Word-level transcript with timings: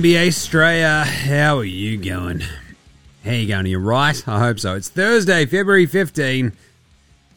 NBA 0.00 0.28
Straya. 0.28 1.04
How 1.04 1.58
are 1.58 1.64
you 1.64 1.98
going? 1.98 2.40
How 3.22 3.32
you 3.32 3.46
going? 3.46 3.66
Are 3.66 3.68
you 3.68 3.78
right? 3.78 4.26
I 4.26 4.38
hope 4.38 4.58
so. 4.58 4.74
It's 4.74 4.88
Thursday, 4.88 5.44
February 5.44 5.84
15. 5.84 6.52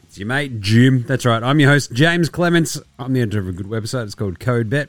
It's 0.04 0.18
your 0.18 0.28
mate 0.28 0.62
Jim. 0.62 1.04
That's 1.04 1.26
right. 1.26 1.44
I'm 1.44 1.60
your 1.60 1.72
host, 1.72 1.92
James 1.92 2.30
Clements. 2.30 2.80
I'm 2.98 3.12
the 3.12 3.20
editor 3.20 3.40
of 3.40 3.50
a 3.50 3.52
good 3.52 3.66
website. 3.66 4.06
It's 4.06 4.16
called 4.16 4.40
CodeBet. 4.40 4.88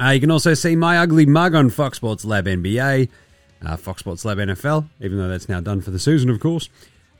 Uh, 0.00 0.08
you 0.12 0.20
can 0.20 0.30
also 0.30 0.54
see 0.54 0.76
my 0.76 0.96
ugly 0.96 1.26
mug 1.26 1.54
on 1.54 1.68
Fox 1.68 1.98
Sports 1.98 2.24
Lab 2.24 2.46
NBA, 2.46 3.10
uh, 3.66 3.76
Fox 3.76 4.00
Sports 4.00 4.24
Lab 4.24 4.38
NFL, 4.38 4.88
even 5.02 5.18
though 5.18 5.28
that's 5.28 5.46
now 5.46 5.60
done 5.60 5.82
for 5.82 5.90
the 5.90 5.98
season, 5.98 6.30
of 6.30 6.40
course, 6.40 6.70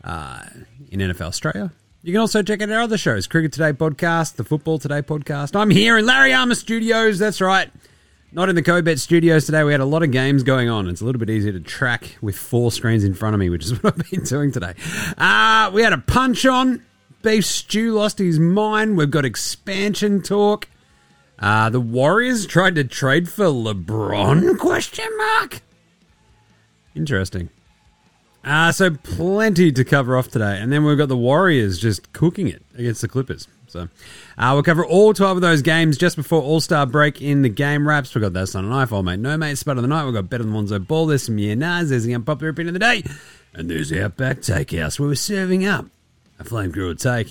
uh, 0.03 0.45
in 0.91 1.01
NFL 1.01 1.27
Australia. 1.27 1.71
You 2.03 2.15
can 2.15 2.23
also 2.23 2.43
check 2.43 2.63
out 2.63 2.71
our 2.71 2.81
other 2.81 2.97
shows, 2.97 3.27
Cricket 3.27 3.53
Today 3.53 3.75
podcast, 3.75 4.37
the 4.37 4.45
Football 4.45 4.79
Today 4.79 5.03
podcast. 5.03 5.55
I'm 5.55 5.69
here 5.69 5.99
in 5.99 6.07
Larry 6.07 6.33
Armour 6.33 6.55
Studios. 6.55 7.19
That's 7.19 7.43
right. 7.43 7.69
Not 8.31 8.51
in 8.51 8.55
the 8.55 8.63
CoBet 8.63 8.99
studios 8.99 9.47
today. 9.47 9.65
We 9.65 9.73
had 9.73 9.81
a 9.81 9.87
lot 9.87 10.03
of 10.03 10.11
games 10.11 10.43
going 10.43 10.69
on. 10.69 10.87
It's 10.89 11.01
a 11.01 11.05
little 11.05 11.19
bit 11.19 11.31
easier 11.31 11.53
to 11.53 11.61
track 11.61 12.19
with 12.21 12.37
four 12.37 12.71
screens 12.71 13.03
in 13.03 13.15
front 13.15 13.35
of 13.35 13.41
me, 13.41 13.49
which 13.49 13.65
is 13.65 13.73
what 13.83 13.95
I've 13.99 14.11
been 14.11 14.25
doing 14.25 14.53
today. 14.53 14.75
Uh, 15.17 15.71
we 15.73 15.83
had 15.83 15.95
a 15.95 15.99
punch 15.99 16.45
on. 16.45 16.85
Beef 17.23 17.47
Stew 17.47 17.93
lost 17.95 18.19
his 18.19 18.39
mind. 18.39 18.97
We've 18.99 19.11
got 19.11 19.25
expansion 19.25 20.23
talk. 20.23 20.69
Uh, 21.39 21.71
the 21.71 21.81
Warriors 21.81 22.47
tried 22.47 22.75
to 22.75 22.85
trade 22.85 23.29
for 23.29 23.47
LeBron? 23.47 24.59
Question 24.59 25.09
mark. 25.17 25.63
Interesting. 26.95 27.49
Uh, 28.45 28.73
so 28.73 28.91
plenty 28.91 29.73
to 29.73 29.85
cover 29.85 30.17
off 30.17 30.29
today, 30.29 30.59
and 30.61 30.73
then 30.73 30.85
we've 30.85 30.99
got 30.99 31.09
the 31.09 31.17
Warriors 31.17 31.79
just 31.79 32.13
cooking 32.13 32.49
it 32.49 32.63
against 32.77 33.01
the 33.01 33.09
Clippers. 33.09 33.49
So 33.69 33.89
uh, 34.39 34.51
we'll 34.55 34.63
cover 34.63 34.85
all 34.85 35.15
12 35.15 35.39
of 35.39 35.41
those 35.43 35.63
games 35.63 35.97
just 35.97 36.17
before 36.17 36.43
All 36.43 36.61
Star 36.61 36.87
break 36.87 37.23
in 37.23 37.43
the 37.43 37.49
game 37.49 37.87
wraps. 37.87 38.15
We've 38.15 38.23
got 38.23 38.33
That's 38.33 38.55
Not 38.55 38.65
Knife, 38.65 38.93
Old 38.93 39.05
Mate 39.05 39.21
No 39.21 39.37
Mate, 39.37 39.57
Spud 39.57 39.77
of 39.77 39.83
the 39.83 39.89
Night. 39.89 40.05
We've 40.05 40.15
got 40.15 40.29
Better 40.29 40.43
Than 40.43 40.55
Lonzo 40.55 40.79
Ball. 40.79 41.07
There's 41.07 41.23
some 41.23 41.39
Yeah 41.39 41.55
Nahs. 41.55 41.91
There's 41.91 42.05
the 42.05 42.15
Unpopular 42.15 42.51
Opinion 42.51 42.75
of 42.75 42.81
the 42.81 42.87
Day. 42.87 43.03
And 43.55 43.71
there's 43.71 43.91
the 43.91 44.05
Outback 44.05 44.43
Takehouse 44.43 44.99
where 44.99 45.09
we're 45.09 45.15
serving 45.15 45.67
up 45.67 45.87
a 46.39 46.45
flame 46.45 46.71
grilled 46.71 46.99
take. 46.99 47.29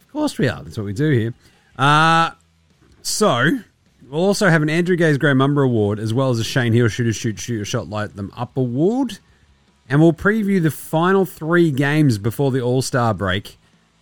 Of 0.00 0.12
course 0.12 0.38
we 0.38 0.48
are. 0.48 0.62
That's 0.62 0.76
what 0.76 0.86
we 0.86 0.92
do 0.92 1.10
here. 1.10 1.34
Uh, 1.78 2.30
so 3.02 3.50
we'll 4.08 4.24
also 4.24 4.48
have 4.48 4.62
an 4.62 4.70
Andrew 4.70 4.96
Gaze 4.96 5.18
Grey 5.18 5.34
Mamba 5.34 5.60
Award 5.62 5.98
as 5.98 6.14
well 6.14 6.30
as 6.30 6.38
a 6.38 6.44
Shane 6.44 6.72
Heal 6.72 6.88
Shooter 6.88 7.12
Shoot 7.12 7.38
Shoot 7.38 7.64
Shot 7.64 7.88
Light 7.88 8.16
Them 8.16 8.32
Up 8.36 8.56
Award. 8.56 9.18
And 9.88 10.00
we'll 10.00 10.12
preview 10.12 10.60
the 10.60 10.70
final 10.70 11.24
three 11.24 11.70
games 11.70 12.18
before 12.18 12.50
the 12.50 12.60
All 12.60 12.82
Star 12.82 13.14
break 13.14 13.56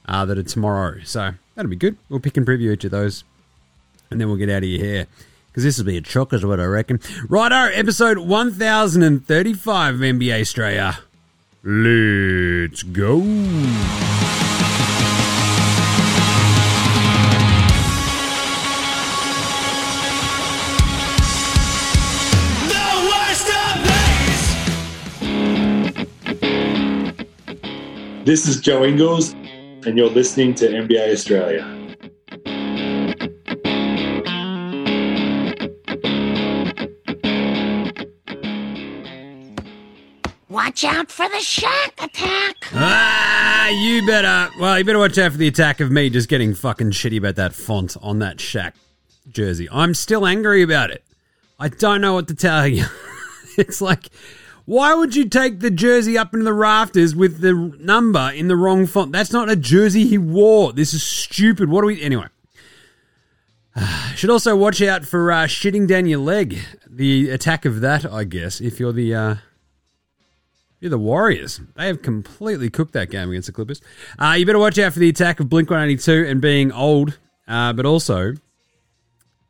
uh, 0.07 0.25
that 0.25 0.39
are 0.39 0.43
tomorrow. 0.43 1.01
So 1.05 1.35
that'll 1.55 1.71
be 1.71 1.77
good. 1.77 1.97
We'll 2.09 2.21
pick 2.21 2.37
and 2.37 2.47
preview 2.47 2.73
each 2.73 2.85
of 2.85 2.91
those. 2.91 3.25
And 4.11 4.21
then 4.21 4.29
we'll 4.29 4.37
get 4.37 4.51
out 4.51 4.63
of 4.63 4.69
your 4.69 4.85
hair. 4.85 5.07
Because 5.49 5.65
this 5.65 5.79
will 5.79 5.85
be 5.85 5.97
a 5.97 6.01
chock, 6.01 6.33
is 6.33 6.45
what 6.45 6.61
I 6.61 6.65
reckon. 6.65 7.01
Righto, 7.29 7.73
episode 7.73 8.19
1035 8.19 9.95
of 9.95 10.01
NBA 10.01 10.41
Straya. 10.43 10.99
Let's 11.63 12.83
go. 12.83 13.21
This 28.25 28.49
is 28.49 28.59
Joe 28.59 28.85
Ingles, 28.85 29.35
and 29.87 29.99
you're 29.99 30.09
listening 30.09 30.55
to 30.55 30.69
NBA 30.69 31.13
Straya. 31.13 31.85
Watch 40.49 40.85
out 40.85 41.11
for 41.11 41.29
the 41.29 41.41
shark 41.41 41.95
attack. 41.99 42.57
Ah, 42.73 43.69
you 43.69 44.07
better. 44.07 44.51
Well, 44.61 44.79
you 44.79 44.85
better 44.85 44.99
watch 44.99 45.19
out 45.19 45.33
for 45.33 45.39
the 45.39 45.49
attack 45.49 45.81
of 45.81 45.91
me 45.91 46.11
just 46.11 46.29
getting 46.29 46.55
fucking 46.55 46.93
shitty 46.93 47.19
about 47.19 47.37
that 47.37 47.55
font 47.55 47.97
on 48.01 48.21
that 48.21 48.37
Shaq 48.37 48.73
jersey. 49.29 49.69
I'm 49.71 49.95
still 49.95 50.27
angry 50.27 50.63
about 50.63 50.91
it. 50.91 51.05
I 51.59 51.69
don't 51.69 52.01
know 52.01 52.15
what 52.15 52.29
to 52.29 52.35
tell 52.35 52.67
you. 52.67 52.85
it's 53.59 53.81
like, 53.81 54.09
why 54.65 54.95
would 54.95 55.15
you 55.15 55.29
take 55.29 55.61
the 55.61 55.71
jersey 55.71 56.17
up 56.17 56.33
into 56.33 56.45
the 56.45 56.55
rafters 56.55 57.15
with 57.15 57.41
the 57.41 57.53
number 57.79 58.31
in 58.35 58.49
the 58.49 58.57
wrong 58.57 58.87
font? 58.87 59.13
That's 59.13 59.33
not 59.33 59.51
a 59.51 59.57
jersey 59.57 60.07
he 60.07 60.19
wore. 60.19 60.73
This 60.73 60.95
is 60.95 61.03
stupid. 61.03 61.69
What 61.69 61.83
do 61.83 61.89
we. 61.89 62.03
Anyway. 62.03 62.27
Should 64.15 64.31
also 64.31 64.57
watch 64.57 64.81
out 64.81 65.05
for 65.05 65.31
uh, 65.31 65.45
shitting 65.45 65.87
down 65.87 66.07
your 66.07 66.21
leg. 66.21 66.59
The 66.89 67.31
attack 67.31 67.65
of 67.65 67.81
that, 67.81 68.11
I 68.11 68.25
guess, 68.25 68.61
if 68.61 68.81
you're 68.81 68.93
the. 68.93 69.15
Uh, 69.15 69.35
you're 70.81 70.91
the 70.91 70.99
Warriors. 70.99 71.63
They 71.77 71.87
have 71.87 72.03
completely 72.03 72.69
cooked 72.69 72.93
that 72.93 73.09
game 73.09 73.31
against 73.31 73.47
the 73.47 73.53
Clippers. 73.53 73.81
Uh, 74.19 74.35
you 74.39 74.45
better 74.45 74.59
watch 74.59 74.79
out 74.79 74.93
for 74.93 74.99
the 74.99 75.09
attack 75.09 75.41
of 75.41 75.49
Blink 75.49 75.71
182 75.71 76.29
and 76.29 76.43
being 76.43 76.73
old, 76.73 77.19
uh, 77.49 77.73
but 77.73 77.87
also, 77.87 78.35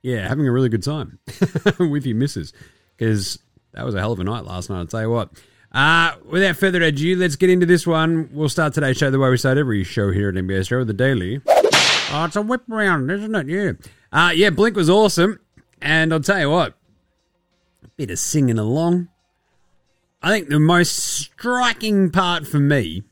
yeah, 0.01 0.29
having 0.29 0.47
a 0.47 0.53
really 0.53 0.69
good 0.69 0.85
time 0.85 1.19
with 1.81 2.07
your 2.07 2.15
missus 2.15 2.53
because 2.97 3.41
that 3.75 3.85
was 3.85 3.95
a 3.95 4.01
hell 4.01 4.13
of 4.13 4.21
a 4.21 4.25
night 4.25 4.45
last 4.45 4.71
night. 4.71 4.79
I'll 4.79 4.87
tell 4.87 5.03
you 5.03 5.11
what. 5.11 5.31
Uh, 5.73 6.15
without 6.25 6.57
further 6.57 6.81
ado, 6.83 7.17
let's 7.17 7.35
get 7.35 7.51
into 7.51 7.67
this 7.67 7.87
one. 7.87 8.31
We'll 8.33 8.49
start 8.49 8.75
today's 8.75 8.97
show 8.97 9.11
the 9.11 9.19
way 9.19 9.29
we 9.29 9.37
start 9.37 9.59
every 9.59 9.83
show 9.83 10.13
here 10.13 10.29
at 10.29 10.37
NBA 10.37 10.69
Show, 10.69 10.79
with 10.79 10.87
the 10.87 10.95
daily. 10.95 11.41
Oh, 11.47 12.25
it's 12.27 12.37
a 12.37 12.43
whip 12.43 12.63
round, 12.69 13.11
isn't 13.11 13.35
it? 13.35 13.49
Yeah. 13.49 13.73
Uh, 14.13 14.31
yeah, 14.31 14.51
Blink 14.51 14.77
was 14.77 14.89
awesome. 14.89 15.41
And 15.83 16.15
I'll 16.15 16.21
tell 16.21 16.39
you 16.39 16.51
what, 16.51 16.75
a 17.83 17.89
bit 17.97 18.11
of 18.11 18.19
singing 18.21 18.59
along. 18.59 19.09
I 20.23 20.31
think 20.31 20.49
the 20.49 20.61
most 20.61 20.97
striking 20.97 22.11
part 22.11 22.47
for 22.47 22.61
me 22.61 23.03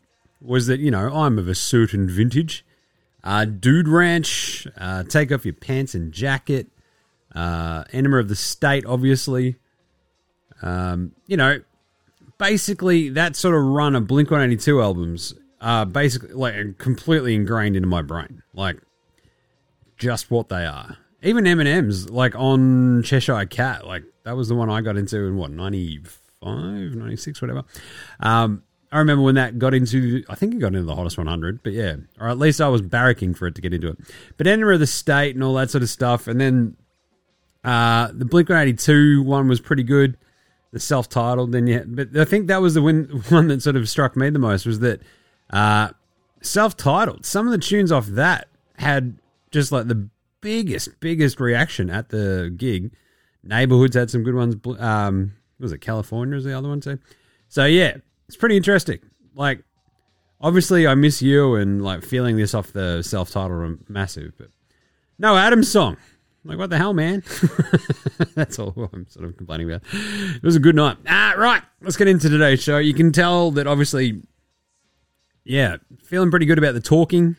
was 0.40 0.68
that, 0.68 0.78
you 0.78 0.90
know, 0.90 1.12
I'm 1.12 1.38
of 1.38 1.48
a 1.48 1.54
certain 1.54 2.08
vintage. 2.08 2.64
Uh, 3.24 3.44
Dude 3.44 3.88
Ranch, 3.88 4.66
uh, 4.78 5.02
take 5.02 5.32
off 5.32 5.44
your 5.44 5.54
pants 5.54 5.94
and 5.94 6.12
jacket. 6.12 6.68
Uh, 7.34 7.84
Enema 7.92 8.18
of 8.18 8.28
the 8.28 8.36
State, 8.36 8.86
obviously. 8.86 9.56
Um, 10.62 11.12
you 11.26 11.36
know, 11.36 11.60
basically 12.38 13.10
that 13.10 13.36
sort 13.36 13.54
of 13.54 13.62
run 13.62 13.94
of 13.96 14.06
Blink 14.06 14.30
182 14.30 14.80
albums 14.80 15.34
are 15.60 15.86
basically 15.86 16.32
like 16.32 16.78
completely 16.78 17.34
ingrained 17.34 17.76
into 17.76 17.88
my 17.88 18.02
brain. 18.02 18.42
Like, 18.54 18.78
just 19.96 20.30
what 20.30 20.48
they 20.48 20.64
are. 20.64 20.96
Even 21.22 21.46
M+M's, 21.46 22.10
like 22.10 22.34
on 22.34 23.02
Cheshire 23.04 23.46
Cat, 23.46 23.86
like 23.86 24.02
that 24.24 24.36
was 24.36 24.48
the 24.48 24.56
one 24.56 24.68
I 24.70 24.80
got 24.80 24.96
into 24.96 25.24
in 25.24 25.36
what, 25.36 25.52
95, 25.52 26.50
96, 26.96 27.40
whatever. 27.40 27.64
Um, 28.18 28.64
I 28.90 28.98
remember 28.98 29.22
when 29.22 29.36
that 29.36 29.58
got 29.58 29.72
into, 29.72 30.24
I 30.28 30.34
think 30.34 30.54
it 30.54 30.58
got 30.58 30.68
into 30.68 30.82
the 30.82 30.94
hottest 30.94 31.16
100, 31.16 31.62
but 31.62 31.72
yeah, 31.72 31.96
or 32.20 32.28
at 32.28 32.38
least 32.38 32.60
I 32.60 32.68
was 32.68 32.82
barracking 32.82 33.36
for 33.36 33.46
it 33.46 33.54
to 33.54 33.62
get 33.62 33.72
into 33.72 33.88
it. 33.88 33.98
But 34.36 34.46
Enema 34.46 34.72
of 34.72 34.80
the 34.80 34.86
State 34.86 35.34
and 35.34 35.42
all 35.42 35.54
that 35.54 35.70
sort 35.70 35.82
of 35.82 35.88
stuff. 35.88 36.26
And 36.26 36.40
then 36.40 36.76
uh, 37.64 38.08
the 38.12 38.24
Blink 38.24 38.48
182 38.50 39.22
one 39.22 39.48
was 39.48 39.60
pretty 39.60 39.82
good, 39.84 40.18
the 40.72 40.80
self 40.80 41.08
titled. 41.08 41.52
Then 41.52 41.66
yeah, 41.66 41.84
but 41.86 42.16
I 42.16 42.24
think 42.24 42.48
that 42.48 42.60
was 42.60 42.74
the 42.74 42.82
win, 42.82 43.04
one 43.28 43.48
that 43.48 43.62
sort 43.62 43.76
of 43.76 43.88
struck 43.88 44.16
me 44.16 44.30
the 44.30 44.38
most 44.38 44.66
was 44.66 44.80
that 44.80 45.00
uh, 45.50 45.90
self 46.40 46.76
titled. 46.76 47.24
Some 47.24 47.46
of 47.46 47.52
the 47.52 47.58
tunes 47.58 47.92
off 47.92 48.06
that 48.08 48.48
had 48.76 49.16
just 49.50 49.70
like 49.70 49.86
the 49.86 50.08
biggest, 50.40 50.98
biggest 51.00 51.38
reaction 51.38 51.90
at 51.90 52.08
the 52.08 52.52
gig. 52.56 52.90
Neighborhoods 53.44 53.96
had 53.96 54.10
some 54.10 54.22
good 54.22 54.34
ones. 54.34 54.56
Um, 54.78 55.34
was 55.58 55.72
it 55.72 55.78
California? 55.78 56.36
Is 56.36 56.44
the 56.44 56.56
other 56.56 56.68
one 56.68 56.80
too? 56.80 56.98
So 57.48 57.64
yeah, 57.64 57.96
it's 58.28 58.36
pretty 58.36 58.56
interesting. 58.56 58.98
Like, 59.34 59.62
obviously, 60.40 60.86
I 60.86 60.94
miss 60.94 61.22
you 61.22 61.54
and 61.54 61.82
like 61.82 62.02
feeling 62.02 62.36
this 62.36 62.54
off 62.54 62.72
the 62.72 63.02
self-titled 63.02 63.88
massive, 63.88 64.32
but 64.38 64.48
no 65.18 65.36
Adam's 65.36 65.70
song. 65.70 65.96
Like, 66.44 66.58
what 66.58 66.70
the 66.70 66.78
hell, 66.78 66.92
man? 66.92 67.22
That's 68.34 68.58
all 68.58 68.74
I'm 68.92 69.06
sort 69.08 69.26
of 69.26 69.36
complaining 69.36 69.70
about. 69.70 69.82
It 69.92 70.42
was 70.42 70.56
a 70.56 70.60
good 70.60 70.74
night. 70.74 70.96
Ah, 71.06 71.34
right. 71.36 71.62
Let's 71.80 71.96
get 71.96 72.08
into 72.08 72.28
today's 72.28 72.62
show. 72.62 72.78
You 72.78 72.94
can 72.94 73.12
tell 73.12 73.52
that 73.52 73.66
obviously, 73.66 74.22
yeah, 75.44 75.76
feeling 76.04 76.30
pretty 76.30 76.46
good 76.46 76.58
about 76.58 76.74
the 76.74 76.80
talking. 76.80 77.36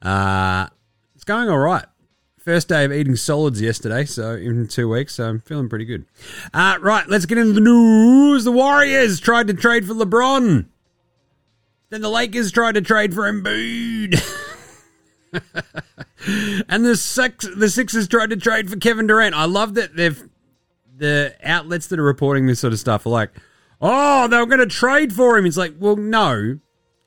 Uh, 0.00 0.68
it's 1.14 1.24
going 1.24 1.48
all 1.48 1.58
right. 1.58 1.84
First 2.38 2.68
day 2.68 2.84
of 2.84 2.92
eating 2.92 3.14
solids 3.14 3.60
yesterday, 3.60 4.04
so 4.04 4.32
in 4.32 4.66
two 4.66 4.88
weeks, 4.88 5.14
so 5.14 5.28
I'm 5.28 5.38
feeling 5.38 5.68
pretty 5.68 5.84
good. 5.84 6.06
Uh, 6.52 6.76
right, 6.80 7.06
let's 7.08 7.24
get 7.24 7.38
into 7.38 7.52
the 7.52 7.60
news. 7.60 8.42
The 8.42 8.50
Warriors 8.50 9.20
tried 9.20 9.46
to 9.46 9.54
trade 9.54 9.86
for 9.86 9.94
LeBron. 9.94 10.66
Then 11.90 12.00
the 12.00 12.08
Lakers 12.08 12.50
tried 12.50 12.74
to 12.74 12.80
trade 12.80 13.14
for 13.14 13.30
Embiid. 13.30 14.20
and 16.68 16.84
the 16.84 16.96
six, 16.96 17.46
the 17.56 17.68
Sixers 17.68 18.08
tried 18.08 18.30
to 18.30 18.36
trade 18.36 18.70
for 18.70 18.76
Kevin 18.76 19.06
Durant. 19.06 19.34
I 19.34 19.44
love 19.44 19.74
that 19.74 19.96
they've 19.96 20.28
the 20.96 21.34
outlets 21.42 21.88
that 21.88 21.98
are 21.98 22.04
reporting 22.04 22.46
this 22.46 22.60
sort 22.60 22.72
of 22.72 22.78
stuff 22.78 23.06
are 23.06 23.10
like, 23.10 23.30
oh, 23.80 24.28
they 24.28 24.36
were 24.36 24.46
going 24.46 24.60
to 24.60 24.66
trade 24.66 25.12
for 25.12 25.36
him. 25.36 25.46
It's 25.46 25.56
like, 25.56 25.74
well, 25.78 25.96
no. 25.96 26.58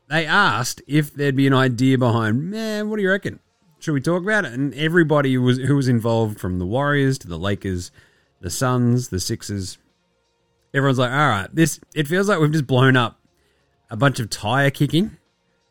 They 0.08 0.26
asked 0.26 0.82
if 0.88 1.14
there'd 1.14 1.36
be 1.36 1.48
an 1.48 1.54
idea 1.54 1.98
behind. 1.98 2.52
Man, 2.52 2.90
what 2.90 2.98
do 2.98 3.02
you 3.02 3.10
reckon? 3.10 3.40
Should 3.80 3.94
we 3.94 4.02
talk 4.02 4.22
about 4.22 4.46
it? 4.46 4.54
And 4.54 4.74
everybody 4.76 5.34
who 5.34 5.42
was 5.42 5.58
who 5.58 5.76
was 5.76 5.88
involved, 5.88 6.40
from 6.40 6.60
the 6.60 6.66
Warriors 6.66 7.18
to 7.20 7.28
the 7.28 7.40
Lakers, 7.40 7.92
the 8.42 8.50
Suns, 8.50 9.10
the 9.10 9.20
Sixers, 9.20 9.78
everyone's 10.74 11.00
like, 11.00 11.12
all 11.12 11.30
right, 11.30 11.50
this 11.54 11.80
it 11.96 12.08
feels 12.08 12.30
like 12.30 12.40
we've 12.40 12.52
just 12.52 12.68
blown 12.68 12.96
up 12.96 13.20
a 13.90 13.98
bunch 13.98 14.20
of 14.20 14.30
tire 14.30 14.70
kicking, 14.70 15.18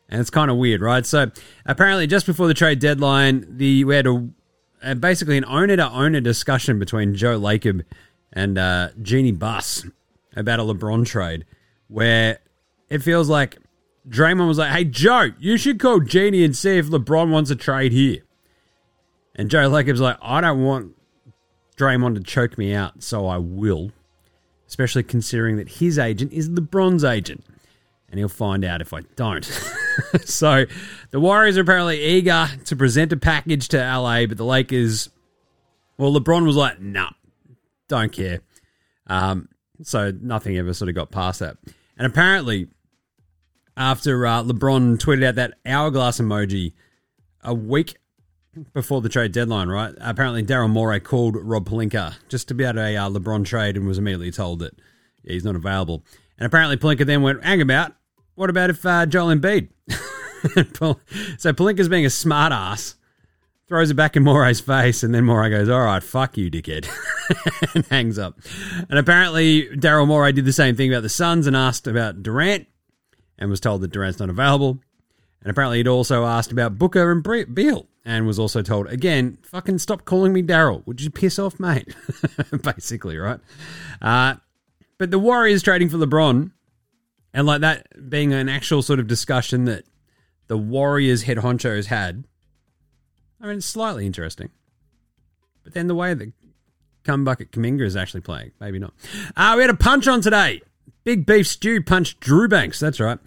and 0.09 0.21
it's 0.21 0.29
kind 0.29 0.51
of 0.51 0.57
weird, 0.57 0.81
right? 0.81 1.05
So 1.05 1.31
apparently, 1.65 2.07
just 2.07 2.25
before 2.25 2.47
the 2.47 2.53
trade 2.53 2.79
deadline, 2.79 3.45
the 3.57 3.83
we 3.83 3.95
had 3.95 4.07
a, 4.07 4.29
a 4.83 4.95
basically 4.95 5.37
an 5.37 5.45
owner 5.45 5.75
to 5.75 5.89
owner 5.89 6.21
discussion 6.21 6.79
between 6.79 7.15
Joe 7.15 7.39
Lacob 7.39 7.83
and 8.31 8.57
uh, 8.57 8.89
Jeannie 9.01 9.31
Buss 9.31 9.85
about 10.35 10.59
a 10.59 10.63
LeBron 10.63 11.05
trade, 11.05 11.45
where 11.87 12.39
it 12.89 12.99
feels 12.99 13.29
like 13.29 13.57
Draymond 14.07 14.47
was 14.47 14.57
like, 14.57 14.71
"Hey 14.71 14.85
Joe, 14.85 15.31
you 15.39 15.57
should 15.57 15.79
call 15.79 15.99
Jeannie 15.99 16.43
and 16.43 16.55
see 16.55 16.77
if 16.77 16.87
LeBron 16.87 17.31
wants 17.31 17.49
a 17.49 17.55
trade 17.55 17.91
here." 17.91 18.21
And 19.35 19.49
Joe 19.49 19.69
Lacob's 19.69 20.01
like, 20.01 20.17
"I 20.21 20.41
don't 20.41 20.63
want 20.63 20.95
Draymond 21.77 22.15
to 22.15 22.21
choke 22.21 22.57
me 22.57 22.73
out, 22.73 23.01
so 23.01 23.27
I 23.27 23.37
will." 23.37 23.91
Especially 24.67 25.03
considering 25.03 25.57
that 25.57 25.69
his 25.69 25.99
agent 25.99 26.33
is 26.33 26.49
LeBron's 26.49 27.03
agent, 27.03 27.45
and 28.15 28.19
he'll 28.19 28.29
find 28.29 28.63
out 28.63 28.79
if 28.79 28.93
I 28.93 29.01
don't. 29.17 29.43
so, 30.23 30.63
the 31.11 31.19
Warriors 31.19 31.57
are 31.57 31.61
apparently 31.61 32.01
eager 32.01 32.47
to 32.63 32.75
present 32.77 33.11
a 33.11 33.17
package 33.17 33.67
to 33.69 33.77
LA, 33.77 34.25
but 34.25 34.37
the 34.37 34.45
Lakers, 34.45 35.09
well, 35.97 36.13
LeBron 36.13 36.45
was 36.45 36.55
like, 36.55 36.79
"Nah, 36.79 37.09
don't 37.89 38.13
care." 38.13 38.39
Um, 39.07 39.49
so 39.83 40.13
nothing 40.21 40.57
ever 40.57 40.73
sort 40.73 40.87
of 40.87 40.95
got 40.95 41.11
past 41.11 41.41
that. 41.41 41.57
And 41.97 42.07
apparently, 42.07 42.69
after 43.75 44.25
uh, 44.25 44.43
LeBron 44.43 44.97
tweeted 44.97 45.25
out 45.25 45.35
that 45.35 45.55
hourglass 45.65 46.21
emoji 46.21 46.71
a 47.43 47.53
week 47.53 47.97
before 48.73 49.01
the 49.01 49.09
trade 49.09 49.33
deadline, 49.33 49.67
right? 49.67 49.93
Apparently, 49.99 50.41
Daryl 50.41 50.69
Morey 50.69 51.01
called 51.01 51.35
Rob 51.35 51.67
Pelinka 51.67 52.15
just 52.29 52.47
to 52.47 52.53
be 52.53 52.63
at 52.63 52.77
a 52.77 52.95
uh, 52.95 53.09
LeBron 53.09 53.43
trade 53.45 53.75
and 53.75 53.85
was 53.85 53.97
immediately 53.97 54.31
told 54.31 54.59
that 54.59 54.73
yeah, 55.23 55.33
he's 55.33 55.43
not 55.43 55.57
available. 55.57 56.05
And 56.37 56.45
apparently, 56.45 56.77
Pelinka 56.77 57.05
then 57.05 57.21
went, 57.21 57.43
hang 57.43 57.61
about, 57.61 57.93
what 58.35 58.49
about 58.49 58.69
if 58.69 58.85
uh, 58.85 59.05
Joel 59.05 59.35
Embiid? 59.35 59.69
so 61.39 61.53
Pelinka's 61.53 61.89
being 61.89 62.05
a 62.05 62.09
smart 62.09 62.51
ass, 62.51 62.95
throws 63.67 63.89
it 63.89 63.95
back 63.95 64.15
in 64.15 64.23
Morey's 64.23 64.59
face, 64.59 65.03
and 65.03 65.13
then 65.13 65.25
Morey 65.25 65.49
goes, 65.49 65.69
all 65.69 65.83
right, 65.83 66.03
fuck 66.03 66.37
you, 66.37 66.51
dickhead, 66.51 66.87
and 67.75 67.85
hangs 67.87 68.19
up. 68.19 68.39
And 68.89 68.99
apparently, 68.99 69.67
Daryl 69.69 70.07
Morey 70.07 70.33
did 70.33 70.45
the 70.45 70.53
same 70.53 70.75
thing 70.75 70.91
about 70.91 71.03
the 71.03 71.09
Suns 71.09 71.47
and 71.47 71.55
asked 71.55 71.87
about 71.87 72.21
Durant 72.21 72.67
and 73.37 73.49
was 73.49 73.59
told 73.59 73.81
that 73.81 73.91
Durant's 73.91 74.19
not 74.19 74.29
available. 74.29 74.79
And 75.41 75.51
apparently, 75.51 75.77
he'd 75.77 75.87
also 75.87 76.25
asked 76.25 76.51
about 76.51 76.77
Booker 76.77 77.11
and 77.11 77.23
Bre- 77.23 77.45
Beal 77.51 77.87
and 78.03 78.27
was 78.27 78.37
also 78.37 78.61
told, 78.61 78.87
again, 78.87 79.37
fucking 79.41 79.79
stop 79.79 80.05
calling 80.05 80.31
me 80.31 80.43
Daryl. 80.43 80.85
Would 80.85 81.01
you 81.01 81.09
piss 81.09 81.39
off, 81.39 81.59
mate? 81.59 81.95
Basically, 82.63 83.17
right? 83.17 83.39
Uh, 84.01 84.35
but 84.97 85.11
the 85.11 85.19
Warriors 85.19 85.63
trading 85.63 85.89
for 85.89 85.97
LeBron 85.97 86.51
and 87.35 87.45
like 87.45 87.61
that 87.61 88.09
being 88.09 88.33
an 88.33 88.47
actual 88.47 88.81
sort 88.81 88.97
of 88.97 89.07
discussion 89.07 89.65
that 89.65 89.83
the 90.47 90.57
Warriors 90.57 91.23
head 91.23 91.37
honcho 91.37 91.75
has 91.75 91.87
had, 91.87 92.23
I 93.41 93.47
mean, 93.47 93.57
it's 93.57 93.65
slightly 93.65 94.05
interesting. 94.05 94.49
But 95.65 95.73
then 95.73 95.87
the 95.87 95.95
way 95.95 96.13
that 96.13 96.31
Cumbucket 97.03 97.49
Kuminga 97.51 97.81
is 97.81 97.97
actually 97.97 98.21
playing, 98.21 98.51
maybe 98.61 98.79
not. 98.79 98.93
Uh, 99.35 99.53
we 99.57 99.63
had 99.63 99.69
a 99.69 99.75
punch 99.75 100.07
on 100.07 100.21
today. 100.21 100.61
Big 101.03 101.25
Beef 101.25 101.45
Stew 101.45 101.83
punched 101.83 102.21
Drew 102.21 102.47
Banks. 102.47 102.79
That's 102.79 103.01
right. 103.01 103.19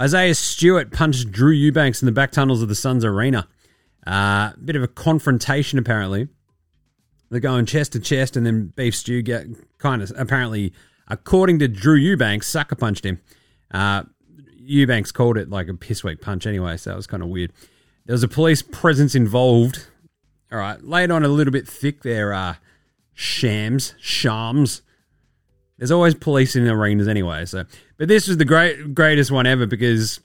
Isaiah 0.00 0.36
Stewart 0.36 0.92
punched 0.92 1.32
Drew 1.32 1.50
Eubanks 1.50 2.00
in 2.00 2.06
the 2.06 2.12
back 2.12 2.30
tunnels 2.30 2.62
of 2.62 2.68
the 2.68 2.74
Suns 2.76 3.04
Arena. 3.04 3.48
Uh, 4.06 4.52
bit 4.64 4.76
of 4.76 4.82
a 4.84 4.88
confrontation, 4.88 5.80
apparently. 5.80 6.28
They're 7.30 7.40
going 7.40 7.66
chest 7.66 7.92
to 7.92 8.00
chest, 8.00 8.36
and 8.36 8.46
then 8.46 8.72
Beef 8.76 8.94
Stew 8.94 9.22
get 9.22 9.48
kind 9.78 10.02
of 10.02 10.12
apparently, 10.16 10.72
according 11.08 11.58
to 11.58 11.66
Drew 11.66 11.96
Eubanks, 11.96 12.46
sucker 12.46 12.76
punched 12.76 13.04
him. 13.04 13.20
Uh, 13.70 14.04
Eubanks 14.58 15.12
called 15.12 15.36
it 15.36 15.50
like 15.50 15.68
a 15.68 15.74
piss 15.74 16.02
weak 16.02 16.20
punch 16.20 16.46
anyway, 16.46 16.76
so 16.76 16.90
that 16.90 16.96
was 16.96 17.06
kind 17.06 17.22
of 17.22 17.28
weird. 17.28 17.52
There 18.04 18.14
was 18.14 18.22
a 18.22 18.28
police 18.28 18.62
presence 18.62 19.14
involved. 19.14 19.86
All 20.52 20.58
right, 20.58 20.82
laid 20.82 21.10
on 21.10 21.24
a 21.24 21.28
little 21.28 21.52
bit 21.52 21.66
thick 21.66 22.02
there, 22.02 22.32
uh, 22.32 22.54
shams, 23.14 23.94
shams. 23.98 24.82
There's 25.78 25.90
always 25.90 26.14
police 26.14 26.56
in 26.56 26.66
arenas 26.66 27.08
anyway, 27.08 27.44
so. 27.44 27.64
But 27.98 28.08
this 28.08 28.28
was 28.28 28.38
the 28.38 28.44
great 28.44 28.94
greatest 28.94 29.30
one 29.30 29.46
ever 29.46 29.66
because 29.66 30.20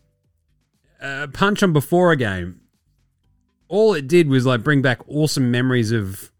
uh, 1.01 1.27
punch 1.33 1.63
on 1.63 1.73
before 1.73 2.11
a 2.11 2.17
game. 2.17 2.61
All 3.67 3.93
it 3.93 4.07
did 4.07 4.27
was 4.27 4.45
like 4.45 4.63
bring 4.63 4.81
back 4.81 4.99
awesome 5.07 5.49
memories 5.49 5.91
of 5.91 6.31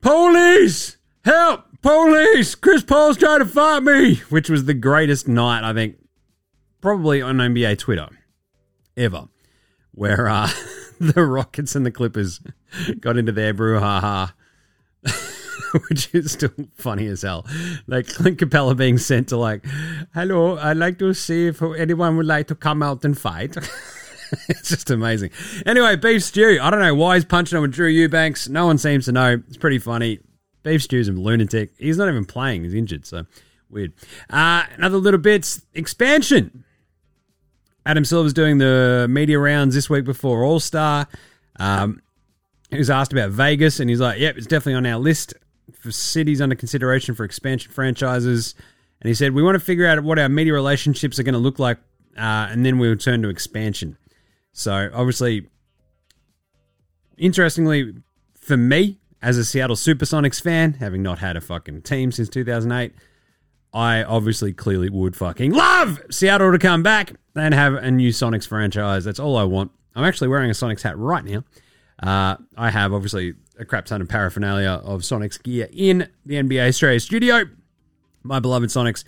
police, 0.00 0.96
help, 1.24 1.65
police. 1.82 2.54
Chris 2.54 2.82
Paul's 2.82 3.16
trying 3.16 3.40
to 3.40 3.46
fight 3.46 3.82
me, 3.82 4.16
which 4.28 4.48
was 4.48 4.64
the 4.64 4.74
greatest 4.74 5.28
night 5.28 5.68
I 5.68 5.72
think, 5.72 5.96
probably 6.80 7.22
on 7.22 7.36
NBA 7.36 7.78
Twitter, 7.78 8.08
ever, 8.96 9.28
where 9.92 10.28
uh, 10.28 10.50
the 11.00 11.24
Rockets 11.24 11.74
and 11.74 11.84
the 11.84 11.90
Clippers 11.90 12.40
got 13.00 13.16
into 13.16 13.32
their 13.32 13.54
brouhaha. 13.54 14.32
which 15.88 16.14
is 16.14 16.32
still 16.32 16.52
funny 16.74 17.06
as 17.06 17.22
hell. 17.22 17.46
Like 17.86 18.08
Clint 18.08 18.38
Capela 18.38 18.76
being 18.76 18.98
sent 18.98 19.28
to 19.28 19.36
like, 19.36 19.64
hello, 20.14 20.58
I'd 20.58 20.76
like 20.76 20.98
to 21.00 21.12
see 21.14 21.46
if 21.46 21.62
anyone 21.62 22.16
would 22.16 22.26
like 22.26 22.48
to 22.48 22.54
come 22.54 22.82
out 22.82 23.04
and 23.04 23.16
fight. 23.16 23.56
it's 24.48 24.68
just 24.68 24.90
amazing. 24.90 25.30
Anyway, 25.64 25.96
Beef 25.96 26.22
Stew. 26.22 26.58
I 26.60 26.70
don't 26.70 26.80
know 26.80 26.94
why 26.94 27.16
he's 27.16 27.24
punching 27.24 27.56
on 27.56 27.62
with 27.62 27.72
Drew 27.72 27.88
Eubanks. 27.88 28.48
No 28.48 28.66
one 28.66 28.78
seems 28.78 29.06
to 29.06 29.12
know. 29.12 29.42
It's 29.48 29.56
pretty 29.56 29.78
funny. 29.78 30.20
Beef 30.66 30.82
Stew's 30.82 31.06
a 31.06 31.12
lunatic. 31.12 31.70
He's 31.78 31.96
not 31.96 32.08
even 32.08 32.24
playing. 32.24 32.64
He's 32.64 32.74
injured, 32.74 33.06
so 33.06 33.24
weird. 33.70 33.92
Uh, 34.28 34.64
another 34.76 34.96
little 34.96 35.20
bits. 35.20 35.64
Expansion. 35.74 36.64
Adam 37.86 38.04
Silver's 38.04 38.32
doing 38.32 38.58
the 38.58 39.06
media 39.08 39.38
rounds 39.38 39.76
this 39.76 39.88
week 39.88 40.04
before 40.04 40.42
All 40.42 40.58
Star. 40.58 41.06
Um, 41.60 42.02
he 42.68 42.78
was 42.78 42.90
asked 42.90 43.12
about 43.12 43.30
Vegas, 43.30 43.78
and 43.78 43.88
he's 43.88 44.00
like, 44.00 44.18
"Yep, 44.18 44.38
it's 44.38 44.48
definitely 44.48 44.74
on 44.74 44.86
our 44.86 44.98
list 44.98 45.34
for 45.72 45.92
cities 45.92 46.40
under 46.40 46.56
consideration 46.56 47.14
for 47.14 47.22
expansion 47.22 47.70
franchises." 47.70 48.56
And 49.00 49.06
he 49.06 49.14
said, 49.14 49.34
"We 49.34 49.44
want 49.44 49.54
to 49.54 49.64
figure 49.64 49.86
out 49.86 50.02
what 50.02 50.18
our 50.18 50.28
media 50.28 50.52
relationships 50.52 51.16
are 51.20 51.22
going 51.22 51.34
to 51.34 51.38
look 51.38 51.60
like, 51.60 51.78
uh, 52.18 52.48
and 52.50 52.66
then 52.66 52.80
we'll 52.80 52.96
turn 52.96 53.22
to 53.22 53.28
expansion." 53.28 53.96
So, 54.52 54.90
obviously, 54.92 55.46
interestingly, 57.16 57.94
for 58.34 58.56
me 58.56 58.98
as 59.26 59.36
a 59.36 59.44
Seattle 59.44 59.74
Supersonics 59.74 60.40
fan, 60.40 60.74
having 60.74 61.02
not 61.02 61.18
had 61.18 61.36
a 61.36 61.40
fucking 61.40 61.82
team 61.82 62.12
since 62.12 62.28
2008, 62.28 62.92
I 63.74 64.04
obviously 64.04 64.52
clearly 64.52 64.88
would 64.88 65.16
fucking 65.16 65.50
love 65.50 66.00
Seattle 66.12 66.52
to 66.52 66.60
come 66.60 66.84
back 66.84 67.12
and 67.34 67.52
have 67.52 67.74
a 67.74 67.90
new 67.90 68.10
Sonics 68.10 68.46
franchise. 68.46 69.04
That's 69.04 69.18
all 69.18 69.36
I 69.36 69.42
want. 69.42 69.72
I'm 69.96 70.04
actually 70.04 70.28
wearing 70.28 70.48
a 70.48 70.52
Sonics 70.52 70.82
hat 70.82 70.96
right 70.96 71.24
now. 71.24 71.42
Uh, 72.00 72.36
I 72.56 72.70
have 72.70 72.92
obviously 72.92 73.34
a 73.58 73.64
crap 73.64 73.86
ton 73.86 74.00
of 74.00 74.08
paraphernalia 74.08 74.80
of 74.84 75.00
Sonics 75.00 75.42
gear 75.42 75.68
in 75.72 76.08
the 76.24 76.36
NBA 76.36 76.68
Straya 76.68 77.02
studio. 77.02 77.46
My 78.22 78.38
beloved 78.38 78.70
Sonics. 78.70 79.02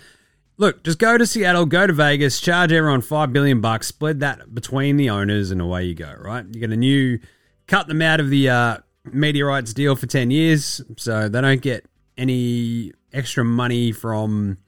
Look, 0.56 0.82
just 0.82 0.98
go 0.98 1.16
to 1.16 1.26
Seattle, 1.28 1.64
go 1.64 1.86
to 1.86 1.92
Vegas, 1.92 2.40
charge 2.40 2.72
everyone 2.72 3.02
five 3.02 3.32
billion 3.32 3.60
bucks, 3.60 3.86
split 3.86 4.18
that 4.18 4.52
between 4.52 4.96
the 4.96 5.10
owners, 5.10 5.52
and 5.52 5.60
away 5.60 5.84
you 5.84 5.94
go. 5.94 6.12
Right? 6.18 6.44
You 6.44 6.58
get 6.58 6.72
a 6.72 6.76
new, 6.76 7.20
cut 7.68 7.86
them 7.86 8.02
out 8.02 8.18
of 8.18 8.30
the 8.30 8.48
uh, 8.48 8.78
rights 9.12 9.72
deal 9.72 9.96
for 9.96 10.06
ten 10.06 10.30
years, 10.30 10.80
so 10.96 11.28
they 11.28 11.40
don't 11.40 11.62
get 11.62 11.86
any 12.16 12.92
extra 13.12 13.44
money 13.44 13.92
from. 13.92 14.58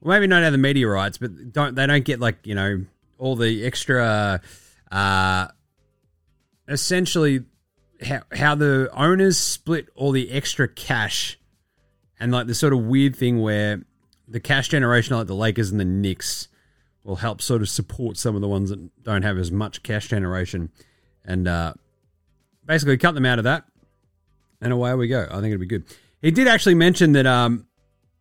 Well, 0.00 0.16
maybe 0.16 0.26
not 0.26 0.42
of 0.42 0.52
the 0.52 0.58
media 0.58 0.88
rights, 0.88 1.18
but 1.18 1.52
don't 1.52 1.74
they 1.74 1.86
don't 1.86 2.04
get 2.04 2.20
like 2.20 2.46
you 2.46 2.54
know 2.54 2.84
all 3.18 3.36
the 3.36 3.64
extra. 3.64 4.40
Uh, 4.90 5.48
essentially 6.70 7.44
how, 8.02 8.22
how 8.32 8.54
the 8.54 8.88
owners 8.94 9.36
split 9.36 9.88
all 9.94 10.12
the 10.12 10.30
extra 10.30 10.68
cash 10.68 11.38
and 12.18 12.32
like 12.32 12.46
the 12.46 12.54
sort 12.54 12.72
of 12.72 12.80
weird 12.80 13.14
thing 13.16 13.42
where 13.42 13.82
the 14.28 14.40
cash 14.40 14.68
generation 14.68 15.16
like 15.16 15.26
the 15.26 15.34
Lakers 15.34 15.70
and 15.70 15.80
the 15.80 15.84
Knicks 15.84 16.48
will 17.02 17.16
help 17.16 17.42
sort 17.42 17.60
of 17.60 17.68
support 17.68 18.16
some 18.16 18.34
of 18.34 18.40
the 18.40 18.48
ones 18.48 18.70
that 18.70 19.02
don't 19.02 19.22
have 19.22 19.36
as 19.36 19.50
much 19.50 19.82
cash 19.82 20.08
generation 20.08 20.70
and 21.24 21.48
uh, 21.48 21.74
basically 22.70 22.96
cut 22.96 23.16
them 23.16 23.26
out 23.26 23.38
of 23.38 23.44
that 23.44 23.64
and 24.60 24.72
away 24.72 24.94
we 24.94 25.08
go. 25.08 25.26
I 25.28 25.34
think 25.40 25.46
it'd 25.46 25.58
be 25.58 25.66
good. 25.66 25.84
He 26.22 26.30
did 26.30 26.46
actually 26.46 26.76
mention 26.76 27.12
that 27.12 27.26
um, 27.26 27.66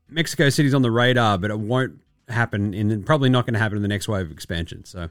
Mexico 0.09 0.49
City's 0.49 0.73
on 0.73 0.81
the 0.81 0.89
radar, 0.89 1.37
but 1.37 1.51
it 1.51 1.59
won't 1.59 1.99
happen 2.27 2.73
in 2.73 3.03
probably 3.03 3.29
not 3.29 3.45
going 3.45 3.53
to 3.53 3.59
happen 3.59 3.75
in 3.75 3.83
the 3.83 3.87
next 3.87 4.07
wave 4.07 4.25
of 4.25 4.31
expansion. 4.31 4.85
So 4.85 5.09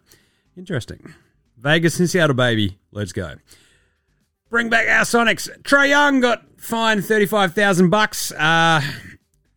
interesting. 0.56 1.14
Vegas 1.56 2.00
and 2.00 2.10
Seattle, 2.10 2.34
baby. 2.34 2.78
Let's 2.90 3.12
go. 3.12 3.34
Bring 4.50 4.70
back 4.70 4.88
our 4.88 5.04
Sonics. 5.04 5.48
Trae 5.62 5.90
Young 5.90 6.18
got 6.18 6.42
fined 6.60 7.04
thirty 7.04 7.26
five 7.26 7.54
thousand 7.54 7.90
bucks 7.90 8.32
uh, 8.32 8.80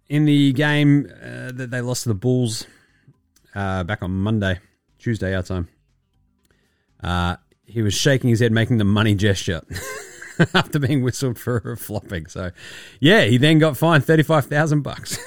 in 0.10 0.26
the 0.26 0.54
game 0.54 1.12
uh, 1.12 1.54
that 1.54 1.72
they 1.72 1.82
lost 1.82 2.04
to 2.04 2.10
the 2.10 2.16
Bulls 2.16 2.68
uh, 3.56 3.84
back 3.84 4.04
on 4.04 4.12
Monday, 4.12 4.60
Tuesday 5.00 5.34
our 5.34 5.42
time. 5.42 5.68
Uh, 7.72 7.74
he 7.74 7.82
was 7.82 7.94
shaking 7.94 8.30
his 8.30 8.40
head, 8.40 8.52
making 8.52 8.78
the 8.78 8.84
money 8.86 9.16
gesture 9.16 9.62
after 10.54 10.80
being 10.80 11.02
whistled 11.02 11.40
for 11.40 11.76
flopping. 11.76 12.26
So, 12.28 12.52
yeah, 13.00 13.24
he 13.24 13.38
then 13.38 13.60
got 13.60 13.78
fined 13.78 14.06
thirty 14.06 14.24
five 14.24 14.46
thousand 14.46 14.82
bucks. 14.82 15.18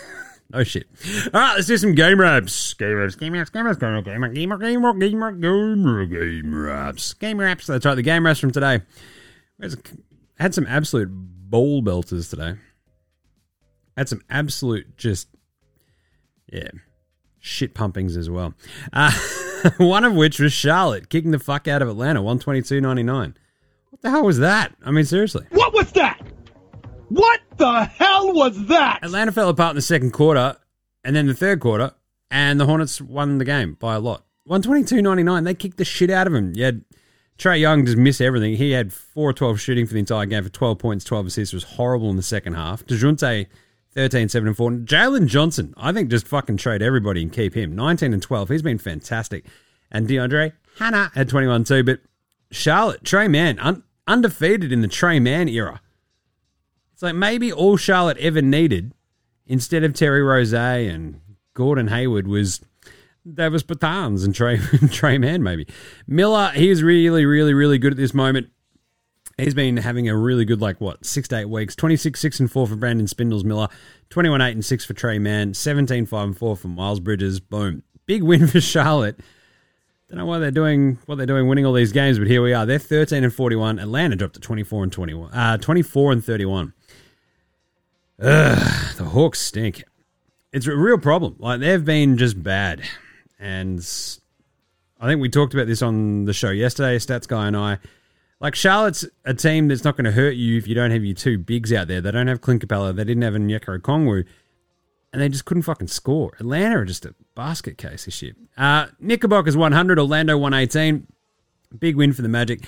no 0.52 0.64
shit. 0.64 0.86
All 1.32 1.40
right, 1.40 1.54
let's 1.54 1.66
do 1.66 1.76
some 1.76 1.94
game 1.94 2.20
wraps. 2.20 2.74
Game 2.74 2.94
wraps, 2.94 3.14
game 3.14 3.32
wraps, 3.32 3.50
game 3.50 3.64
wraps, 3.64 3.78
game 3.78 3.92
wraps, 3.94 4.04
game 4.04 4.22
wraps, 4.22 4.34
game 4.34 4.52
wraps, 4.52 4.58
game 4.58 4.82
wraps, 4.82 5.38
game 5.38 5.84
wraps, 5.84 6.10
game 6.10 6.54
wraps, 6.54 7.14
game 7.14 7.40
wraps. 7.40 7.66
That's 7.66 7.86
right, 7.86 7.94
the 7.94 8.02
game 8.02 8.26
wraps 8.26 8.40
from 8.40 8.50
today. 8.52 8.82
There's 9.58 9.76
Had 10.38 10.54
some 10.54 10.66
absolute 10.68 11.08
ball 11.10 11.82
belters 11.82 12.28
today. 12.28 12.54
Had 13.96 14.08
some 14.08 14.20
absolute 14.28 14.96
just, 14.96 15.28
yeah, 16.52 16.68
shit 17.38 17.74
pumpings 17.74 18.16
as 18.16 18.28
well. 18.28 18.54
Uh, 18.92 19.12
one 19.78 20.04
of 20.04 20.14
which 20.14 20.38
was 20.38 20.52
Charlotte 20.52 21.08
kicking 21.08 21.30
the 21.30 21.38
fuck 21.38 21.68
out 21.68 21.82
of 21.82 21.88
Atlanta, 21.88 22.20
122.99. 22.20 23.34
What 23.90 24.02
the 24.02 24.10
hell 24.10 24.24
was 24.24 24.38
that? 24.38 24.74
I 24.84 24.90
mean, 24.90 25.04
seriously. 25.04 25.46
What 25.50 25.72
was 25.72 25.90
that? 25.92 26.20
What 27.08 27.40
the 27.56 27.84
hell 27.84 28.32
was 28.32 28.66
that? 28.66 29.00
Atlanta 29.02 29.32
fell 29.32 29.48
apart 29.48 29.70
in 29.70 29.76
the 29.76 29.82
second 29.82 30.12
quarter 30.12 30.56
and 31.04 31.14
then 31.14 31.26
the 31.26 31.34
third 31.34 31.60
quarter, 31.60 31.92
and 32.30 32.58
the 32.58 32.66
Hornets 32.66 33.00
won 33.00 33.38
the 33.38 33.44
game 33.44 33.74
by 33.74 33.94
a 33.94 34.00
lot. 34.00 34.24
122.99. 34.48 35.44
They 35.44 35.54
kicked 35.54 35.76
the 35.76 35.84
shit 35.84 36.10
out 36.10 36.26
of 36.26 36.34
him. 36.34 36.54
You 36.54 36.64
had 36.64 36.84
Trae 37.38 37.60
Young 37.60 37.84
just 37.84 37.98
miss 37.98 38.20
everything. 38.20 38.56
He 38.56 38.72
had 38.72 38.92
4 38.92 39.32
12 39.32 39.60
shooting 39.60 39.86
for 39.86 39.94
the 39.94 40.00
entire 40.00 40.26
game 40.26 40.42
for 40.42 40.50
12 40.50 40.78
points, 40.78 41.04
12 41.04 41.26
assists. 41.26 41.52
It 41.52 41.56
was 41.56 41.64
horrible 41.64 42.10
in 42.10 42.16
the 42.16 42.22
second 42.22 42.54
half. 42.54 42.84
DeJounte, 42.86 43.46
13, 43.94 44.28
7 44.28 44.48
and 44.48 44.56
4. 44.56 44.70
Jalen 44.70 45.26
Johnson, 45.26 45.72
I 45.76 45.92
think 45.92 46.10
just 46.10 46.26
fucking 46.26 46.56
trade 46.56 46.82
everybody 46.82 47.22
and 47.22 47.32
keep 47.32 47.54
him. 47.54 47.74
19 47.76 48.12
and 48.12 48.22
12. 48.22 48.48
He's 48.48 48.62
been 48.62 48.78
fantastic. 48.78 49.44
And 49.90 50.08
DeAndre 50.08 50.52
Hannah 50.78 51.12
had 51.14 51.28
21 51.28 51.64
too. 51.64 51.84
But 51.84 52.00
Charlotte, 52.50 53.04
Tre 53.04 53.28
Mann, 53.28 53.58
un- 53.60 53.84
undefeated 54.06 54.72
in 54.72 54.80
the 54.80 54.88
Tre 54.88 55.20
Mann 55.20 55.48
era. 55.48 55.80
It's 56.92 57.02
like 57.02 57.14
maybe 57.14 57.52
all 57.52 57.76
Charlotte 57.76 58.18
ever 58.18 58.42
needed 58.42 58.92
instead 59.46 59.84
of 59.84 59.94
Terry 59.94 60.22
Rose 60.22 60.52
and 60.52 61.20
Gordon 61.54 61.88
Hayward 61.88 62.26
was 62.26 62.60
Davis 63.32 63.62
Bertans 63.62 64.24
and 64.24 64.34
Trey 64.34 64.58
Tre 64.90 65.18
Mann 65.18 65.42
maybe. 65.42 65.66
Miller, 66.06 66.50
he's 66.54 66.82
really, 66.82 67.24
really, 67.24 67.54
really 67.54 67.78
good 67.78 67.92
at 67.92 67.96
this 67.96 68.14
moment. 68.14 68.48
He's 69.36 69.54
been 69.54 69.76
having 69.78 70.08
a 70.08 70.16
really 70.16 70.44
good, 70.44 70.60
like, 70.60 70.80
what, 70.80 71.04
six 71.04 71.28
to 71.28 71.38
eight 71.38 71.48
weeks. 71.48 71.74
26, 71.74 72.20
6 72.20 72.40
and 72.40 72.50
4 72.50 72.66
for 72.68 72.76
Brandon 72.76 73.08
Spindles 73.08 73.44
Miller. 73.44 73.68
21, 74.10 74.40
8 74.40 74.52
and 74.52 74.64
6 74.64 74.84
for 74.84 74.94
Tre 74.94 75.18
Mann. 75.18 75.54
17, 75.54 76.06
5 76.06 76.24
and 76.24 76.38
4 76.38 76.56
for 76.56 76.68
Miles 76.68 77.00
Bridges. 77.00 77.40
Boom. 77.40 77.82
Big 78.06 78.22
win 78.22 78.46
for 78.46 78.60
Charlotte. 78.60 79.18
Don't 80.08 80.18
know 80.18 80.26
why 80.26 80.38
they're 80.38 80.50
doing 80.50 80.98
what 81.06 81.16
they're 81.16 81.26
doing, 81.26 81.48
winning 81.48 81.66
all 81.66 81.72
these 81.72 81.90
games, 81.90 82.18
but 82.18 82.28
here 82.28 82.42
we 82.42 82.52
are. 82.52 82.66
They're 82.66 82.78
13 82.78 83.24
and 83.24 83.34
41. 83.34 83.78
Atlanta 83.78 84.14
dropped 84.14 84.34
to 84.34 84.40
24 84.40 84.84
and 84.84 84.92
21. 84.92 85.32
Uh, 85.32 85.56
24 85.56 86.12
and 86.12 86.24
31. 86.24 86.72
Ugh, 88.20 88.96
the 88.96 89.04
Hawks 89.04 89.40
stink. 89.40 89.82
It's 90.52 90.68
a 90.68 90.76
real 90.76 90.98
problem. 90.98 91.34
Like 91.40 91.58
they've 91.58 91.84
been 91.84 92.16
just 92.16 92.40
bad, 92.40 92.82
and 93.40 93.80
I 95.00 95.08
think 95.08 95.20
we 95.20 95.28
talked 95.28 95.52
about 95.52 95.66
this 95.66 95.82
on 95.82 96.26
the 96.26 96.32
show 96.32 96.50
yesterday. 96.50 96.96
Stats 96.98 97.26
guy 97.26 97.48
and 97.48 97.56
I. 97.56 97.78
Like 98.40 98.54
Charlotte's 98.54 99.06
a 99.24 99.34
team 99.34 99.68
that's 99.68 99.84
not 99.84 99.96
going 99.96 100.04
to 100.04 100.12
hurt 100.12 100.34
you 100.34 100.58
if 100.58 100.68
you 100.68 100.74
don't 100.74 100.90
have 100.90 101.04
your 101.04 101.14
two 101.14 101.38
bigs 101.38 101.72
out 101.72 101.88
there. 101.88 102.00
They 102.00 102.10
don't 102.10 102.26
have 102.26 102.40
Clint 102.40 102.66
Capela. 102.66 102.94
They 102.94 103.04
didn't 103.04 103.22
have 103.22 103.34
Onyeka 103.34 103.80
Okongwu. 103.80 104.24
And 105.12 105.22
they 105.22 105.28
just 105.28 105.44
couldn't 105.44 105.62
fucking 105.62 105.86
score. 105.86 106.32
Atlanta 106.40 106.78
are 106.78 106.84
just 106.84 107.06
a 107.06 107.14
basket 107.34 107.78
case 107.78 108.06
of 108.06 108.12
shit. 108.12 108.36
Uh, 108.56 108.86
Knickerbockers 108.98 109.56
100, 109.56 109.98
Orlando 109.98 110.36
118. 110.36 111.06
Big 111.78 111.96
win 111.96 112.12
for 112.12 112.22
the 112.22 112.28
Magic. 112.28 112.64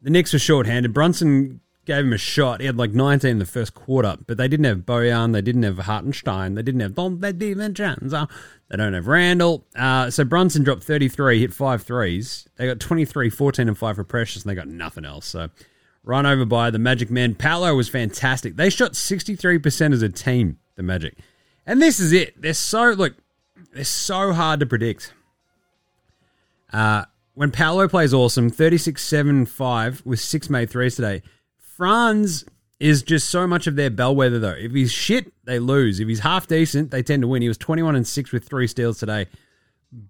The 0.00 0.10
Knicks 0.10 0.32
were 0.32 0.38
short-handed. 0.38 0.94
Brunson 0.94 1.60
gave 1.90 2.04
him 2.04 2.12
a 2.12 2.18
shot. 2.18 2.60
He 2.60 2.66
had 2.66 2.78
like 2.78 2.92
19 2.92 3.28
in 3.28 3.38
the 3.40 3.44
first 3.44 3.74
quarter, 3.74 4.16
but 4.24 4.36
they 4.36 4.46
didn't 4.46 4.64
have 4.64 4.78
Bojan. 4.78 5.32
They 5.32 5.42
didn't 5.42 5.64
have 5.64 5.78
Hartenstein. 5.78 6.54
They 6.54 6.62
didn't 6.62 6.82
have 6.82 6.94
Don 6.94 7.18
they 7.18 7.32
didn't 7.32 7.74
DiVincenzo. 7.76 8.30
They 8.68 8.76
don't 8.76 8.94
have 8.94 9.08
Randle. 9.08 9.66
Uh, 9.74 10.08
so 10.08 10.22
Brunson 10.22 10.62
dropped 10.62 10.84
33, 10.84 11.40
hit 11.40 11.52
five 11.52 11.82
threes. 11.82 12.46
They 12.54 12.68
got 12.68 12.78
23, 12.78 13.28
14, 13.28 13.66
and 13.66 13.76
5 13.76 13.96
for 13.96 14.04
Precious, 14.04 14.44
and 14.44 14.50
they 14.50 14.54
got 14.54 14.68
nothing 14.68 15.04
else. 15.04 15.26
So 15.26 15.48
run 16.04 16.26
over 16.26 16.44
by 16.44 16.70
the 16.70 16.78
Magic 16.78 17.10
Man. 17.10 17.34
Paolo 17.34 17.74
was 17.74 17.88
fantastic. 17.88 18.54
They 18.54 18.70
shot 18.70 18.92
63% 18.92 19.92
as 19.92 20.02
a 20.02 20.08
team, 20.08 20.60
the 20.76 20.84
Magic. 20.84 21.18
And 21.66 21.82
this 21.82 21.98
is 21.98 22.12
it. 22.12 22.40
They're 22.40 22.54
so, 22.54 22.90
look, 22.90 23.16
they're 23.72 23.82
so 23.82 24.32
hard 24.32 24.60
to 24.60 24.66
predict. 24.66 25.12
Uh, 26.72 27.06
when 27.34 27.50
Paolo 27.50 27.88
plays 27.88 28.14
awesome, 28.14 28.48
36 28.48 29.02
7 29.02 29.44
5 29.44 30.02
with 30.04 30.20
six 30.20 30.48
made 30.48 30.70
threes 30.70 30.94
today. 30.94 31.22
Franz 31.80 32.44
is 32.78 33.02
just 33.02 33.30
so 33.30 33.46
much 33.46 33.66
of 33.66 33.74
their 33.74 33.88
bellwether, 33.88 34.38
though. 34.38 34.50
If 34.50 34.72
he's 34.72 34.92
shit, 34.92 35.32
they 35.44 35.58
lose. 35.58 35.98
If 35.98 36.08
he's 36.08 36.20
half 36.20 36.46
decent, 36.46 36.90
they 36.90 37.02
tend 37.02 37.22
to 37.22 37.26
win. 37.26 37.40
He 37.40 37.48
was 37.48 37.56
21 37.56 37.96
and 37.96 38.06
6 38.06 38.32
with 38.32 38.46
three 38.46 38.66
steals 38.66 38.98
today. 38.98 39.28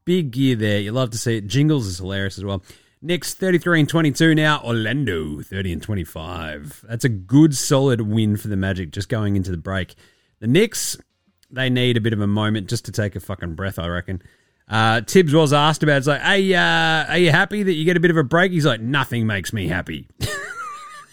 Big 0.04 0.32
gear 0.32 0.56
there. 0.56 0.80
You 0.80 0.90
love 0.90 1.10
to 1.10 1.18
see 1.18 1.36
it. 1.36 1.46
Jingles 1.46 1.86
is 1.86 1.98
hilarious 1.98 2.38
as 2.38 2.44
well. 2.44 2.64
Knicks 3.00 3.34
33 3.34 3.78
and 3.78 3.88
22 3.88 4.34
now. 4.34 4.60
Orlando 4.64 5.42
30 5.42 5.74
and 5.74 5.80
25. 5.80 6.86
That's 6.88 7.04
a 7.04 7.08
good, 7.08 7.56
solid 7.56 8.00
win 8.00 8.36
for 8.36 8.48
the 8.48 8.56
Magic 8.56 8.90
just 8.90 9.08
going 9.08 9.36
into 9.36 9.52
the 9.52 9.56
break. 9.56 9.94
The 10.40 10.48
Knicks, 10.48 10.96
they 11.52 11.70
need 11.70 11.96
a 11.96 12.00
bit 12.00 12.12
of 12.12 12.20
a 12.20 12.26
moment 12.26 12.68
just 12.68 12.84
to 12.86 12.90
take 12.90 13.14
a 13.14 13.20
fucking 13.20 13.54
breath, 13.54 13.78
I 13.78 13.86
reckon. 13.86 14.22
Uh, 14.66 15.02
Thibs 15.02 15.32
was 15.32 15.52
asked 15.52 15.84
about. 15.84 15.98
It's 15.98 16.08
like, 16.08 16.20
hey, 16.20 16.52
uh, 16.52 17.12
are 17.12 17.18
you 17.18 17.30
happy 17.30 17.62
that 17.62 17.74
you 17.74 17.84
get 17.84 17.96
a 17.96 18.00
bit 18.00 18.10
of 18.10 18.16
a 18.16 18.24
break? 18.24 18.50
He's 18.50 18.66
like, 18.66 18.80
nothing 18.80 19.24
makes 19.24 19.52
me 19.52 19.68
happy. 19.68 20.08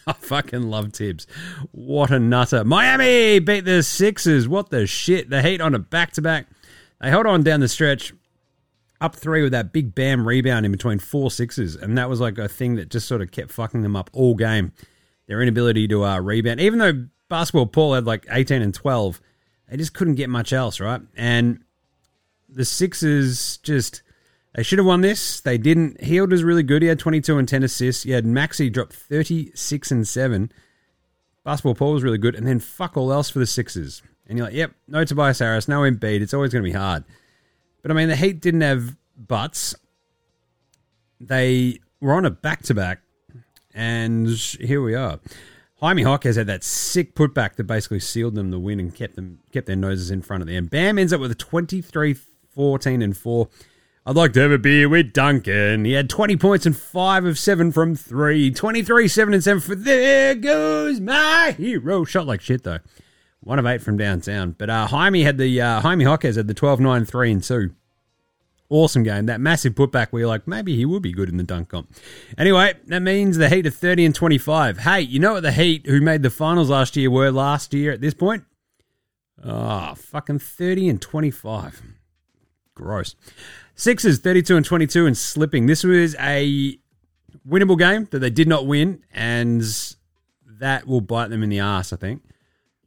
I 0.10 0.14
fucking 0.14 0.64
love 0.64 0.94
Thibs. 0.94 1.28
What 1.72 2.12
a 2.12 2.20
nutter. 2.20 2.64
Miami 2.64 3.40
beat 3.40 3.66
the 3.66 3.84
Sixers. 3.84 4.48
What 4.48 4.70
the 4.70 4.88
shit? 4.88 5.30
The 5.30 5.42
Heat 5.42 5.60
on 5.60 5.76
a 5.76 5.80
back 5.80 6.14
to 6.14 6.22
back. 6.22 6.48
They 7.02 7.10
held 7.10 7.28
on 7.28 7.44
down 7.44 7.60
the 7.60 7.68
stretch, 7.68 8.14
up 9.02 9.16
three 9.16 9.44
with 9.44 9.52
that 9.52 9.74
big 9.74 9.94
bam 9.94 10.26
rebound 10.26 10.66
in 10.66 10.72
between 10.72 11.00
four 11.00 11.30
Sixers. 11.30 11.76
And 11.76 11.98
that 11.98 12.10
was 12.10 12.22
like 12.22 12.38
a 12.38 12.48
thing 12.48 12.76
that 12.76 12.90
just 12.90 13.08
sort 13.08 13.22
of 13.22 13.32
kept 13.32 13.52
fucking 13.52 13.82
them 13.82 13.98
up 13.98 14.10
all 14.14 14.34
game. 14.34 14.72
Their 15.28 15.42
inability 15.42 15.90
to 15.90 16.06
uh, 16.06 16.20
rebound. 16.22 16.62
Even 16.62 16.80
though 16.80 17.06
Basketball 17.28 17.68
Paul 17.68 17.96
had 17.96 18.06
like 18.06 18.26
18 18.32 18.62
and 18.62 18.74
12, 18.74 19.20
they 19.70 19.76
just 19.76 19.94
couldn't 19.94 20.16
get 20.16 20.30
much 20.30 20.54
else, 20.54 20.80
right? 20.80 21.02
And 21.18 21.66
the 22.48 22.64
Sixers 22.64 23.58
just 23.58 24.04
they 24.58 24.64
should 24.64 24.80
have 24.80 24.88
won 24.88 25.02
this. 25.02 25.40
They 25.40 25.60
didn't. 25.60 26.02
Hield 26.02 26.32
was 26.32 26.44
really 26.44 26.64
good. 26.64 26.82
He 26.82 26.88
had 26.88 26.98
22 26.98 27.38
and 27.38 27.48
10 27.48 27.62
assists. 27.62 28.02
He 28.02 28.10
had 28.10 28.26
Maxey 28.26 28.72
drop 28.72 28.92
36 28.92 29.92
and 29.92 30.08
7. 30.08 30.52
Basketball 31.46 31.76
Paul 31.76 31.94
was 31.94 32.04
really 32.04 32.18
good. 32.18 32.34
And 32.34 32.48
then 32.48 32.58
fuck 32.58 32.98
all 32.98 33.14
else 33.14 33.30
for 33.30 33.38
the 33.38 33.46
Sixers. 33.46 34.02
And 34.26 34.36
you're 34.36 34.48
like, 34.48 34.56
yep, 34.56 34.72
no 34.88 35.06
Tobias 35.06 35.38
Harris, 35.38 35.68
no 35.68 35.82
Embiid. 35.82 36.22
It's 36.22 36.34
always 36.34 36.52
going 36.52 36.64
to 36.64 36.70
be 36.70 36.76
hard. 36.76 37.04
But 37.84 37.92
I 37.92 37.94
mean, 37.94 38.10
the 38.10 38.16
Heat 38.16 38.42
didn't 38.42 38.62
have 38.62 38.98
butts. 39.16 39.76
They 41.22 41.80
were 42.02 42.16
on 42.16 42.26
a 42.26 42.32
back 42.32 42.64
to 42.64 42.74
back. 42.74 43.02
And 43.76 44.28
here 44.28 44.82
we 44.82 44.96
are. 44.96 45.20
Jaime 45.82 46.02
Jaquez 46.02 46.36
had 46.36 46.48
that 46.48 46.64
sick 46.64 47.14
putback 47.14 47.58
that 47.58 47.66
basically 47.66 48.00
sealed 48.00 48.34
them 48.34 48.50
the 48.50 48.58
win 48.58 48.80
and 48.80 48.96
kept 48.96 49.18
them 49.18 49.38
kept 49.52 49.68
their 49.68 49.76
noses 49.76 50.10
in 50.10 50.24
front 50.24 50.42
of 50.42 50.48
them. 50.48 50.66
Bam 50.66 50.98
ends 50.98 51.14
up 51.14 51.22
with 51.22 51.30
a 51.30 51.36
23 51.36 52.16
14 52.56 53.02
and 53.04 53.16
4. 53.16 53.48
I'd 54.08 54.16
like 54.16 54.32
to 54.34 54.40
have 54.40 54.52
a 54.52 54.58
beer 54.58 54.88
with 54.88 55.12
Duncan. 55.12 55.84
He 55.84 55.92
had 55.92 56.10
20 56.10 56.38
points 56.38 56.66
and 56.66 56.78
5 56.78 57.26
of 57.26 57.38
7 57.38 57.74
from 57.74 57.94
3. 57.94 58.52
23 58.52 59.06
7 59.06 59.34
and 59.34 59.44
7 59.44 59.60
for 59.60 59.76
There 59.76 60.34
Goes 60.34 61.02
My 61.02 61.54
Hero. 61.58 62.06
Shot 62.06 62.26
like 62.26 62.40
shit, 62.40 62.64
though. 62.64 62.80
1 63.42 63.60
of 63.60 63.66
8 63.66 63.82
from 63.82 63.98
downtown. 63.98 64.56
But 64.58 64.70
uh, 64.70 64.88
Jaime 64.88 65.24
had 65.24 65.38
the, 65.38 65.60
uh, 65.60 65.82
Jaime 65.82 66.06
Jaquez 66.06 66.38
had 66.38 66.48
the 66.48 66.54
12 66.54 66.80
9 66.80 67.04
3 67.04 67.32
and 67.34 67.44
2. 67.44 67.76
Awesome 68.70 69.04
game. 69.04 69.26
That 69.26 69.42
massive 69.42 69.76
putback 69.76 70.08
where 70.12 70.22
you're 70.22 70.30
like, 70.30 70.48
maybe 70.48 70.78
he 70.78 70.86
will 70.86 71.02
be 71.02 71.12
good 71.12 71.28
in 71.28 71.36
the 71.36 71.44
dunk 71.44 71.68
comp. 71.68 71.94
Anyway, 72.38 72.76
that 72.86 73.02
means 73.02 73.36
the 73.36 73.50
Heat 73.50 73.68
are 73.68 73.72
30 73.72 74.06
and 74.06 74.16
25. 74.16 74.78
Hey, 74.78 75.02
you 75.02 75.20
know 75.20 75.34
what 75.34 75.44
the 75.44 75.52
Heat, 75.52 75.86
who 75.86 76.00
made 76.00 76.24
the 76.24 76.30
finals 76.30 76.70
last 76.70 76.96
year, 76.96 77.12
were 77.12 77.30
last 77.30 77.74
year 77.74 77.92
at 77.92 78.00
this 78.00 78.14
point? 78.14 78.46
Oh, 79.44 79.96
fucking 79.96 80.40
30 80.40 80.88
and 80.88 81.02
25. 81.02 81.82
Gross. 82.74 83.16
Sixers 83.78 84.18
32 84.18 84.58
and 84.58 84.66
22 84.66 85.06
and 85.06 85.16
slipping. 85.16 85.68
This 85.68 85.84
was 85.84 86.16
a 86.20 86.80
winnable 87.48 87.78
game 87.78 88.08
that 88.10 88.20
they 88.20 88.32
did 88.32 88.48
not 88.48 88.66
win, 88.66 89.04
and 89.14 89.64
that 90.60 90.88
will 90.88 91.00
bite 91.00 91.30
them 91.30 91.44
in 91.44 91.50
the 91.50 91.60
ass, 91.60 91.94
I 91.94 91.96
think. 91.96 92.24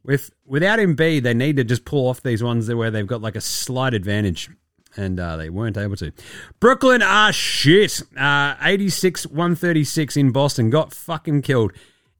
With 0.03 0.31
without 0.45 0.79
Embiid, 0.79 1.23
they 1.23 1.33
need 1.33 1.55
to 1.55 1.63
just 1.63 1.85
pull 1.85 2.09
off 2.09 2.21
these 2.21 2.43
ones 2.43 2.71
where 2.73 2.91
they've 2.91 3.07
got 3.07 3.21
like 3.21 3.37
a 3.37 3.41
slight 3.41 3.93
advantage, 3.93 4.49
and 4.97 5.17
uh, 5.17 5.37
they 5.37 5.49
weren't 5.49 5.77
able 5.77 5.95
to. 5.95 6.11
Brooklyn 6.59 7.01
are 7.01 7.31
shit. 7.31 8.01
Uh, 8.17 8.55
86 8.61 9.27
136 9.27 10.17
in 10.17 10.31
Boston 10.31 10.69
got 10.69 10.93
fucking 10.93 11.41
killed. 11.43 11.71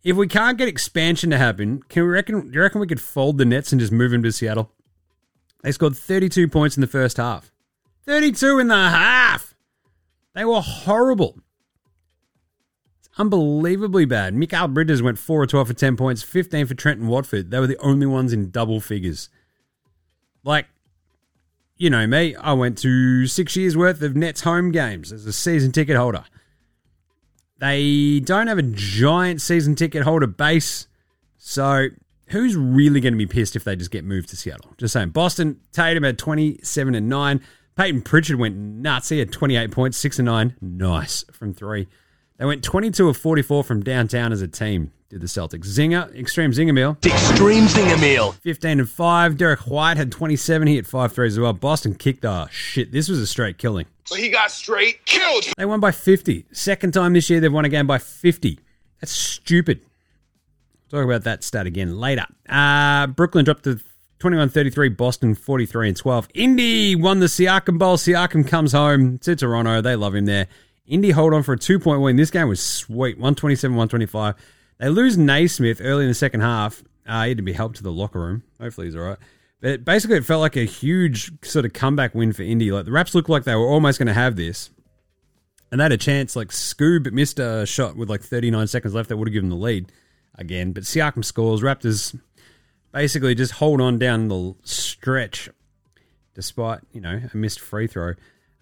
If 0.01 0.15
we 0.15 0.27
can't 0.27 0.57
get 0.57 0.69
expansion 0.69 1.29
to 1.31 1.37
happen, 1.37 1.83
can 1.89 2.03
we 2.03 2.09
reckon? 2.09 2.51
Do 2.51 2.55
you 2.55 2.61
reckon 2.61 2.79
we 2.79 2.87
could 2.87 3.01
fold 3.01 3.37
the 3.37 3.45
Nets 3.45 3.73
and 3.73 3.81
just 3.81 3.91
move 3.91 4.11
them 4.11 4.23
to 4.23 4.31
Seattle? 4.31 4.71
They 5.61 5.73
scored 5.73 5.97
32 5.97 6.47
points 6.47 6.77
in 6.77 6.81
the 6.81 6.87
first 6.87 7.17
half. 7.17 7.51
32 8.05 8.59
in 8.59 8.67
the 8.67 8.75
half. 8.75 9.55
They 10.33 10.45
were 10.45 10.61
horrible. 10.61 11.39
It's 12.99 13.09
unbelievably 13.17 14.05
bad. 14.05 14.33
Mikal 14.33 14.73
Bridges 14.73 15.01
went 15.01 15.19
4 15.19 15.41
or 15.41 15.47
12 15.47 15.67
for 15.67 15.73
10 15.73 15.97
points, 15.97 16.23
15 16.23 16.67
for 16.67 16.75
Trendon 16.75 17.07
Watford. 17.07 17.51
They 17.51 17.59
were 17.59 17.67
the 17.67 17.77
only 17.77 18.05
ones 18.05 18.33
in 18.33 18.51
double 18.51 18.79
figures. 18.79 19.29
Like, 20.43 20.67
you 21.77 21.89
know 21.89 22.07
me, 22.07 22.35
I 22.35 22.53
went 22.53 22.77
to 22.79 23.27
six 23.27 23.55
years 23.55 23.75
worth 23.75 24.01
of 24.01 24.15
Nets 24.15 24.41
home 24.41 24.71
games 24.71 25.11
as 25.11 25.25
a 25.25 25.33
season 25.33 25.71
ticket 25.71 25.97
holder. 25.97 26.25
They 27.57 28.19
don't 28.19 28.47
have 28.47 28.57
a 28.57 28.63
giant 28.63 29.41
season 29.41 29.75
ticket 29.75 30.03
holder 30.03 30.27
base, 30.27 30.87
so 31.37 31.89
who's 32.27 32.55
really 32.55 33.01
going 33.01 33.13
to 33.13 33.17
be 33.17 33.27
pissed 33.27 33.55
if 33.55 33.63
they 33.63 33.75
just 33.75 33.91
get 33.91 34.03
moved 34.03 34.29
to 34.29 34.35
Seattle? 34.35 34.73
Just 34.77 34.93
saying. 34.93 35.09
Boston, 35.09 35.59
Tatum 35.71 36.03
had 36.03 36.17
27 36.17 36.95
and 36.95 37.09
9. 37.09 37.41
Payton 37.75 38.01
Pritchard 38.01 38.37
went 38.37 38.55
nuts. 38.55 39.09
He 39.09 39.19
had 39.19 39.31
28 39.31 39.71
points, 39.71 39.97
6 39.97 40.19
and 40.19 40.25
9. 40.25 40.55
Nice 40.61 41.23
from 41.31 41.53
three. 41.53 41.87
They 42.37 42.45
went 42.45 42.63
22 42.63 43.07
of 43.09 43.17
44 43.17 43.63
from 43.63 43.83
downtown 43.83 44.33
as 44.33 44.41
a 44.41 44.47
team, 44.47 44.91
did 45.09 45.21
the 45.21 45.27
Celtics. 45.27 45.67
Zinger, 45.67 46.13
Extreme 46.17 46.51
Zinger 46.51 46.73
Meal, 46.73 46.97
Extreme 47.05 47.65
Zinger 47.65 48.01
Meal. 48.01 48.31
15 48.31 48.79
and 48.79 48.89
5. 48.89 49.37
Derrick 49.37 49.59
White 49.61 49.97
had 49.97 50.11
27. 50.11 50.67
He 50.67 50.75
hit 50.75 50.87
5 50.87 51.13
threes 51.13 51.33
as 51.33 51.39
well. 51.39 51.53
Boston 51.53 51.95
kicked 51.95 52.23
the 52.23 52.47
shit. 52.47 52.91
This 52.91 53.07
was 53.09 53.19
a 53.19 53.27
straight 53.27 53.57
killing. 53.57 53.85
So 54.05 54.15
he 54.15 54.29
got 54.29 54.51
straight 54.51 55.05
killed. 55.05 55.45
They 55.55 55.65
won 55.65 55.79
by 55.79 55.91
50. 55.91 56.45
Second 56.51 56.93
time 56.93 57.13
this 57.13 57.29
year 57.29 57.39
they've 57.39 57.53
won 57.53 57.65
a 57.65 57.69
game 57.69 57.87
by 57.87 57.99
50. 57.99 58.59
That's 58.99 59.11
stupid. 59.11 59.81
Talk 60.89 61.05
about 61.05 61.23
that 61.23 61.43
stat 61.43 61.67
again 61.67 61.97
later. 61.97 62.25
Uh, 62.49 63.07
Brooklyn 63.07 63.45
dropped 63.45 63.63
to 63.63 63.79
21 64.21 64.49
33, 64.49 64.89
Boston 64.89 65.33
43 65.33 65.87
and 65.89 65.97
12. 65.97 66.27
Indy 66.35 66.95
won 66.95 67.19
the 67.19 67.25
Siakam 67.25 67.79
Bowl. 67.79 67.97
Siakam 67.97 68.47
comes 68.47 68.71
home 68.71 69.17
to 69.17 69.35
Toronto. 69.35 69.81
They 69.81 69.95
love 69.95 70.13
him 70.13 70.25
there. 70.25 70.47
Indy 70.85 71.09
hold 71.09 71.33
on 71.33 71.41
for 71.41 71.53
a 71.53 71.57
two 71.57 71.79
point 71.79 72.01
win. 72.01 72.17
This 72.17 72.29
game 72.29 72.47
was 72.47 72.61
sweet 72.61 73.17
127 73.17 73.75
125. 73.75 74.35
They 74.77 74.89
lose 74.89 75.17
Nesmith 75.17 75.81
early 75.83 76.03
in 76.03 76.09
the 76.09 76.13
second 76.13 76.41
half. 76.41 76.83
Uh, 77.07 77.23
he 77.23 77.29
had 77.29 77.37
to 77.37 77.43
be 77.43 77.53
helped 77.53 77.77
to 77.77 77.83
the 77.83 77.91
locker 77.91 78.19
room. 78.19 78.43
Hopefully 78.59 78.87
he's 78.87 78.95
all 78.95 79.01
right. 79.01 79.17
But 79.59 79.83
basically, 79.85 80.17
it 80.17 80.25
felt 80.25 80.41
like 80.41 80.55
a 80.55 80.65
huge 80.65 81.31
sort 81.43 81.65
of 81.65 81.73
comeback 81.73 82.13
win 82.13 82.31
for 82.31 82.43
Indy. 82.43 82.71
Like 82.71 82.85
the 82.85 82.91
Raps 82.91 83.15
looked 83.15 83.29
like 83.29 83.43
they 83.43 83.55
were 83.55 83.67
almost 83.67 83.97
going 83.97 84.07
to 84.07 84.13
have 84.13 84.35
this. 84.35 84.69
And 85.71 85.79
they 85.79 85.83
had 85.83 85.91
a 85.91 85.97
chance, 85.97 86.35
like 86.35 86.49
Scoob 86.49 87.11
missed 87.11 87.39
a 87.39 87.65
shot 87.65 87.95
with 87.95 88.09
like 88.09 88.21
39 88.21 88.67
seconds 88.67 88.93
left 88.93 89.09
that 89.09 89.17
would 89.17 89.27
have 89.27 89.33
given 89.33 89.49
the 89.49 89.55
lead 89.55 89.91
again. 90.35 90.73
But 90.73 90.83
Siakam 90.83 91.25
scores. 91.25 91.61
Raptors 91.61 92.19
basically 92.91 93.35
just 93.35 93.53
hold 93.53 93.81
on 93.81 93.97
down 93.97 94.27
the 94.27 94.55
stretch 94.63 95.49
despite, 96.33 96.79
you 96.91 97.01
know, 97.01 97.21
a 97.33 97.37
missed 97.37 97.59
free 97.59 97.87
throw. 97.87 98.13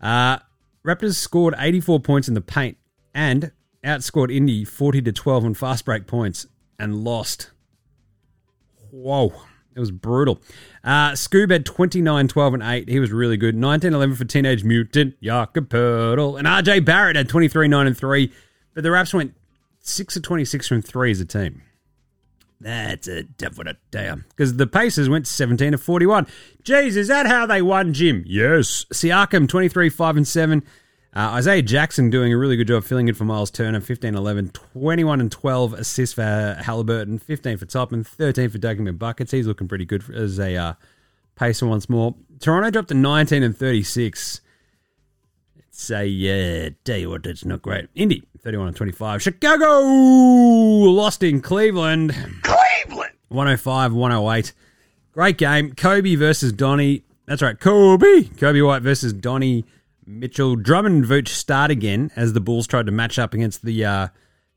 Uh, 0.01 0.39
Raptors 0.85 1.15
scored 1.15 1.55
84 1.57 1.99
points 1.99 2.27
in 2.27 2.33
the 2.33 2.41
paint 2.41 2.77
and 3.13 3.51
outscored 3.83 4.35
Indy 4.35 4.65
40 4.65 5.01
to 5.03 5.11
12 5.11 5.45
on 5.45 5.53
fast 5.53 5.85
break 5.85 6.07
points 6.07 6.47
and 6.77 7.03
lost. 7.03 7.51
Whoa. 8.91 9.33
It 9.75 9.79
was 9.79 9.91
brutal. 9.91 10.41
Uh, 10.83 11.11
Scoob 11.11 11.51
had 11.51 11.65
29, 11.65 12.27
12, 12.27 12.53
and 12.55 12.63
8. 12.63 12.89
He 12.89 12.99
was 12.99 13.11
really 13.11 13.37
good. 13.37 13.55
19, 13.55 13.93
11 13.93 14.15
for 14.15 14.25
Teenage 14.25 14.63
Mutant, 14.63 15.15
Jakob 15.21 15.69
Poeltl. 15.69 16.37
And 16.37 16.47
RJ 16.47 16.83
Barrett 16.83 17.15
had 17.15 17.29
23, 17.29 17.67
9, 17.67 17.87
and 17.87 17.97
3. 17.97 18.33
But 18.73 18.83
the 18.83 18.91
Raps 18.91 19.13
went 19.13 19.35
6 19.79 20.17
of 20.17 20.23
26 20.23 20.67
from 20.67 20.81
3 20.81 21.11
as 21.11 21.21
a 21.21 21.25
team. 21.25 21.61
That's 22.61 23.07
a 23.07 23.23
definite 23.23 23.77
damn. 23.89 24.25
Because 24.29 24.57
the 24.57 24.67
Pacers 24.67 25.07
went 25.07 25.27
17 25.27 25.73
of 25.73 25.81
41. 25.81 26.27
Jeez, 26.63 26.97
is 26.97 27.07
that 27.07 27.25
how 27.25 27.45
they 27.45 27.61
won, 27.61 27.93
Jim? 27.93 28.23
Yes. 28.27 28.85
Siakam, 28.93 29.47
23, 29.47 29.89
5, 29.89 30.17
and 30.17 30.27
7. 30.27 30.63
Uh, 31.15 31.19
Isaiah 31.19 31.61
Jackson 31.61 32.09
doing 32.09 32.31
a 32.31 32.37
really 32.37 32.55
good 32.55 32.67
job 32.67 32.83
filling 32.83 33.07
in 33.07 33.15
for 33.15 33.25
Miles 33.25 33.49
Turner, 33.49 33.81
15 33.81 34.13
11, 34.13 34.49
21 34.49 35.21
and 35.21 35.31
12 35.31 35.73
assists 35.73 36.13
for 36.13 36.57
Halliburton, 36.61 37.17
15 37.17 37.57
for 37.57 37.65
Topman, 37.65 38.05
13 38.05 38.49
for 38.49 38.57
Duggan 38.59 38.95
Buckets. 38.97 39.31
He's 39.31 39.47
looking 39.47 39.67
pretty 39.67 39.85
good 39.85 40.03
as 40.13 40.37
a 40.37 40.55
uh, 40.55 40.73
pacer 41.35 41.65
once 41.65 41.89
more. 41.89 42.13
Toronto 42.39 42.69
dropped 42.69 42.89
to 42.89 42.93
19 42.93 43.41
and 43.41 43.57
36. 43.57 44.41
It's 45.57 45.89
a, 45.89 46.67
uh, 46.67 46.69
tell 46.83 46.97
you 46.97 47.09
what, 47.09 47.23
that's 47.23 47.43
not 47.43 47.63
great. 47.63 47.87
Indy, 47.95 48.23
31 48.41 48.67
and 48.67 48.75
25. 48.75 49.21
Chicago 49.21 49.79
lost 49.81 51.23
in 51.23 51.41
Cleveland. 51.41 52.13
Cleveland. 52.43 53.13
105, 53.29 53.93
108. 53.93 54.53
Great 55.11 55.37
game. 55.37 55.73
Coby 55.73 56.17
versus 56.17 56.53
Donnie. 56.53 57.03
That's 57.25 57.41
right, 57.41 57.59
Coby. 57.59 58.29
Coby 58.35 58.65
White 58.65 58.81
versus 58.81 59.13
Donnie 59.13 59.65
Mitchell. 60.05 60.55
Drummond 60.55 61.03
and 61.03 61.05
Vooch 61.05 61.27
start 61.27 61.69
again 61.69 62.11
as 62.15 62.33
the 62.33 62.41
Bulls 62.41 62.65
tried 62.65 62.85
to 62.85 62.91
match 62.91 63.19
up 63.19 63.33
against 63.33 63.63
the 63.63 63.85
uh, 63.85 64.07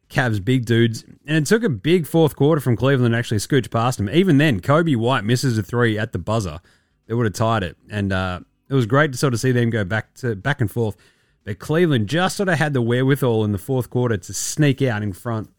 Cavs 0.09 0.43
big 0.43 0.65
dudes. 0.65 1.05
And 1.27 1.37
it 1.37 1.47
took 1.47 1.65
a 1.65 1.69
big 1.69 2.07
fourth 2.07 2.37
quarter 2.37 2.61
from 2.61 2.77
Cleveland 2.77 3.15
to 3.15 3.19
actually 3.19 3.39
scooch 3.39 3.71
past 3.71 3.99
them. 3.99 4.09
Even 4.09 4.39
then, 4.39 4.61
Coby 4.61 4.97
White 4.97 5.25
misses 5.25 5.59
a 5.59 5.63
three 5.63 5.99
at 5.99 6.13
the 6.13 6.19
buzzer. 6.19 6.61
They 7.07 7.15
would 7.15 7.27
have 7.27 7.35
tied 7.35 7.63
it. 7.63 7.77
And 7.91 8.13
uh, 8.13 8.41
it 8.69 8.75
was 8.75 8.87
great 8.87 9.13
to 9.13 9.19
sort 9.19 9.35
of 9.35 9.41
see 9.41 9.53
them 9.53 9.71
go 9.71 9.85
back 9.85 10.15
to 10.15 10.37
back 10.37 10.61
and 10.61 10.71
forth. 10.71 10.97
But 11.45 11.59
Cleveland 11.59 12.09
just 12.09 12.37
sort 12.37 12.49
of 12.49 12.59
had 12.59 12.73
the 12.73 12.83
wherewithal 12.83 13.45
in 13.45 13.53
the 13.53 13.59
fourth 13.59 13.91
quarter 13.91 14.17
to 14.17 14.33
sneak 14.33 14.81
out 14.83 15.03
in 15.03 15.13
front 15.13 15.51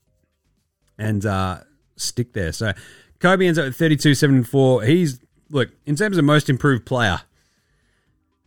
and 0.98 1.26
uh, 1.26 1.60
stick 1.98 2.34
there. 2.34 2.52
So 2.52 2.74
Coby 3.20 3.48
ends 3.48 3.60
up 3.60 3.66
at 3.66 3.76
32, 3.76 4.16
7 4.16 4.44
4. 4.44 4.84
He's, 4.84 5.20
look, 5.50 5.70
in 5.86 5.96
terms 5.96 6.18
of 6.18 6.24
most 6.24 6.50
improved 6.50 6.86
player, 6.86 7.22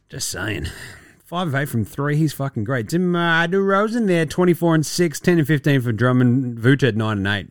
just 0.09 0.29
saying. 0.29 0.67
5 1.25 1.49
of 1.49 1.55
8 1.57 1.69
from 1.69 1.85
3. 1.85 2.17
He's 2.17 2.33
fucking 2.33 2.63
great. 2.63 2.89
DeMar 2.89 3.49
DeRozan 3.49 4.07
there, 4.07 4.27
24 4.27 4.77
and 4.77 4.87
6, 4.87 5.21
10 5.21 5.39
and 5.39 5.47
15 5.47 5.81
for 5.83 5.93
Drummond. 5.93 6.65
At 6.85 6.97
9 6.97 7.19
and 7.19 7.27
8. 7.27 7.49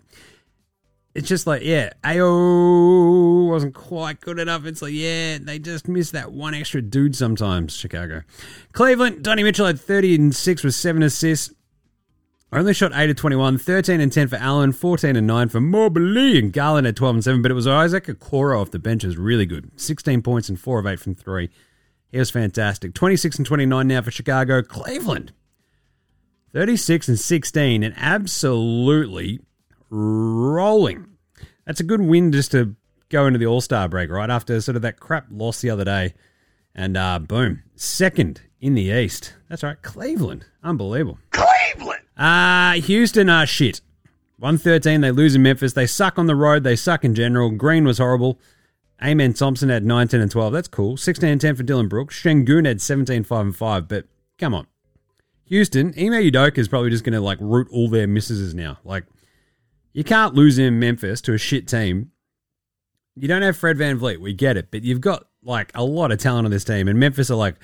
It's 1.15 1.29
just 1.29 1.47
like, 1.47 1.61
yeah, 1.63 1.91
AO 2.03 3.45
wasn't 3.45 3.73
quite 3.73 4.19
good 4.19 4.37
enough. 4.37 4.65
It's 4.65 4.81
like, 4.81 4.91
yeah, 4.91 5.37
they 5.39 5.59
just 5.59 5.87
miss 5.87 6.11
that 6.11 6.33
one 6.33 6.53
extra 6.53 6.81
dude 6.81 7.15
sometimes, 7.15 7.73
Chicago. 7.73 8.23
Cleveland, 8.73 9.23
Donnie 9.23 9.43
Mitchell 9.43 9.65
had 9.65 9.79
30 9.79 10.15
and 10.15 10.35
6 10.35 10.63
with 10.65 10.75
7 10.75 11.01
assists. 11.01 11.53
Only 12.51 12.73
shot 12.73 12.91
8 12.93 13.09
of 13.11 13.15
21, 13.15 13.57
13 13.57 14.01
and 14.01 14.11
10 14.11 14.27
for 14.27 14.35
Allen, 14.35 14.73
14 14.73 15.15
and 15.15 15.25
9 15.25 15.47
for 15.47 15.61
Mobley, 15.61 16.37
and 16.37 16.51
Garland 16.51 16.85
at 16.85 16.97
12 16.97 17.15
and 17.15 17.23
7. 17.23 17.41
But 17.41 17.51
it 17.51 17.55
was 17.55 17.65
Isaac 17.65 18.07
Okoro 18.07 18.61
off 18.61 18.71
the 18.71 18.79
bench 18.79 19.05
was 19.05 19.17
really 19.17 19.45
good. 19.45 19.71
16 19.79 20.21
points 20.21 20.49
and 20.49 20.59
4 20.59 20.79
of 20.79 20.85
8 20.85 20.99
from 20.99 21.15
3. 21.15 21.49
He 22.11 22.19
was 22.19 22.29
fantastic. 22.29 22.93
26 22.93 23.37
and 23.37 23.45
29 23.45 23.87
now 23.87 24.01
for 24.01 24.11
Chicago. 24.11 24.61
Cleveland, 24.61 25.31
36 26.51 27.07
and 27.07 27.19
16, 27.19 27.83
and 27.83 27.93
absolutely 27.97 29.39
rolling. 29.89 31.07
That's 31.65 31.79
a 31.79 31.83
good 31.83 32.01
win 32.01 32.31
just 32.31 32.51
to 32.51 32.75
go 33.09 33.27
into 33.27 33.39
the 33.39 33.45
All 33.47 33.61
Star 33.61 33.87
break, 33.87 34.09
right? 34.09 34.29
After 34.29 34.59
sort 34.61 34.75
of 34.75 34.81
that 34.83 34.99
crap 34.99 35.27
loss 35.29 35.61
the 35.61 35.69
other 35.69 35.85
day. 35.85 36.13
And 36.73 36.97
uh, 36.97 37.19
boom, 37.19 37.63
second 37.75 38.41
in 38.59 38.75
the 38.75 38.83
East. 38.83 39.33
That's 39.49 39.63
right, 39.63 39.81
Cleveland. 39.81 40.45
Unbelievable. 40.63 41.19
Cleveland. 41.31 42.01
Uh, 42.17 42.73
Houston 42.73 43.29
are 43.29 43.45
shit. 43.45 43.81
113, 44.39 44.99
they 44.99 45.11
lose 45.11 45.35
in 45.35 45.43
Memphis. 45.43 45.73
They 45.73 45.87
suck 45.87 46.19
on 46.19 46.27
the 46.27 46.35
road. 46.35 46.63
They 46.63 46.75
suck 46.75 47.05
in 47.05 47.15
general. 47.15 47.51
Green 47.51 47.85
was 47.85 47.99
horrible. 47.99 48.39
Amen 49.03 49.33
Thompson 49.33 49.69
had 49.69 49.85
19 49.85 50.19
and 50.21 50.31
12. 50.31 50.53
That's 50.53 50.67
cool. 50.67 50.97
16 50.97 51.29
and 51.29 51.41
10 51.41 51.55
for 51.55 51.63
Dillon 51.63 51.87
Brooks. 51.87 52.21
Sengun 52.21 52.65
had 52.65 52.81
17, 52.81 53.23
5 53.23 53.45
and 53.45 53.55
5. 53.55 53.87
But 53.87 54.05
come 54.37 54.53
on. 54.53 54.67
Houston, 55.45 55.89
Ime 55.97 56.23
Udoka 56.23 56.57
is 56.57 56.67
probably 56.67 56.89
just 56.89 57.03
going 57.03 57.13
to 57.13 57.21
like 57.21 57.37
root 57.39 57.67
all 57.71 57.89
their 57.89 58.07
misses 58.07 58.53
now. 58.53 58.79
Like, 58.83 59.05
you 59.95 60.03
can't 60.03 60.35
lose 60.35 60.59
in 60.59 60.77
Memphis 60.77 61.21
to 61.21 61.33
a 61.33 61.37
shit 61.37 61.69
team. 61.69 62.11
You 63.15 63.29
don't 63.29 63.43
have 63.43 63.55
Fred 63.55 63.77
VanVleet. 63.77 64.19
We 64.19 64.33
get 64.33 64.57
it. 64.57 64.69
But 64.69 64.83
you've 64.83 64.99
got 64.99 65.25
like 65.41 65.71
a 65.73 65.85
lot 65.85 66.11
of 66.11 66.19
talent 66.19 66.43
on 66.43 66.51
this 66.51 66.65
team. 66.65 66.89
And 66.89 66.99
Memphis 66.99 67.31
are 67.31 67.35
like, 67.35 67.55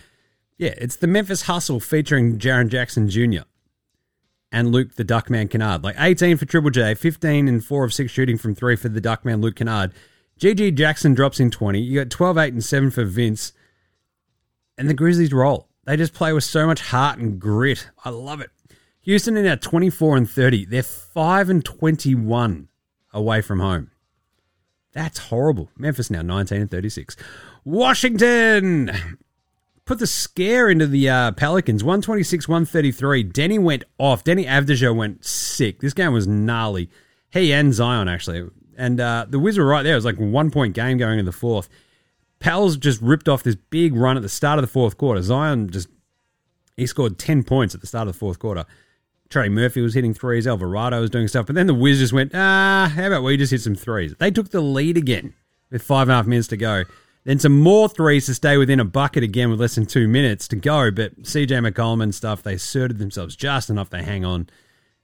yeah, 0.58 0.74
it's 0.78 0.96
the 0.96 1.08
Memphis 1.08 1.42
Hustle 1.42 1.82
featuring 1.82 2.40
Jaren 2.40 2.70
Jackson 2.70 3.10
Jr. 3.10 3.42
and 4.50 4.72
Luke 4.72 4.96
the 4.96 5.04
Duckman 5.04 5.50
Kennard. 5.50 5.84
Like 5.84 5.98
18 6.00 6.38
for 6.38 6.46
Triple 6.46 6.70
J, 6.70 6.96
15 6.96 7.50
and 7.50 7.66
4 7.66 7.84
of 7.84 7.94
6 7.94 8.10
shooting 8.10 8.38
from 8.38 8.56
3 8.56 8.78
for 8.78 8.88
the 8.88 9.02
Duckman 9.02 9.42
Luke 9.42 9.58
Kennard. 9.58 9.92
GG 10.40 10.76
Jackson 10.76 11.14
drops 11.14 11.42
in 11.42 11.52
20. 11.52 11.82
You 11.82 12.00
got 12.00 12.10
12, 12.10 12.38
8, 12.38 12.54
and 12.54 12.64
7 12.64 12.92
for 12.92 13.04
Vince. 13.04 13.52
And 14.78 14.90
the 14.90 14.94
Grizzlies 14.94 15.34
roll. 15.34 15.68
They 15.84 15.98
just 15.98 16.14
play 16.14 16.32
with 16.32 16.46
so 16.46 16.66
much 16.66 16.80
heart 16.80 17.20
and 17.20 17.42
grit. 17.42 17.90
I 18.06 18.10
love 18.10 18.40
it. 18.40 18.52
Houston 19.02 19.38
are 19.38 19.44
now 19.44 19.56
24 19.56 20.18
and 20.18 20.30
30. 20.30 20.66
They're 20.66 20.84
5 20.84 21.50
and 21.50 21.66
21 21.66 22.68
away 23.14 23.42
from 23.42 23.60
home. 23.60 23.92
That's 24.94 25.18
horrible. 25.18 25.70
Memphis 25.78 26.10
now 26.10 26.22
19 26.22 26.62
and 26.62 26.72
36. 26.72 27.16
Washington 27.64 28.92
put 29.86 30.00
the 30.00 30.08
scare 30.08 30.70
into 30.70 30.86
the 30.86 31.10
uh, 31.10 31.32
Pelicans 31.32 31.84
126 31.84 32.48
133. 32.48 33.24
Deni 33.26 33.60
went 33.60 33.84
off. 33.98 34.24
Deni 34.24 34.46
Avdija 34.46 34.96
went 34.96 35.26
sick. 35.26 35.80
This 35.80 35.94
game 35.94 36.14
was 36.14 36.28
gnarly. 36.28 36.90
He 37.32 37.54
and 37.54 37.74
Zion, 37.74 38.08
actually. 38.08 38.50
And 38.78 39.00
uh, 39.00 39.26
the 39.30 39.40
Wizards 39.40 39.60
were 39.60 39.66
right 39.66 39.84
there. 39.84 39.94
It 39.94 39.98
was 39.98 40.06
like 40.06 40.18
one 40.18 40.52
point 40.52 40.76
game 40.76 40.98
going 40.98 41.20
in 41.20 41.26
the 41.26 41.32
fourth. 41.32 41.70
Pels 42.40 42.76
just 42.78 43.02
ripped 43.02 43.30
off 43.30 43.44
this 43.44 43.56
big 43.56 43.96
run 43.96 44.18
at 44.18 44.24
the 44.24 44.30
start 44.30 44.60
of 44.60 44.64
the 44.64 44.72
fourth 44.72 44.98
quarter. 44.98 45.22
Zion 45.22 45.70
just, 45.70 45.88
he 46.76 46.88
scored 46.88 47.20
10 47.20 47.44
points 47.44 47.76
at 47.76 47.82
the 47.82 47.88
start 47.88 48.08
of 48.08 48.14
the 48.14 48.20
fourth 48.20 48.40
quarter. 48.40 48.66
Trey 49.32 49.50
Murphy 49.50 49.82
was 49.82 49.94
hitting 49.94 50.14
threes. 50.14 50.46
Alvarado 50.46 51.00
was 51.02 51.10
doing 51.10 51.28
stuff. 51.28 51.48
But 51.48 51.56
then 51.56 51.68
the 51.68 51.74
Wizards 51.74 52.02
just 52.02 52.14
went, 52.14 52.36
ah, 52.36 52.92
how 52.94 53.08
about 53.08 53.24
we 53.24 53.38
just 53.38 53.52
hit 53.52 53.62
some 53.62 53.76
threes? 53.76 54.14
They 54.20 54.30
took 54.30 54.50
the 54.50 54.62
lead 54.62 54.98
again 54.98 55.34
with 55.72 55.82
five 55.82 56.04
and 56.04 56.12
a 56.12 56.16
half 56.16 56.28
minutes 56.28 56.50
to 56.50 56.58
go. 56.58 56.84
Then 57.24 57.40
some 57.40 57.60
more 57.60 57.88
threes 57.88 58.26
to 58.26 58.34
stay 58.34 58.58
within 58.58 58.80
a 58.80 58.86
bucket 58.86 59.24
again 59.24 59.50
with 59.50 59.62
less 59.62 59.76
than 59.76 59.86
two 59.86 60.08
minutes 60.08 60.48
to 60.50 60.58
go. 60.58 60.92
But 60.92 61.24
CJ 61.24 61.66
McCollum 61.66 62.04
and 62.04 62.14
stuff, 62.14 62.44
they 62.44 62.56
asserted 62.56 62.98
themselves 62.98 63.36
just 63.36 63.70
enough 63.70 63.90
to 63.92 64.04
hang 64.04 64.26
on. 64.26 64.50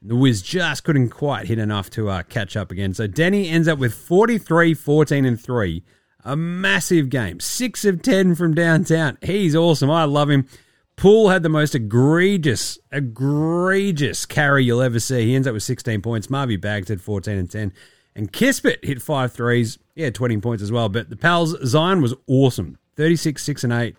The 0.02 0.16
Wiz 0.16 0.42
just 0.42 0.84
couldn't 0.84 1.10
quite 1.10 1.48
hit 1.48 1.58
enough 1.58 1.90
to 1.92 2.10
uh, 2.10 2.24
catch 2.24 2.58
up 2.58 2.70
again. 2.72 2.94
So 2.94 3.08
Deni 3.08 3.50
ends 3.50 3.68
up 3.68 3.80
with 3.80 3.94
43, 3.94 4.74
14, 4.74 5.26
and 5.26 5.42
3. 5.42 5.84
A 6.26 6.36
massive 6.36 7.10
game. 7.10 7.40
6 7.40 7.86
of 7.86 8.02
10 8.02 8.36
from 8.36 8.54
downtown. 8.54 9.18
He's 9.22 9.56
awesome. 9.56 9.90
I 9.90 10.04
love 10.04 10.30
him. 10.30 10.48
Poole 10.98 11.30
had 11.30 11.44
the 11.44 11.50
most 11.50 11.76
egregious, 11.76 12.80
egregious 12.92 14.26
carry 14.26 14.66
you'll 14.66 14.82
ever 14.82 15.00
see. 15.00 15.28
He 15.28 15.36
ends 15.36 15.48
up 15.48 15.54
with 15.54 15.62
16 15.62 16.02
points. 16.02 16.28
Marvy 16.28 16.60
Bags 16.60 16.90
had 16.90 17.02
14 17.02 17.38
and 17.38 17.50
10. 17.50 17.72
And 18.16 18.34
Kispert 18.34 18.84
hit 18.84 19.00
five 19.00 19.32
threes. 19.32 19.78
Yeah, 19.94 20.10
20 20.10 20.40
points 20.40 20.64
as 20.64 20.72
well. 20.72 20.90
But 20.90 21.12
the 21.12 21.16
Pals, 21.16 21.56
Zion 21.64 22.02
was 22.02 22.16
awesome. 22.26 22.80
36, 22.96 23.44
6 23.44 23.64
and 23.64 23.74
8. 23.74 23.96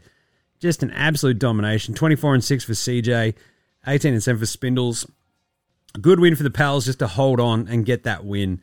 Just 0.58 0.82
an 0.82 0.90
absolute 0.90 1.38
domination. 1.38 1.94
24 1.94 2.34
and 2.34 2.44
6 2.44 2.64
for 2.64 2.72
CJ. 2.72 3.34
18 3.87 4.12
and 4.12 4.22
7 4.22 4.40
for 4.40 4.46
Spindles. 4.46 5.08
Good 6.00 6.18
win 6.18 6.34
for 6.34 6.42
the 6.42 6.50
Pals 6.50 6.84
just 6.84 6.98
to 6.98 7.06
hold 7.06 7.38
on 7.38 7.68
and 7.68 7.87
get 7.87 8.02
that 8.02 8.24
win 8.24 8.61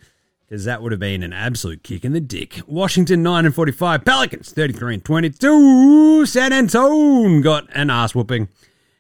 because 0.48 0.66
that 0.66 0.82
would 0.82 0.92
have 0.92 1.00
been 1.00 1.24
an 1.24 1.34
absolute 1.34 1.84
kick 1.84 2.06
in 2.06 2.14
the 2.14 2.22
dick. 2.22 2.62
Washington 2.68 3.24
9 3.24 3.46
and 3.46 3.56
45. 3.56 4.06
Pelicans 4.06 4.52
33 4.52 4.96
and 4.96 5.06
22. 5.06 6.26
San 6.26 6.54
Antonio 6.54 7.42
got 7.42 7.68
an 7.74 7.90
ass 7.90 8.14
whooping. 8.14 8.48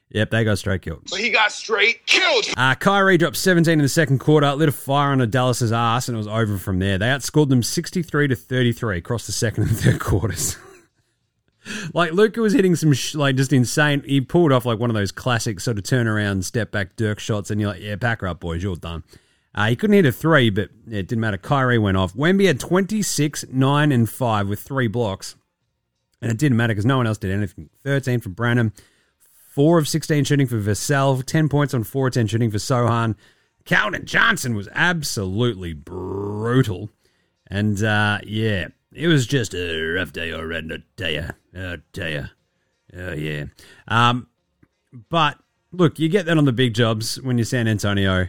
Yep, 0.09 0.29
they 0.29 0.43
got 0.43 0.57
straight 0.57 0.81
killed. 0.81 1.03
But 1.09 1.19
he 1.19 1.29
got 1.29 1.51
straight 1.51 2.05
killed. 2.05 2.45
Uh, 2.55 2.75
Kyrie 2.75 3.17
dropped 3.17 3.35
17 3.35 3.73
in 3.73 3.79
the 3.79 3.89
second 3.89 4.19
quarter, 4.19 4.53
lit 4.55 4.69
a 4.69 4.71
fire 4.71 5.11
under 5.11 5.25
Dallas's 5.25 5.73
ass, 5.73 6.07
and 6.07 6.15
it 6.15 6.17
was 6.17 6.27
over 6.27 6.57
from 6.57 6.79
there. 6.79 6.97
They 6.97 7.07
outscored 7.07 7.49
them 7.49 7.61
63 7.61 8.29
to 8.29 8.35
33 8.35 8.99
across 8.99 9.25
the 9.25 9.33
second 9.33 9.63
and 9.67 9.77
third 9.77 9.99
quarters. 9.99 10.57
like 11.93 12.13
Luka 12.13 12.39
was 12.39 12.53
hitting 12.53 12.75
some 12.75 12.93
sh- 12.93 13.15
like 13.15 13.35
just 13.35 13.51
insane. 13.51 14.03
He 14.05 14.21
pulled 14.21 14.51
off 14.51 14.65
like 14.65 14.79
one 14.79 14.89
of 14.89 14.93
those 14.93 15.11
classic 15.11 15.59
sort 15.59 15.77
of 15.77 15.83
turnaround 15.83 16.43
step 16.43 16.71
back 16.71 16.95
Dirk 16.95 17.19
shots, 17.19 17.51
and 17.51 17.59
you're 17.59 17.71
like, 17.71 17.81
yeah, 17.81 17.95
pack 17.97 18.21
her 18.21 18.27
up, 18.27 18.39
boys, 18.39 18.63
you're 18.63 18.75
done. 18.75 19.03
Uh, 19.55 19.67
he 19.67 19.75
couldn't 19.77 19.95
hit 19.95 20.05
a 20.05 20.11
three, 20.11 20.49
but 20.49 20.69
it 20.85 21.07
didn't 21.07 21.21
matter. 21.21 21.37
Kyrie 21.37 21.79
went 21.79 21.95
off. 21.95 22.13
Wemby 22.13 22.45
had 22.45 22.59
26, 22.59 23.45
9, 23.51 23.91
and 23.93 24.09
5 24.09 24.49
with 24.49 24.59
three 24.59 24.87
blocks. 24.87 25.37
And 26.21 26.29
it 26.29 26.37
didn't 26.37 26.57
matter 26.57 26.71
because 26.71 26.85
no 26.85 26.97
one 26.97 27.07
else 27.07 27.17
did 27.17 27.31
anything. 27.31 27.69
13 27.83 28.19
for 28.19 28.29
Branham, 28.29 28.73
4 29.53 29.79
of 29.79 29.87
16 29.87 30.25
shooting 30.25 30.47
for 30.47 30.59
Vassell, 30.59 31.23
10 31.23 31.47
points 31.47 31.73
on 31.73 31.85
4 31.85 32.07
of 32.07 32.13
10 32.13 32.27
shooting 32.27 32.51
for 32.51 32.57
Sochan. 32.57 33.15
Calvin 33.63 34.05
Johnson 34.05 34.55
was 34.55 34.67
absolutely 34.73 35.71
brutal. 35.71 36.89
And 37.47 37.81
uh, 37.81 38.19
yeah, 38.25 38.67
it 38.91 39.07
was 39.07 39.25
just 39.25 39.53
a 39.53 39.93
rough 39.93 40.11
day 40.11 40.33
already, 40.33 40.73
I 40.73 40.77
tell 40.97 41.11
you. 41.11 41.29
I 41.55 41.77
tell 41.93 42.09
you. 42.09 42.25
Oh, 42.97 43.13
yeah. 43.13 43.45
Um, 43.87 44.27
but 45.09 45.37
look, 45.71 45.97
you 45.97 46.09
get 46.09 46.25
that 46.25 46.37
on 46.37 46.45
the 46.45 46.51
big 46.51 46.73
jobs 46.73 47.21
when 47.21 47.37
you're 47.37 47.45
San 47.45 47.67
Antonio. 47.67 48.27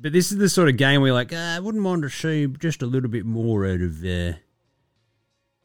But 0.00 0.12
this 0.12 0.30
is 0.30 0.38
the 0.38 0.48
sort 0.48 0.68
of 0.68 0.76
game 0.76 1.00
where 1.00 1.08
you're 1.08 1.14
like, 1.14 1.32
ah, 1.34 1.56
I 1.56 1.60
wouldn't 1.60 1.82
mind 1.82 2.02
to 2.02 2.08
see 2.08 2.46
just 2.46 2.82
a 2.82 2.86
little 2.86 3.10
bit 3.10 3.24
more 3.24 3.66
out 3.66 3.80
of 3.80 4.04
uh, 4.04 4.34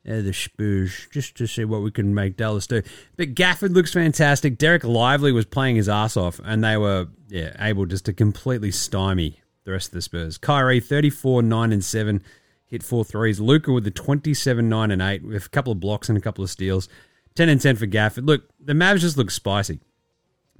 out 0.06 0.18
of 0.18 0.26
the 0.26 0.34
Spurs, 0.34 1.08
just 1.12 1.38
to 1.38 1.48
see 1.48 1.66
what 1.66 1.82
we 1.82 1.92
can 1.92 2.14
make 2.14 2.36
Dallas 2.36 2.68
do. 2.68 2.82
But 3.16 3.36
Gafford 3.36 3.74
looks 3.74 3.94
fantastic. 3.94 4.58
Derek 4.58 4.84
Lively 4.84 5.32
was 5.32 5.46
playing 5.46 5.76
his 5.76 5.88
ass 5.88 6.18
off, 6.18 6.42
and 6.44 6.64
they 6.64 6.78
were 6.78 7.08
yeah 7.30 7.56
able 7.60 7.86
just 7.86 8.06
to 8.06 8.14
completely 8.14 8.72
stymie 8.72 9.40
the 9.66 9.72
rest 9.72 9.90
of 9.90 9.94
the 9.94 10.02
Spurs. 10.02 10.38
Kyrie, 10.38 10.80
34, 10.80 11.42
9, 11.44 11.72
and 11.72 11.86
7, 11.86 12.22
hit 12.66 12.84
four 12.84 13.06
threes. 13.06 13.40
Luka 13.40 13.72
with 13.72 13.84
the 13.84 13.92
27, 13.92 14.68
9, 14.68 14.92
and 14.92 15.02
8, 15.02 15.24
with 15.24 15.46
a 15.46 15.50
couple 15.50 15.72
of 15.72 15.80
blocks 15.80 16.10
and 16.10 16.18
a 16.18 16.22
couple 16.22 16.44
of 16.44 16.50
steals. 16.50 16.90
10 17.36 17.50
and 17.50 17.62
10 17.62 17.78
for 17.78 17.88
Gafford. 17.88 18.26
Look, 18.28 18.50
the 18.60 18.74
Mavs 18.74 19.00
just 19.00 19.18
look 19.18 19.32
spicy. 19.32 19.80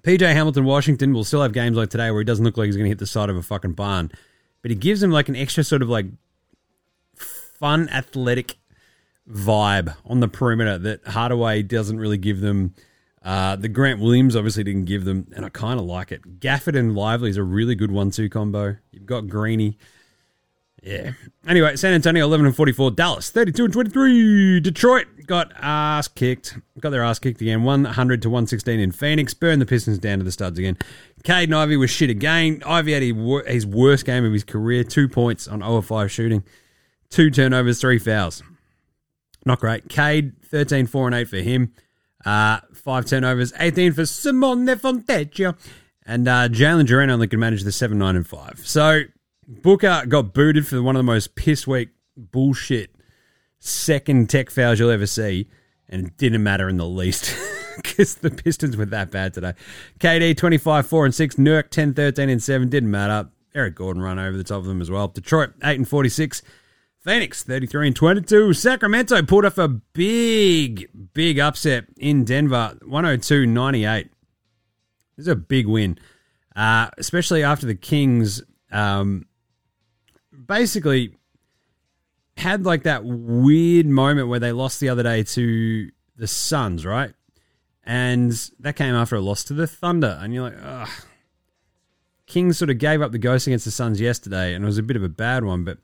PJ 0.04 0.22
Hamilton, 0.34 0.66
Washington 0.66 1.14
will 1.14 1.24
still 1.24 1.42
have 1.42 1.54
games 1.54 1.78
like 1.78 1.90
today 1.90 2.12
where 2.12 2.20
he 2.20 2.26
doesn't 2.26 2.44
look 2.44 2.58
like 2.58 2.66
he's 2.66 2.76
going 2.76 2.86
to 2.86 2.90
hit 2.90 3.00
the 3.00 3.08
side 3.08 3.30
of 3.30 3.38
a 3.38 3.42
fucking 3.42 3.72
barn, 3.72 4.12
but 4.62 4.70
he 4.70 4.76
gives 4.76 5.02
him 5.02 5.12
like 5.12 5.30
an 5.30 5.36
extra 5.36 5.64
sort 5.64 5.82
of 5.82 5.90
like 5.90 6.08
fun, 7.16 7.88
athletic 7.90 8.58
vibe 9.30 9.96
on 10.06 10.20
the 10.20 10.28
perimeter 10.28 10.78
that 10.78 11.08
Hardaway 11.08 11.64
doesn't 11.64 11.98
really 11.98 12.18
give 12.18 12.42
them. 12.42 12.74
Uh, 13.24 13.56
the 13.56 13.70
Grant 13.70 14.02
Williams 14.02 14.36
obviously 14.36 14.66
didn't 14.66 14.84
give 14.86 15.06
them, 15.06 15.32
and 15.34 15.46
I 15.46 15.50
kind 15.50 15.80
of 15.80 15.86
like 15.86 16.12
it. 16.12 16.42
Gafford 16.42 16.78
and 16.78 16.94
Lively 16.94 17.30
is 17.30 17.38
a 17.38 17.44
really 17.44 17.74
good 17.74 17.90
one-two 17.90 18.28
combo. 18.28 18.76
You've 18.92 19.06
got 19.06 19.30
Greeny. 19.30 19.78
Yeah. 20.84 21.14
Anyway, 21.48 21.78
San 21.78 21.94
Antonio 21.94 22.26
11 22.26 22.46
and 22.46 22.56
44. 22.56 22.92
Dallas 22.92 23.30
32 23.30 23.66
and 23.66 23.74
23. 23.74 24.60
Detroit 24.60 25.08
got 25.26 25.52
ass 25.56 26.10
kicked. 26.10 26.58
Got 26.80 26.90
their 26.90 27.04
ass 27.04 27.20
kicked 27.20 27.40
again. 27.40 27.64
100 27.64 28.22
to 28.22 28.30
116 28.30 28.80
in 28.80 28.92
Phoenix. 28.92 29.34
Burned 29.34 29.62
the 29.62 29.66
Pistons 29.66 29.98
down 29.98 30.18
to 30.18 30.26
the 30.26 30.32
studs 30.32 30.60
again. 30.60 30.78
Caden 31.24 31.56
Ivey 31.56 31.78
was 31.78 31.90
shit 31.90 32.10
again. 32.10 32.62
Ivey 32.66 32.92
had 32.92 33.48
his 33.48 33.66
worst 33.66 34.06
game 34.06 34.26
of 34.26 34.34
his 34.34 34.44
career. 34.44 34.84
Two 34.84 35.08
points 35.08 35.48
on 35.48 35.60
0 35.60 35.78
of 35.78 35.86
5 35.86 36.12
shooting. 36.12 36.44
Two 37.10 37.30
turnovers, 37.30 37.80
three 37.80 38.00
fouls. 38.00 38.44
Not 39.46 39.60
great. 39.60 39.88
Cade 39.88 40.34
13, 40.44 40.88
4 40.88 41.08
and 41.08 41.16
8 41.16 41.30
for 41.30 41.38
him. 41.38 41.74
Uh, 42.26 42.60
five 42.74 43.06
turnovers, 43.06 43.54
18 43.60 43.94
for 43.94 44.06
Simone 44.06 44.66
Fontecchio. 44.66 45.58
And 46.06 46.28
uh, 46.28 46.50
Jalen 46.50 46.86
Duren 46.86 47.10
only 47.10 47.28
could 47.28 47.40
manage 47.40 47.64
the 47.64 47.72
7, 47.72 47.98
9, 47.98 48.16
and 48.16 48.28
5. 48.28 48.62
So 48.64 49.04
Booker 49.48 50.06
got 50.08 50.34
booted 50.34 50.68
for 50.68 50.82
one 50.82 50.96
of 50.96 51.00
the 51.00 51.04
most 51.04 51.36
piss 51.36 51.68
weak 51.68 51.90
bullshit 52.16 52.94
second 53.60 54.30
tech 54.30 54.50
fouls 54.50 54.80
you'll 54.80 54.90
ever 54.90 55.06
see, 55.06 55.48
and 55.88 56.08
it 56.08 56.18
didn't 56.18 56.44
matter 56.44 56.68
in 56.68 56.78
the 56.78 56.86
least 56.86 57.36
because 57.78 58.16
the 58.16 58.30
Pistons 58.30 58.76
were 58.76 58.86
that 58.86 59.10
bad 59.10 59.34
today. 59.34 59.54
KD 60.00 60.36
25, 60.36 60.86
4 60.86 61.06
and 61.06 61.16
6, 61.16 61.36
Nurk 61.36 61.70
10, 61.70 61.94
13 61.94 62.30
and 62.30 62.44
7, 62.44 62.70
didn't 62.70 62.92
matter. 62.92 63.30
Eric 63.56 63.76
Gordon 63.76 64.02
run 64.02 64.20
over 64.20 64.36
the 64.36 64.44
top 64.44 64.58
of 64.58 64.66
them 64.66 64.82
as 64.82 64.92
well. 64.92 65.08
Detroit 65.08 65.52
8 65.64 65.78
and 65.78 65.88
46. 65.88 66.42
Phoenix 67.04 67.44
33 67.44 67.88
and 67.88 67.96
22. 67.96 68.54
Sacramento 68.54 69.22
pulled 69.24 69.46
off 69.46 69.58
a 69.58 69.68
big, 69.68 70.88
big 71.14 71.38
upset 71.38 71.86
in 71.98 72.24
Denver 72.24 72.78
102 72.86 73.46
98. 73.46 74.10
This 75.18 75.24
is 75.26 75.28
a 75.28 75.36
big 75.36 75.68
win, 75.68 76.00
uh, 76.56 76.90
especially 76.98 77.44
after 77.44 77.66
the 77.66 77.76
Kings 77.76 78.42
um, 78.72 79.26
basically 80.54 81.16
had 82.38 82.66
like 82.66 82.84
that 82.84 83.04
weird 83.06 83.86
moment 83.86 84.28
where 84.28 84.40
they 84.40 84.52
lost 84.52 84.80
the 84.80 84.90
other 84.90 85.04
day 85.04 85.24
to 85.24 85.90
the 86.16 86.28
Suns, 86.28 86.86
right? 86.86 87.14
And 87.84 88.32
that 88.60 88.76
came 88.76 88.94
after 88.96 89.16
a 89.16 89.22
loss 89.22 89.44
to 89.46 89.54
the 89.54 89.68
Thunder. 89.68 90.18
And 90.22 90.34
you're 90.34 90.44
like, 90.44 90.58
ugh. 90.64 90.90
Kings 92.26 92.58
sort 92.58 92.70
of 92.70 92.78
gave 92.78 93.02
up 93.02 93.12
the 93.12 93.18
ghost 93.18 93.48
against 93.48 93.66
the 93.66 93.72
Suns 93.72 94.00
yesterday, 94.00 94.54
and 94.54 94.64
it 94.64 94.66
was 94.66 94.78
a 94.78 94.84
bit 94.84 94.96
of 94.96 95.04
a 95.04 95.10
bad 95.10 95.44
one. 95.44 95.64
But 95.64 95.78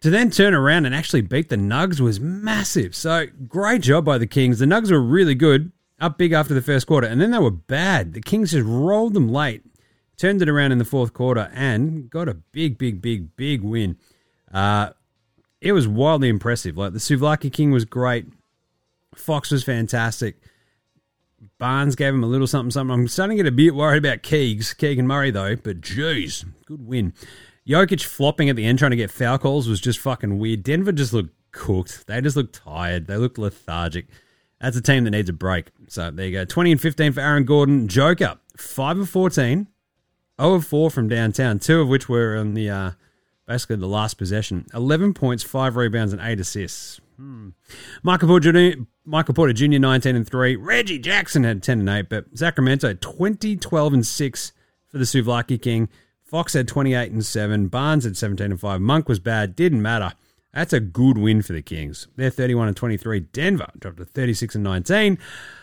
to 0.00 0.10
then 0.10 0.30
turn 0.30 0.54
around 0.54 0.86
and 0.86 0.94
actually 0.94 1.22
beat 1.22 1.48
the 1.48 1.56
Nugs 1.56 2.00
was 2.00 2.20
massive. 2.20 2.94
So 2.94 3.26
great 3.48 3.82
job 3.82 4.04
by 4.04 4.18
the 4.18 4.26
Kings. 4.26 4.58
The 4.58 4.66
Nugs 4.66 4.90
were 4.90 5.00
really 5.00 5.34
good, 5.34 5.72
up 5.98 6.18
big 6.18 6.32
after 6.32 6.54
the 6.54 6.62
first 6.62 6.86
quarter, 6.86 7.06
and 7.06 7.20
then 7.20 7.30
they 7.30 7.38
were 7.38 7.50
bad. 7.50 8.12
The 8.12 8.20
Kings 8.20 8.52
just 8.52 8.66
rolled 8.66 9.14
them 9.14 9.28
late, 9.28 9.62
turned 10.20 10.42
it 10.42 10.48
around 10.48 10.72
in 10.72 10.78
the 10.78 10.84
fourth 10.84 11.14
quarter, 11.14 11.50
and 11.54 12.10
got 12.10 12.28
a 12.28 12.34
big, 12.34 12.76
big, 12.76 13.00
big, 13.00 13.34
big 13.36 13.62
win. 13.62 13.96
Uh, 14.52 14.90
it 15.60 15.72
was 15.72 15.88
wildly 15.88 16.28
impressive. 16.28 16.76
Like 16.76 16.92
the 16.92 16.98
Souvlaki 16.98 17.52
King 17.52 17.70
was 17.70 17.84
great. 17.84 18.26
Fox 19.14 19.50
was 19.50 19.64
fantastic. 19.64 20.36
Barnes 21.58 21.96
gave 21.96 22.12
him 22.12 22.22
a 22.22 22.26
little 22.26 22.46
something, 22.46 22.70
something. 22.70 22.92
I'm 22.92 23.08
starting 23.08 23.38
to 23.38 23.42
get 23.42 23.48
a 23.48 23.54
bit 23.54 23.74
worried 23.74 24.04
about 24.04 24.22
Keegs, 24.22 24.76
Keegan 24.76 25.06
Murray, 25.06 25.30
though, 25.30 25.56
but 25.56 25.80
jeez, 25.80 26.44
good 26.66 26.86
win. 26.86 27.14
Jokic 27.66 28.02
flopping 28.02 28.50
at 28.50 28.56
the 28.56 28.66
end 28.66 28.78
trying 28.78 28.90
to 28.90 28.96
get 28.96 29.10
foul 29.10 29.38
calls 29.38 29.68
was 29.68 29.80
just 29.80 29.98
fucking 30.00 30.38
weird. 30.38 30.62
Denver 30.62 30.92
just 30.92 31.12
looked 31.12 31.34
cooked. 31.52 32.06
They 32.06 32.20
just 32.20 32.36
looked 32.36 32.54
tired. 32.54 33.06
They 33.06 33.16
looked 33.16 33.38
lethargic. 33.38 34.06
That's 34.60 34.76
a 34.76 34.82
team 34.82 35.04
that 35.04 35.10
needs 35.10 35.30
a 35.30 35.32
break. 35.32 35.68
So 35.88 36.10
there 36.10 36.26
you 36.26 36.32
go. 36.32 36.44
20 36.44 36.72
and 36.72 36.80
15 36.80 37.12
for 37.12 37.20
Aaron 37.20 37.44
Gordon. 37.44 37.88
Joker, 37.88 38.38
5 38.56 38.98
of 38.98 39.08
14, 39.08 39.66
0 40.40 40.54
of 40.54 40.66
4 40.66 40.90
from 40.90 41.08
downtown, 41.08 41.58
two 41.58 41.80
of 41.80 41.88
which 41.88 42.08
were 42.08 42.36
on 42.36 42.54
the 42.54 42.70
uh, 42.70 42.90
basically 43.46 43.76
the 43.76 43.86
last 43.86 44.14
possession. 44.14 44.66
11 44.74 45.14
points, 45.14 45.42
5 45.42 45.76
rebounds, 45.76 46.12
and 46.12 46.22
8 46.22 46.40
assists. 46.40 47.00
Hmm. 47.16 47.50
Michael 48.02 48.28
Porter, 48.28 48.52
Jr., 48.52 48.82
Michael 49.04 49.34
Porter 49.34 49.52
Jr. 49.52 49.78
19 49.78 50.16
and 50.16 50.26
3. 50.28 50.56
Reggie 50.56 50.98
Jackson 50.98 51.44
had 51.44 51.62
10 51.62 51.80
and 51.80 51.88
8, 51.88 52.08
but 52.08 52.26
Sacramento 52.34 52.94
20, 52.94 53.56
12 53.56 53.92
and 53.92 54.06
6 54.06 54.52
for 54.88 54.98
the 54.98 55.04
Souvlaki 55.04 55.60
King. 55.60 55.88
Fox 56.22 56.52
had 56.52 56.68
28 56.68 57.10
and 57.10 57.26
7. 57.26 57.68
Barnes 57.68 58.04
had 58.04 58.16
17 58.16 58.52
and 58.52 58.60
5. 58.60 58.80
Monk 58.80 59.08
was 59.08 59.18
bad. 59.18 59.56
Didn't 59.56 59.82
matter. 59.82 60.12
That's 60.54 60.72
a 60.72 60.80
good 60.80 61.18
win 61.18 61.42
for 61.42 61.52
the 61.52 61.62
Kings. 61.62 62.08
They're 62.16 62.30
31 62.30 62.68
and 62.68 62.76
23. 62.76 63.20
Denver 63.20 63.68
dropped 63.78 63.98
to 63.98 64.04
36 64.04 64.54
and 64.54 64.64
19. 64.64 65.18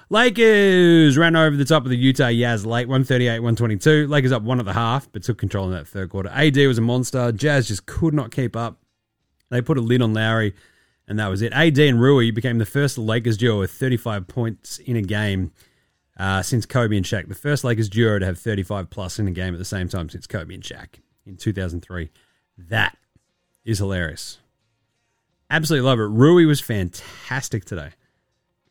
Lakers 0.09 1.17
ran 1.17 1.35
over 1.35 1.57
the 1.57 1.65
top 1.65 1.83
of 1.83 1.89
the 1.89 1.97
Utah 1.97 2.31
Jazz 2.31 2.65
late, 2.65 2.87
138 2.87 3.39
122. 3.39 4.07
Lakers 4.07 4.31
up 4.31 4.41
one 4.41 4.59
at 4.59 4.65
the 4.65 4.73
half, 4.73 5.11
but 5.11 5.23
took 5.23 5.37
control 5.37 5.65
in 5.65 5.71
that 5.71 5.87
third 5.87 6.09
quarter. 6.09 6.29
AD 6.29 6.55
was 6.55 6.77
a 6.77 6.81
monster. 6.81 7.31
Jazz 7.33 7.67
just 7.67 7.85
could 7.85 8.13
not 8.13 8.31
keep 8.31 8.55
up. 8.55 8.79
They 9.49 9.61
put 9.61 9.77
a 9.77 9.81
lid 9.81 10.01
on 10.01 10.13
Lowry, 10.13 10.55
and 11.07 11.19
that 11.19 11.27
was 11.27 11.41
it. 11.41 11.51
AD 11.51 11.77
and 11.77 12.01
Rui 12.01 12.31
became 12.31 12.57
the 12.57 12.65
first 12.65 12.97
Lakers 12.97 13.37
duo 13.37 13.59
with 13.59 13.71
35 13.71 14.27
points 14.27 14.79
in 14.79 14.95
a 14.95 15.01
game 15.01 15.51
uh, 16.17 16.41
since 16.41 16.65
Kobe 16.65 16.95
and 16.95 17.05
Shaq. 17.05 17.27
The 17.27 17.35
first 17.35 17.65
Lakers 17.65 17.89
duo 17.89 18.17
to 18.17 18.25
have 18.25 18.39
35 18.39 18.89
plus 18.89 19.19
in 19.19 19.27
a 19.27 19.31
game 19.31 19.53
at 19.53 19.59
the 19.59 19.65
same 19.65 19.89
time 19.89 20.09
since 20.09 20.25
Kobe 20.25 20.53
and 20.53 20.63
Shaq 20.63 21.01
in 21.25 21.35
2003. 21.35 22.09
That 22.57 22.97
is 23.65 23.79
hilarious. 23.79 24.37
Absolutely 25.49 25.85
love 25.85 25.99
it. 25.99 26.03
Rui 26.03 26.45
was 26.45 26.61
fantastic 26.61 27.65
today. 27.65 27.91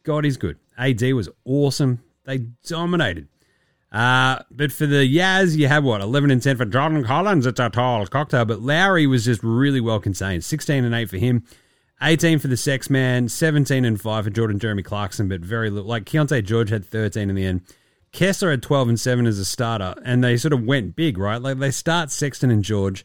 God, 0.03 0.25
he's 0.25 0.39
good. 0.39 0.59
AD 0.77 1.03
was 1.13 1.29
awesome. 1.45 2.03
They 2.25 2.39
dominated. 2.67 3.29
Uh, 3.93 4.41
but 4.51 4.73
for 4.73 4.87
the 4.87 5.11
Yaz, 5.11 5.57
you 5.57 5.69
had 5.69 5.85
what, 5.85 6.01
11 6.01 6.31
and 6.31 6.43
10 6.43 6.57
for 6.57 6.65
Jordan 6.65 7.05
Collins. 7.05 7.47
It's 7.47 7.61
a 7.61 7.71
tall 7.71 8.07
cocktail. 8.07 8.45
But 8.45 8.61
Lowry 8.61 9.07
was 9.07 9.25
just 9.25 9.43
really 9.43 9.81
well 9.81 10.01
contained. 10.01 10.45
16 10.45 10.85
and 10.85 10.95
8 10.95 11.09
for 11.09 11.17
him. 11.17 11.45
18 12.03 12.39
for 12.39 12.49
the 12.49 12.57
Sex 12.57 12.91
Man. 12.91 13.29
17 13.29 13.85
and 13.85 14.01
5 14.01 14.25
for 14.25 14.31
Jordan 14.31 14.59
Jeremy 14.59 14.83
Clarkson, 14.83 15.29
but 15.29 15.41
very 15.41 15.71
little. 15.71 15.89
Like 15.89 16.05
Keyonte 16.05 16.45
George 16.45 16.71
had 16.71 16.85
13 16.85 17.31
in 17.31 17.37
the 17.37 17.47
end. 17.47 17.63
Kessler 18.13 18.51
had 18.51 18.63
12 18.63 18.89
and 18.89 19.01
7 19.01 19.27
as 19.27 19.39
a 19.39 19.45
starter, 19.45 19.95
and 20.05 20.25
they 20.25 20.37
sort 20.37 20.53
of 20.53 20.65
went 20.65 20.97
big, 20.97 21.19
right? 21.19 21.41
Like 21.41 21.59
they 21.59 21.71
start 21.71 22.11
Sexton 22.11 22.51
and 22.51 22.63
George 22.63 23.05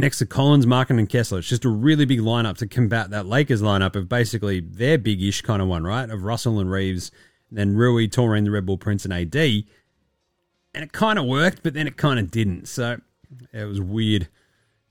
next 0.00 0.18
to 0.18 0.26
Collins, 0.26 0.66
Markin, 0.66 0.98
and 0.98 1.08
Kessler. 1.08 1.38
It's 1.38 1.48
just 1.48 1.64
a 1.64 1.68
really 1.68 2.04
big 2.04 2.20
lineup 2.20 2.56
to 2.58 2.66
combat 2.66 3.10
that 3.10 3.26
Lakers 3.26 3.62
lineup 3.62 3.94
of 3.94 4.08
basically 4.08 4.60
their 4.60 4.98
big 4.98 5.22
ish 5.22 5.42
kind 5.42 5.62
of 5.62 5.68
one, 5.68 5.84
right? 5.84 6.08
Of 6.08 6.24
Russell 6.24 6.58
and 6.58 6.70
Reaves, 6.70 7.10
and 7.48 7.58
then 7.58 7.76
Rui, 7.76 8.08
Taurine, 8.08 8.44
the 8.44 8.50
Red 8.50 8.66
Bull 8.66 8.78
Prince, 8.78 9.04
and 9.04 9.14
AD. 9.14 9.36
And 9.36 10.84
it 10.84 10.92
kind 10.92 11.18
of 11.18 11.26
worked, 11.26 11.62
but 11.62 11.74
then 11.74 11.86
it 11.86 11.96
kind 11.96 12.18
of 12.18 12.30
didn't. 12.30 12.66
So 12.66 13.00
it 13.52 13.64
was 13.64 13.80
weird. 13.80 14.28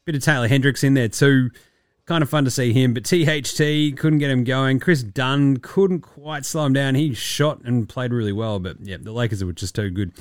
Bit 0.06 0.16
of 0.16 0.24
Taylor 0.24 0.48
Hendricks 0.48 0.84
in 0.84 0.94
there 0.94 1.10
too. 1.10 1.52
Kind 2.06 2.24
of 2.24 2.30
fun 2.30 2.46
to 2.46 2.52
see 2.52 2.74
him, 2.74 2.94
but 2.94 3.04
THT 3.04 3.98
couldn't 3.98 4.18
get 4.20 4.32
him 4.32 4.44
going. 4.44 4.80
Kris 4.80 5.04
Dunn 5.04 5.58
couldn't 5.58 6.02
quite 6.02 6.46
slow 6.46 6.66
him 6.66 6.74
down. 6.74 6.96
He 6.96 7.14
shot 7.14 7.62
and 7.64 7.88
played 7.88 8.12
really 8.12 8.34
well, 8.34 8.60
but 8.60 8.78
yeah, 8.82 8.98
the 9.00 9.12
Lakers 9.12 9.44
were 9.44 9.54
just 9.54 9.76
too 9.76 9.90
good. 9.90 10.14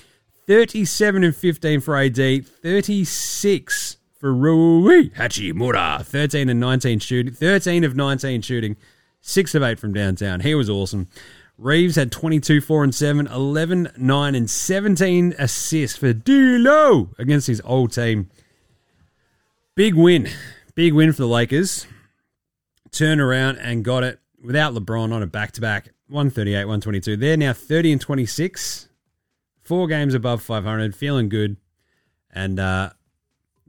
37 0.46 1.24
and 1.24 1.36
15 1.36 1.80
for 1.80 1.96
AD, 1.96 2.46
36 2.46 3.97
for 4.18 4.34
Rui 4.34 5.10
Hachimura. 5.10 6.04
13 6.04 6.48
and 6.48 6.60
19 6.60 6.98
shooting, 6.98 7.32
13 7.32 7.84
of 7.84 7.96
19 7.96 8.42
shooting, 8.42 8.76
6 9.20 9.54
of 9.54 9.62
8 9.62 9.78
from 9.78 9.92
downtown. 9.92 10.40
He 10.40 10.54
was 10.54 10.68
awesome. 10.68 11.08
Reaves 11.56 11.96
had 11.96 12.12
22, 12.12 12.60
4 12.60 12.84
and 12.84 12.94
7, 12.94 13.26
11, 13.26 13.92
9 13.96 14.34
and 14.34 14.50
17 14.50 15.34
assists 15.38 15.98
for 15.98 16.12
D'Lo 16.12 17.10
against 17.18 17.46
his 17.46 17.60
old 17.64 17.92
team. 17.92 18.30
Big 19.74 19.94
win. 19.94 20.28
Big 20.74 20.92
win 20.92 21.12
for 21.12 21.22
the 21.22 21.28
Lakers. 21.28 21.86
Turn 22.92 23.20
around 23.20 23.58
and 23.58 23.84
got 23.84 24.04
it 24.04 24.20
without 24.42 24.74
LeBron 24.74 25.12
on 25.12 25.22
a 25.22 25.26
back 25.26 25.52
to 25.52 25.60
back. 25.60 25.88
138, 26.08 26.64
122. 26.64 27.16
They're 27.16 27.36
now 27.36 27.52
30 27.52 27.92
and 27.92 28.00
26. 28.00 28.88
Four 29.62 29.88
games 29.88 30.14
above 30.14 30.42
500. 30.42 30.94
Feeling 30.94 31.28
good. 31.28 31.56
And 32.32 32.58
uh, 32.60 32.90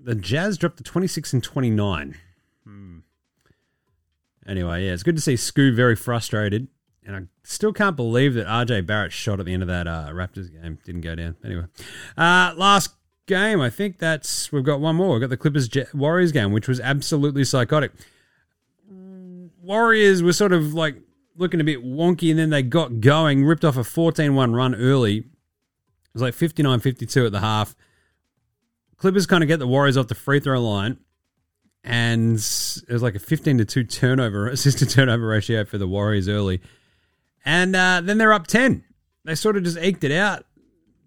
the 0.04 0.16
Jazz 0.16 0.58
dropped 0.58 0.78
to 0.78 0.84
26 0.84 1.34
and 1.34 1.44
29. 1.44 2.16
Hmm. 2.64 3.00
Anyway, 4.48 4.86
yeah, 4.86 4.94
it's 4.94 5.04
good 5.04 5.16
to 5.16 5.22
see 5.22 5.36
Scoo 5.36 5.76
very 5.76 5.96
frustrated. 5.96 6.68
And 7.06 7.16
I 7.16 7.22
still 7.44 7.74
can't 7.74 7.96
believe 7.96 8.36
that 8.36 8.46
RJ 8.46 8.86
Barrett 8.86 9.12
shot 9.12 9.40
at 9.40 9.46
the 9.46 9.54
end 9.54 9.64
of 9.64 9.68
that 9.68 9.88
uh, 9.88 10.10
Raptors 10.12 10.52
game. 10.52 10.78
Didn't 10.84 11.02
go 11.02 11.16
down. 11.16 11.38
Anyway, 11.44 11.66
uh, 12.18 12.54
last 12.56 12.92
game, 13.26 13.62
I 13.62 13.70
think 13.70 13.98
that's. 13.98 14.52
We've 14.52 14.64
got 14.64 14.80
one 14.80 14.96
more. 14.96 15.14
We've 15.14 15.22
got 15.22 15.30
the 15.30 15.38
Clippers 15.38 15.70
Warriors 15.94 16.32
game, 16.32 16.52
which 16.52 16.68
was 16.68 16.80
absolutely 16.80 17.46
psychotic. 17.46 17.94
Warriors 19.62 20.22
were 20.22 20.34
sort 20.34 20.54
of 20.54 20.74
like 20.74 20.98
looking 21.36 21.62
a 21.62 21.64
bit 21.64 21.84
wonky, 21.84 22.30
and 22.30 22.38
then 22.38 22.50
they 22.52 22.62
got 22.62 23.00
going, 23.00 23.44
ripped 23.44 23.66
off 23.66 23.78
a 23.78 23.84
14 23.84 24.36
1 24.36 24.54
run 24.54 24.76
early. 24.76 25.18
It 25.18 25.26
was 26.14 26.22
like 26.22 26.34
59 26.34 26.80
52 26.80 27.26
at 27.26 27.32
the 27.32 27.40
half. 27.40 27.76
Clippers 29.00 29.26
kind 29.26 29.44
of 29.44 29.48
get 29.48 29.58
the 29.60 29.68
Warriors 29.68 29.98
off 29.98 30.08
the 30.08 30.16
free 30.16 30.40
throw 30.40 30.62
line, 30.62 30.98
and 31.84 32.36
it 32.36 32.90
was 32.90 33.02
like 33.02 33.16
a 33.16 33.20
15 33.20 33.58
to 33.60 33.66
2 33.66 33.84
turnover, 33.86 34.48
assist 34.50 34.80
to 34.80 34.86
turnover 34.86 35.26
ratio 35.26 35.66
for 35.66 35.78
the 35.78 35.88
Warriors 35.88 36.28
early. 36.28 36.62
And 37.46 37.76
uh, 37.76 38.02
then 38.04 38.18
they're 38.18 38.34
up 38.34 38.48
10. 38.48 38.84
They 39.24 39.36
sort 39.36 39.56
of 39.58 39.64
just 39.64 39.78
eked 39.78 40.04
it 40.04 40.12
out. 40.12 40.46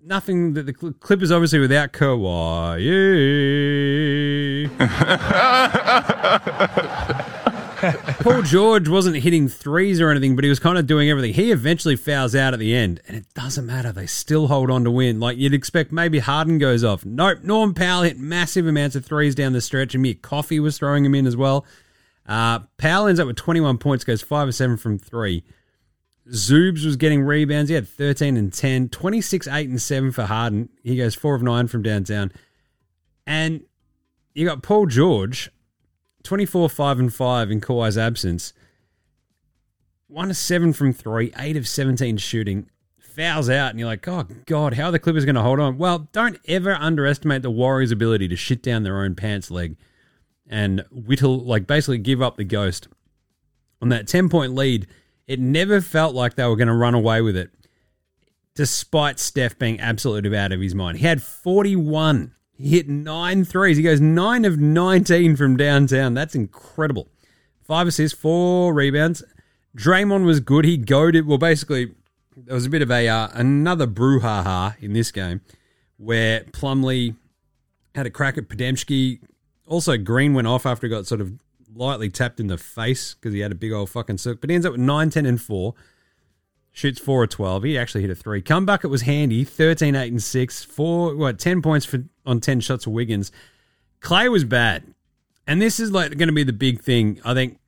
Nothing 0.04 0.54
that 0.54 0.66
the 0.66 0.72
Clippers 0.72 1.30
obviously 1.30 1.60
without 1.60 1.92
Kawhi. 1.92 2.80
Paul 8.20 8.42
George 8.42 8.88
wasn't 8.88 9.16
hitting 9.16 9.48
threes 9.48 10.00
or 10.00 10.10
anything, 10.10 10.36
but 10.36 10.44
he 10.44 10.50
was 10.50 10.58
kind 10.58 10.78
of 10.78 10.86
doing 10.86 11.10
everything. 11.10 11.34
He 11.34 11.50
eventually 11.50 11.96
fouls 11.96 12.34
out 12.34 12.52
at 12.52 12.60
the 12.60 12.74
end, 12.74 13.00
and 13.08 13.16
it 13.16 13.26
doesn't 13.34 13.66
matter. 13.66 13.92
They 13.92 14.06
still 14.06 14.46
hold 14.46 14.70
on 14.70 14.84
to 14.84 14.90
win. 14.90 15.18
Like 15.20 15.36
you'd 15.36 15.54
expect 15.54 15.90
maybe 15.90 16.20
Harden 16.20 16.58
goes 16.58 16.84
off. 16.84 17.04
Nope. 17.04 17.42
Norm 17.42 17.74
Powell 17.74 18.02
hit 18.02 18.18
massive 18.18 18.66
amounts 18.66 18.94
of 18.94 19.04
threes 19.04 19.34
down 19.34 19.52
the 19.52 19.60
stretch, 19.60 19.94
and 19.94 20.04
Mick 20.04 20.22
Coffee 20.22 20.60
was 20.60 20.78
throwing 20.78 21.04
him 21.04 21.14
in 21.14 21.26
as 21.26 21.36
well. 21.36 21.66
Uh, 22.26 22.60
Powell 22.76 23.08
ends 23.08 23.18
up 23.18 23.26
with 23.26 23.36
21 23.36 23.78
points, 23.78 24.04
goes 24.04 24.22
5 24.22 24.48
or 24.48 24.52
7 24.52 24.76
from 24.76 24.98
3. 24.98 25.42
Zoobs 26.28 26.84
was 26.84 26.96
getting 26.96 27.22
rebounds. 27.22 27.68
He 27.68 27.74
had 27.74 27.88
13 27.88 28.36
and 28.36 28.52
10, 28.52 28.90
26, 28.90 29.48
8 29.48 29.68
and 29.68 29.82
7 29.82 30.12
for 30.12 30.24
Harden. 30.24 30.68
He 30.84 30.96
goes 30.96 31.14
4 31.14 31.34
of 31.34 31.42
9 31.42 31.66
from 31.66 31.82
downtown. 31.82 32.32
And 33.26 33.62
you 34.34 34.46
got 34.46 34.62
Paul 34.62 34.86
George, 34.86 35.50
24, 36.22 36.68
5 36.68 36.98
and 36.98 37.14
5 37.14 37.50
in 37.50 37.60
Kawhi's 37.60 37.98
absence. 37.98 38.52
1 40.08 40.30
of 40.30 40.36
7 40.36 40.72
from 40.72 40.92
3, 40.92 41.32
8 41.36 41.56
of 41.56 41.66
17 41.68 42.16
shooting. 42.18 42.68
Fouls 42.98 43.50
out, 43.50 43.70
and 43.70 43.78
you're 43.78 43.88
like, 43.88 44.06
oh, 44.08 44.26
God, 44.46 44.74
how 44.74 44.86
are 44.86 44.92
the 44.92 44.98
Clippers 44.98 45.26
going 45.26 45.34
to 45.34 45.42
hold 45.42 45.60
on? 45.60 45.76
Well, 45.76 46.08
don't 46.12 46.38
ever 46.46 46.74
underestimate 46.74 47.42
the 47.42 47.50
Warriors' 47.50 47.90
ability 47.90 48.28
to 48.28 48.36
shit 48.36 48.62
down 48.62 48.82
their 48.84 49.02
own 49.02 49.14
pants 49.14 49.50
leg 49.50 49.76
and 50.48 50.84
whittle, 50.90 51.38
like 51.38 51.66
basically 51.66 51.98
give 51.98 52.22
up 52.22 52.36
the 52.36 52.44
ghost. 52.44 52.88
On 53.80 53.88
that 53.88 54.06
10 54.06 54.28
point 54.28 54.54
lead, 54.54 54.86
it 55.26 55.40
never 55.40 55.80
felt 55.80 56.14
like 56.14 56.34
they 56.34 56.46
were 56.46 56.56
going 56.56 56.68
to 56.68 56.74
run 56.74 56.94
away 56.94 57.20
with 57.20 57.36
it, 57.36 57.50
despite 58.54 59.18
Steph 59.18 59.58
being 59.58 59.80
absolutely 59.80 60.36
out 60.36 60.52
of 60.52 60.60
his 60.60 60.74
mind. 60.74 60.98
He 60.98 61.06
had 61.06 61.22
41. 61.22 62.34
He 62.62 62.76
hit 62.76 62.88
nine 62.88 63.44
threes. 63.44 63.76
He 63.76 63.82
goes 63.82 64.00
9 64.00 64.44
of 64.44 64.56
19 64.56 65.34
from 65.34 65.56
downtown. 65.56 66.14
That's 66.14 66.36
incredible. 66.36 67.08
Five 67.66 67.88
assists, 67.88 68.16
four 68.16 68.72
rebounds. 68.72 69.24
Draymond 69.76 70.24
was 70.24 70.38
good. 70.38 70.64
He 70.64 70.76
goaded. 70.76 71.26
Well, 71.26 71.38
basically, 71.38 71.92
there 72.36 72.54
was 72.54 72.64
a 72.64 72.70
bit 72.70 72.80
of 72.80 72.90
a 72.90 73.08
uh, 73.08 73.28
another 73.34 73.88
brouhaha 73.88 74.80
in 74.80 74.92
this 74.92 75.10
game 75.10 75.40
where 75.96 76.44
Plumlee 76.44 77.16
had 77.96 78.06
a 78.06 78.10
crack 78.10 78.38
at 78.38 78.48
Podziemski. 78.48 79.18
Also, 79.66 79.96
Green 79.96 80.32
went 80.32 80.46
off 80.46 80.64
after 80.64 80.86
he 80.86 80.90
got 80.90 81.06
sort 81.06 81.20
of 81.20 81.32
lightly 81.74 82.10
tapped 82.10 82.38
in 82.38 82.46
the 82.46 82.58
face 82.58 83.14
because 83.14 83.34
he 83.34 83.40
had 83.40 83.50
a 83.50 83.56
big 83.56 83.72
old 83.72 83.90
fucking 83.90 84.18
circle. 84.18 84.38
But 84.40 84.50
he 84.50 84.54
ends 84.54 84.66
up 84.66 84.72
with 84.72 84.80
9, 84.80 85.10
10, 85.10 85.26
and 85.26 85.42
4. 85.42 85.74
Shoots 86.72 86.98
4 86.98 87.22
or 87.22 87.26
12. 87.26 87.62
He 87.64 87.78
actually 87.78 88.00
hit 88.00 88.10
a 88.10 88.14
3. 88.14 88.42
Comeback, 88.42 88.82
it 88.82 88.88
was 88.88 89.02
handy. 89.02 89.44
13, 89.44 89.94
8, 89.94 90.10
and 90.10 90.22
6. 90.22 90.64
4, 90.64 91.16
what, 91.16 91.38
10 91.38 91.62
points 91.62 91.86
for 91.86 92.04
on 92.24 92.40
10 92.40 92.60
shots 92.60 92.84
for 92.84 92.90
Wiggins. 92.90 93.30
Clay 94.00 94.28
was 94.28 94.44
bad. 94.44 94.94
And 95.46 95.60
this 95.60 95.78
is 95.78 95.92
like 95.92 96.16
going 96.16 96.28
to 96.28 96.34
be 96.34 96.44
the 96.44 96.52
big 96.52 96.80
thing. 96.80 97.20
I 97.24 97.34
think 97.34 97.58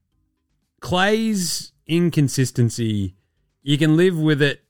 Clay's 0.80 1.72
inconsistency, 1.86 3.14
you 3.62 3.78
can 3.78 3.96
live 3.96 4.18
with 4.18 4.40
it 4.40 4.62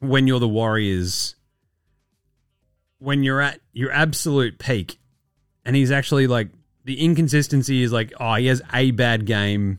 when 0.00 0.26
you're 0.26 0.40
the 0.40 0.48
Warriors. 0.48 1.36
When 2.98 3.22
you're 3.22 3.40
at 3.40 3.60
your 3.72 3.92
absolute 3.92 4.58
peak, 4.58 4.98
and 5.64 5.76
he's 5.76 5.90
actually 5.90 6.26
like 6.26 6.48
the 6.84 7.04
inconsistency 7.04 7.82
is 7.82 7.92
like, 7.92 8.12
oh, 8.18 8.34
he 8.34 8.46
has 8.46 8.62
a 8.72 8.92
bad 8.92 9.26
game 9.26 9.78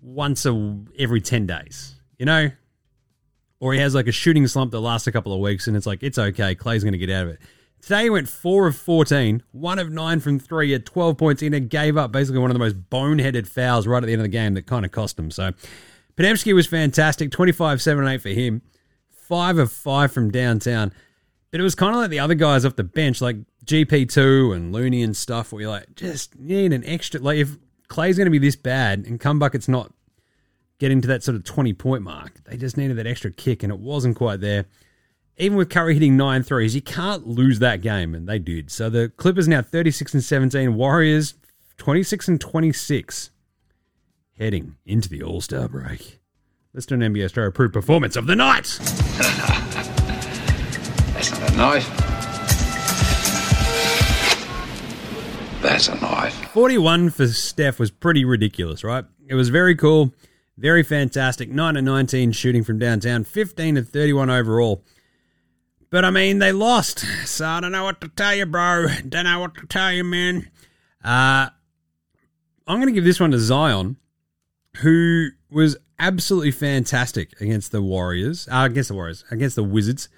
once 0.00 0.44
a 0.44 0.80
every 0.98 1.20
ten 1.20 1.46
days, 1.46 1.94
you 2.22 2.26
know, 2.26 2.52
or 3.58 3.72
he 3.72 3.80
has 3.80 3.96
like 3.96 4.06
a 4.06 4.12
shooting 4.12 4.46
slump 4.46 4.70
that 4.70 4.78
lasts 4.78 5.08
a 5.08 5.12
couple 5.12 5.32
of 5.32 5.40
weeks, 5.40 5.66
and 5.66 5.76
it's 5.76 5.86
like 5.86 6.04
it's 6.04 6.18
okay. 6.18 6.54
Clay's 6.54 6.84
going 6.84 6.92
to 6.92 6.98
get 6.98 7.10
out 7.10 7.24
of 7.24 7.30
it. 7.30 7.40
Today 7.80 8.04
he 8.04 8.10
went 8.10 8.28
four 8.28 8.68
of 8.68 8.76
14, 8.76 9.42
one 9.50 9.80
of 9.80 9.90
nine 9.90 10.20
from 10.20 10.38
three 10.38 10.72
at 10.72 10.86
12 10.86 11.18
points 11.18 11.42
in 11.42 11.52
and 11.52 11.68
gave 11.68 11.96
up 11.96 12.12
basically 12.12 12.38
one 12.38 12.48
of 12.48 12.54
the 12.54 12.60
most 12.60 12.88
boneheaded 12.90 13.48
fouls 13.48 13.88
right 13.88 14.04
at 14.04 14.06
the 14.06 14.12
end 14.12 14.20
of 14.20 14.24
the 14.24 14.28
game 14.28 14.54
that 14.54 14.68
kind 14.68 14.84
of 14.84 14.92
cost 14.92 15.18
him. 15.18 15.32
So 15.32 15.50
Podziemski 16.16 16.54
was 16.54 16.68
fantastic, 16.68 17.32
25, 17.32 17.82
7, 17.82 18.04
and 18.04 18.14
8 18.14 18.22
for 18.22 18.28
him, 18.28 18.62
five 19.10 19.58
of 19.58 19.72
five 19.72 20.12
from 20.12 20.30
downtown. 20.30 20.92
But 21.50 21.58
it 21.58 21.64
was 21.64 21.74
kind 21.74 21.92
of 21.92 22.02
like 22.02 22.10
the 22.10 22.20
other 22.20 22.34
guys 22.34 22.64
off 22.64 22.76
the 22.76 22.84
bench, 22.84 23.20
like 23.20 23.38
GP2 23.64 24.54
and 24.54 24.72
Looney 24.72 25.02
and 25.02 25.16
stuff, 25.16 25.52
where 25.52 25.62
you're 25.62 25.70
like, 25.72 25.96
just 25.96 26.38
need 26.38 26.72
an 26.72 26.84
extra. 26.84 27.18
Like, 27.18 27.38
if 27.38 27.56
Clay's 27.88 28.16
going 28.16 28.26
to 28.26 28.30
be 28.30 28.38
this 28.38 28.54
bad 28.54 29.06
and 29.06 29.18
come 29.18 29.40
bucket's 29.40 29.66
not 29.66 29.92
getting 30.82 31.00
to 31.00 31.06
that 31.06 31.22
sort 31.22 31.36
of 31.36 31.44
20 31.44 31.74
point 31.74 32.02
mark, 32.02 32.42
they 32.42 32.56
just 32.56 32.76
needed 32.76 32.96
that 32.96 33.06
extra 33.06 33.30
kick, 33.30 33.62
and 33.62 33.72
it 33.72 33.78
wasn't 33.78 34.16
quite 34.16 34.40
there. 34.40 34.64
Even 35.36 35.56
with 35.56 35.70
Curry 35.70 35.94
hitting 35.94 36.16
nine 36.16 36.42
threes, 36.42 36.74
you 36.74 36.82
can't 36.82 37.24
lose 37.24 37.60
that 37.60 37.82
game, 37.82 38.16
and 38.16 38.28
they 38.28 38.40
did. 38.40 38.68
So 38.68 38.90
the 38.90 39.08
Clippers 39.08 39.46
now 39.46 39.62
36 39.62 40.12
and 40.12 40.24
17, 40.24 40.74
Warriors 40.74 41.34
26 41.76 42.26
and 42.26 42.40
26 42.40 43.30
heading 44.36 44.74
into 44.84 45.08
the 45.08 45.22
All 45.22 45.40
Star 45.40 45.68
break. 45.68 46.18
Let's 46.74 46.86
do 46.86 46.96
an 46.96 47.00
NBA 47.00 47.30
Straya 47.30 47.46
approved 47.46 47.74
performance 47.74 48.16
of 48.16 48.26
the 48.26 48.34
night. 48.34 48.64
That's 51.14 51.30
not 51.30 51.52
a 51.52 51.56
knife. 51.56 51.88
That's 55.62 55.88
a 55.88 55.94
knife. 56.00 56.34
41 56.50 57.10
for 57.10 57.28
Steph 57.28 57.78
was 57.78 57.92
pretty 57.92 58.24
ridiculous, 58.24 58.82
right? 58.82 59.04
It 59.28 59.36
was 59.36 59.48
very 59.48 59.76
cool, 59.76 60.12
very 60.62 60.84
fantastic. 60.84 61.50
9 61.50 61.74
to 61.74 61.82
19 61.82 62.30
shooting 62.30 62.62
from 62.62 62.78
downtown, 62.78 63.24
15 63.24 63.74
to 63.74 63.82
31 63.82 64.30
overall. 64.30 64.84
But 65.90 66.04
I 66.04 66.10
mean, 66.10 66.38
they 66.38 66.52
lost. 66.52 67.04
So 67.26 67.44
I 67.44 67.60
don't 67.60 67.72
know 67.72 67.82
what 67.82 68.00
to 68.00 68.08
tell 68.08 68.32
you, 68.32 68.46
bro. 68.46 68.86
Don't 69.08 69.24
know 69.24 69.40
what 69.40 69.56
to 69.56 69.66
tell 69.66 69.92
you, 69.92 70.04
man. 70.04 70.48
Uh, 71.04 71.48
I'm 72.66 72.76
going 72.76 72.86
to 72.86 72.92
give 72.92 73.02
this 73.02 73.18
one 73.18 73.32
to 73.32 73.40
Zion, 73.40 73.96
who 74.78 75.30
was 75.50 75.76
absolutely 75.98 76.52
fantastic 76.52 77.38
against 77.40 77.72
the 77.72 77.82
Warriors, 77.82 78.46
uh, 78.48 78.68
against 78.70 78.88
the 78.88 78.94
Warriors, 78.94 79.24
against 79.32 79.56
the 79.56 79.64
Wizards. 79.64 80.08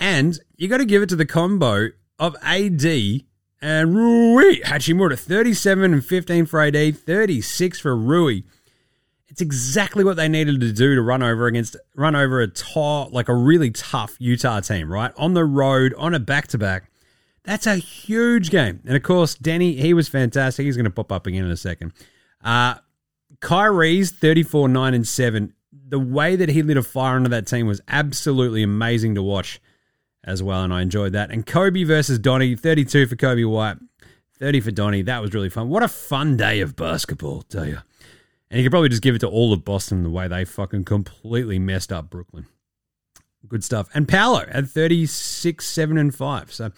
And 0.00 0.40
you 0.56 0.66
got 0.66 0.78
to 0.78 0.86
give 0.86 1.02
it 1.02 1.10
to 1.10 1.16
the 1.16 1.26
combo 1.26 1.90
of 2.18 2.36
AD 2.42 2.84
and 3.60 3.94
Rui 3.94 4.60
Hachimura, 4.60 5.18
37 5.18 5.92
and 5.92 6.04
15 6.04 6.46
for 6.46 6.62
AD, 6.62 6.96
36 6.96 7.80
for 7.80 7.94
Rui. 7.94 8.44
It's 9.34 9.40
exactly 9.40 10.04
what 10.04 10.16
they 10.16 10.28
needed 10.28 10.60
to 10.60 10.72
do 10.72 10.94
to 10.94 11.02
run 11.02 11.20
over 11.20 11.48
against 11.48 11.74
run 11.96 12.14
over 12.14 12.40
a 12.40 12.46
top 12.46 13.12
like 13.12 13.28
a 13.28 13.34
really 13.34 13.72
tough 13.72 14.14
Utah 14.20 14.60
team, 14.60 14.88
right? 14.88 15.10
On 15.16 15.34
the 15.34 15.44
road, 15.44 15.92
on 15.98 16.14
a 16.14 16.20
back 16.20 16.46
to 16.48 16.58
back. 16.58 16.88
That's 17.42 17.66
a 17.66 17.74
huge 17.74 18.50
game. 18.50 18.78
And 18.86 18.94
of 18.94 19.02
course, 19.02 19.34
Deni, 19.34 19.76
he 19.76 19.92
was 19.92 20.06
fantastic. 20.06 20.64
He's 20.66 20.76
going 20.76 20.84
to 20.84 20.90
pop 20.92 21.10
up 21.10 21.26
again 21.26 21.44
in 21.44 21.50
a 21.50 21.56
second. 21.56 21.94
Uh, 22.44 22.76
Kyrie's 23.40 24.12
34, 24.12 24.68
9, 24.68 24.94
and 24.94 25.08
7. 25.08 25.52
The 25.88 25.98
way 25.98 26.36
that 26.36 26.48
he 26.50 26.62
lit 26.62 26.76
a 26.76 26.84
fire 26.84 27.16
under 27.16 27.28
that 27.30 27.48
team 27.48 27.66
was 27.66 27.80
absolutely 27.88 28.62
amazing 28.62 29.16
to 29.16 29.22
watch 29.24 29.60
as 30.22 30.44
well, 30.44 30.62
and 30.62 30.72
I 30.72 30.82
enjoyed 30.82 31.12
that. 31.14 31.32
And 31.32 31.44
Coby 31.44 31.84
versus 31.84 32.20
Donnie, 32.20 32.54
32 32.54 33.08
for 33.08 33.16
Coby 33.16 33.50
White, 33.50 33.78
30 34.38 34.60
for 34.60 34.70
Donnie. 34.70 35.02
That 35.02 35.20
was 35.20 35.34
really 35.34 35.50
fun. 35.50 35.70
What 35.70 35.82
a 35.82 35.88
fun 35.88 36.36
day 36.36 36.60
of 36.60 36.76
basketball, 36.76 37.42
tell 37.42 37.66
you. 37.66 37.78
And 38.50 38.58
you 38.58 38.64
could 38.64 38.72
probably 38.72 38.88
just 38.88 39.02
give 39.02 39.14
it 39.14 39.20
to 39.20 39.28
all 39.28 39.52
of 39.52 39.64
Boston 39.64 40.02
the 40.02 40.10
way 40.10 40.28
they 40.28 40.44
fucking 40.44 40.84
completely 40.84 41.58
messed 41.58 41.92
up 41.92 42.10
Brooklyn. 42.10 42.46
Good 43.48 43.64
stuff. 43.64 43.88
And 43.94 44.08
Paolo 44.08 44.46
at 44.48 44.68
36, 44.68 45.66
7, 45.66 45.98
and 45.98 46.14
5. 46.14 46.52
So 46.52 46.72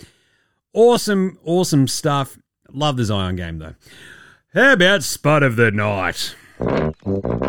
awesome, 0.73 1.39
awesome 1.45 1.87
stuff. 1.87 2.39
Love 2.73 2.97
the 2.97 3.05
Zion 3.05 3.37
game, 3.37 3.59
though. 3.59 3.75
How 4.55 4.73
about 4.73 5.03
Spud 5.03 5.43
of 5.43 5.57
the 5.57 5.71
Night? 5.71 6.35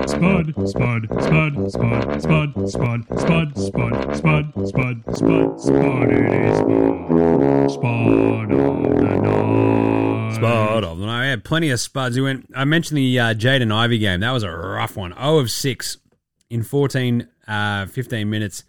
Spud, 0.07 0.53
spud, 0.69 1.07
spud, 1.21 1.71
spud, 1.71 2.21
spud, 2.21 2.21
spud, 2.21 2.69
spud, 2.69 3.57
spud, 3.57 4.15
spud, 4.15 4.67
spud, 4.67 5.17
spud, 5.17 5.59
spud, 5.59 6.11
it 6.11 6.45
is 6.45 6.57
spud. 6.57 7.71
Spud 7.71 8.51
of 8.51 8.99
the 8.99 9.21
night. 9.21 10.35
Spud 10.35 10.83
of 10.85 10.99
the 10.99 11.05
night. 11.05 11.23
I 11.23 11.25
had 11.25 11.43
plenty 11.43 11.69
of 11.71 11.79
spuds. 11.81 12.15
We 12.15 12.21
went. 12.21 12.49
I 12.55 12.63
mentioned 12.63 12.97
the 12.97 13.19
uh, 13.19 13.33
Jaden 13.33 13.69
Ivey 13.69 13.97
game. 13.97 14.21
That 14.21 14.31
was 14.31 14.43
a 14.43 14.49
rough 14.51 14.95
one. 14.95 15.13
0 15.13 15.39
of 15.39 15.51
6 15.51 15.97
in 16.49 16.63
14, 16.63 17.27
uh, 17.45 17.85
15 17.87 18.29
minutes. 18.29 18.63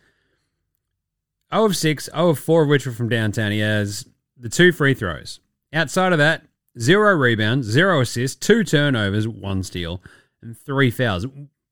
0 1.55 1.67
of 1.67 1.77
6, 1.77 2.11
0 2.13 2.29
of 2.31 2.39
4 2.41 2.63
of 2.63 2.69
which 2.69 2.85
were 2.85 2.93
from 2.93 3.09
downtown. 3.09 3.53
He 3.53 3.61
has 3.61 4.07
the 4.37 4.49
two 4.49 4.73
free 4.73 4.95
throws. 4.95 5.39
Outside 5.73 6.13
of 6.13 6.19
that, 6.19 6.43
zero 6.79 7.15
rebounds, 7.15 7.67
zero 7.67 8.01
assists, 8.01 8.37
two 8.37 8.65
turnovers, 8.65 9.29
one 9.29 9.63
steal, 9.63 10.03
and 10.43 10.57
three 10.57 10.91
fouls. 10.91 11.27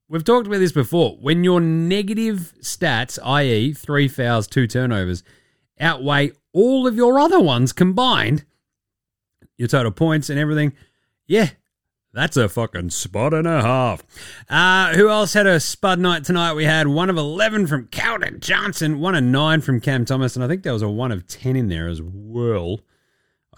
We've 0.09 0.25
talked 0.25 0.47
about 0.47 0.59
this 0.59 0.73
before. 0.73 1.17
When 1.21 1.45
your 1.45 1.61
negative 1.61 2.55
stats, 2.61 3.19
i.e., 3.25 3.73
three 3.73 4.09
fouls, 4.09 4.47
two 4.47 4.67
turnovers, 4.67 5.23
outweigh 5.81 6.33
all 6.53 6.87
of 6.87 6.97
your 6.97 7.19
other 7.19 7.41
ones 7.41 7.73
combined, 7.73 8.45
your 9.57 9.69
total 9.69 9.93
points 9.93 10.31
and 10.31 10.39
everything, 10.39 10.73
yeah, 11.27 11.51
that's 12.13 12.37
a 12.37 12.49
fucking 12.49 12.91
spot 12.91 13.35
and 13.35 13.47
a 13.47 13.61
half. 13.61 14.03
Uh, 14.49 14.95
who 14.95 15.11
else 15.11 15.35
had 15.35 15.47
a 15.47 15.61
spud 15.61 15.99
night 15.99 16.25
tonight? 16.25 16.55
We 16.55 16.65
had 16.65 16.89
one 16.89 17.11
of 17.11 17.19
11 17.19 17.67
from 17.67 17.89
Keldon 17.89 18.41
Johnson, 18.41 19.01
one 19.01 19.15
of 19.15 19.23
nine 19.23 19.61
from 19.61 19.81
Cam 19.81 20.05
Thomas, 20.05 20.35
and 20.35 20.45
I 20.45 20.49
think 20.49 20.63
there 20.63 20.73
was 20.73 20.83
a 20.83 20.89
one 20.89 21.13
of 21.13 21.27
10 21.27 21.57
in 21.57 21.69
there 21.69 21.89
as 21.89 22.01
well. 22.01 22.81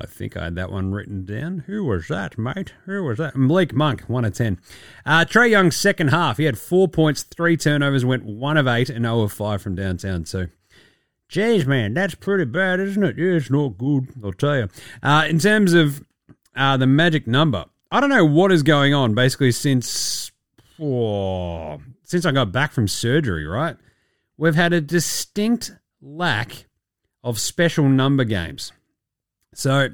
I 0.00 0.06
think 0.06 0.37
I 0.37 0.44
had 0.44 0.54
that 0.54 0.70
one 0.70 0.92
written 0.92 1.24
down. 1.24 1.64
Who 1.66 1.84
was 1.84 2.06
that, 2.08 2.38
mate? 2.38 2.72
Who 2.84 3.02
was 3.02 3.18
that? 3.18 3.37
Malik 3.37 3.74
Monk, 3.74 4.02
1 4.02 4.24
of 4.24 4.32
10. 4.32 4.61
Uh, 5.04 5.24
Trae 5.24 5.50
Young's 5.50 5.76
second 5.76 6.08
half, 6.08 6.37
he 6.37 6.44
had 6.44 6.58
four 6.58 6.87
points, 6.87 7.24
three 7.24 7.56
turnovers, 7.56 8.04
went 8.04 8.24
1 8.24 8.56
of 8.56 8.68
8 8.68 8.90
and 8.90 9.04
0 9.04 9.22
of 9.22 9.32
5 9.32 9.61
from 9.61 9.74
downtown. 9.74 10.24
So, 10.24 10.46
geez, 11.28 11.66
man, 11.66 11.94
that's 11.94 12.14
pretty 12.14 12.44
bad, 12.44 12.78
isn't 12.78 13.02
it? 13.02 13.18
Yeah, 13.18 13.37
it's 13.37 13.50
not 13.50 13.76
good, 13.76 14.08
I'll 14.22 14.32
tell 14.32 14.56
you. 14.56 14.68
Uh, 15.02 15.26
in 15.28 15.40
terms 15.40 15.72
of 15.72 16.04
uh, 16.54 16.76
the 16.76 16.87
magic 16.87 17.26
number, 17.26 17.64
I 17.90 18.00
don't 18.00 18.11
know 18.11 18.24
what 18.24 18.52
is 18.52 18.62
going 18.62 18.94
on 18.94 19.14
basically 19.14 19.50
since, 19.50 20.30
oh, 20.80 21.80
since 22.04 22.24
I 22.24 22.30
got 22.30 22.52
back 22.52 22.72
from 22.72 22.87
surgery, 22.87 23.46
right? 23.46 23.76
We've 24.37 24.54
had 24.54 24.72
a 24.72 24.80
distinct 24.80 25.72
lack 26.00 26.66
of 27.24 27.40
special 27.40 27.88
number 27.88 28.22
games. 28.22 28.72
So, 29.54 29.88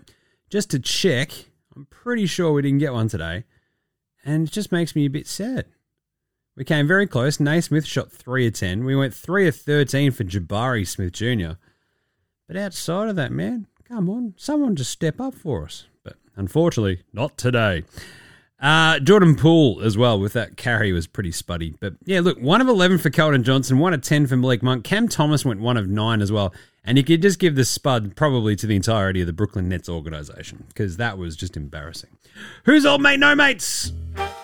just 0.51 0.71
to 0.71 0.79
check, 0.79 1.31
I'm 1.75 1.87
pretty 1.87 2.27
sure 2.27 2.53
we 2.53 2.63
didn't 2.63 2.79
get 2.79 2.93
one 2.93 3.09
today, 3.09 3.45
and 4.25 4.47
it 4.49 4.53
just 4.53 4.73
makes 4.73 4.95
me 4.95 5.07
a 5.07 5.11
bit 5.11 5.27
sad. 5.27 5.67
We 6.57 6.65
came 6.65 6.87
very 6.87 7.07
close. 7.07 7.41
Nesmith 7.41 7.85
shot 7.85 8.13
3 8.13 8.47
of 8.47 8.53
10. 8.55 8.85
We 8.85 8.95
went 8.95 9.13
3 9.13 9.49
of 9.49 9.57
13 9.57 10.13
for 10.13 10.23
Jabari 10.23 10.87
Smith 10.87 11.13
Jr. 11.13 11.59
But 12.47 12.57
outside 12.57 13.09
of 13.09 13.17
that, 13.17 13.33
man, 13.33 13.67
come 13.89 14.09
on, 14.09 14.35
someone 14.37 14.77
just 14.77 14.93
step 14.93 15.21
up 15.21 15.35
for 15.35 15.65
us. 15.65 15.87
But 16.05 16.17
unfortunately, 16.37 17.03
not 17.13 17.37
today. 17.37 17.85
Uh, 18.61 19.01
Jordan 19.01 19.35
Poole 19.35 19.81
as 19.83 19.99
well 19.99 20.19
with 20.21 20.33
that 20.35 20.57
carry 20.57 20.93
was 20.93 21.09
pretty 21.09 21.31
spuddy. 21.31 21.75
But 21.81 21.95
yeah, 22.05 22.21
look, 22.21 22.39
1 22.39 22.61
of 22.61 22.69
11 22.69 22.99
for 22.99 23.11
Keldon 23.11 23.43
Johnson, 23.43 23.79
1 23.79 23.95
of 23.95 24.03
10 24.03 24.27
for 24.29 24.37
Malik 24.37 24.63
Monk. 24.63 24.85
Cam 24.85 25.09
Thomas 25.09 25.45
went 25.45 25.61
1 25.61 25.77
of 25.77 25.89
9 25.89 26.23
as 26.23 26.31
well. 26.31 26.55
And 26.85 26.99
you 26.99 27.05
could 27.05 27.23
just 27.23 27.39
give 27.39 27.55
the 27.55 27.65
spud 27.65 28.15
probably 28.15 28.57
to 28.57 28.67
the 28.67 28.77
entirety 28.77 29.23
of 29.23 29.27
the 29.27 29.33
Brooklyn 29.33 29.69
Nets 29.69 29.89
organization 29.89 30.65
because 30.69 30.99
that 30.99 31.17
was 31.17 31.35
just 31.35 31.57
embarrassing. 31.57 32.11
Who's 32.65 32.85
old 32.85 33.01
mate, 33.01 33.19
no 33.19 33.35
mates? 33.35 33.93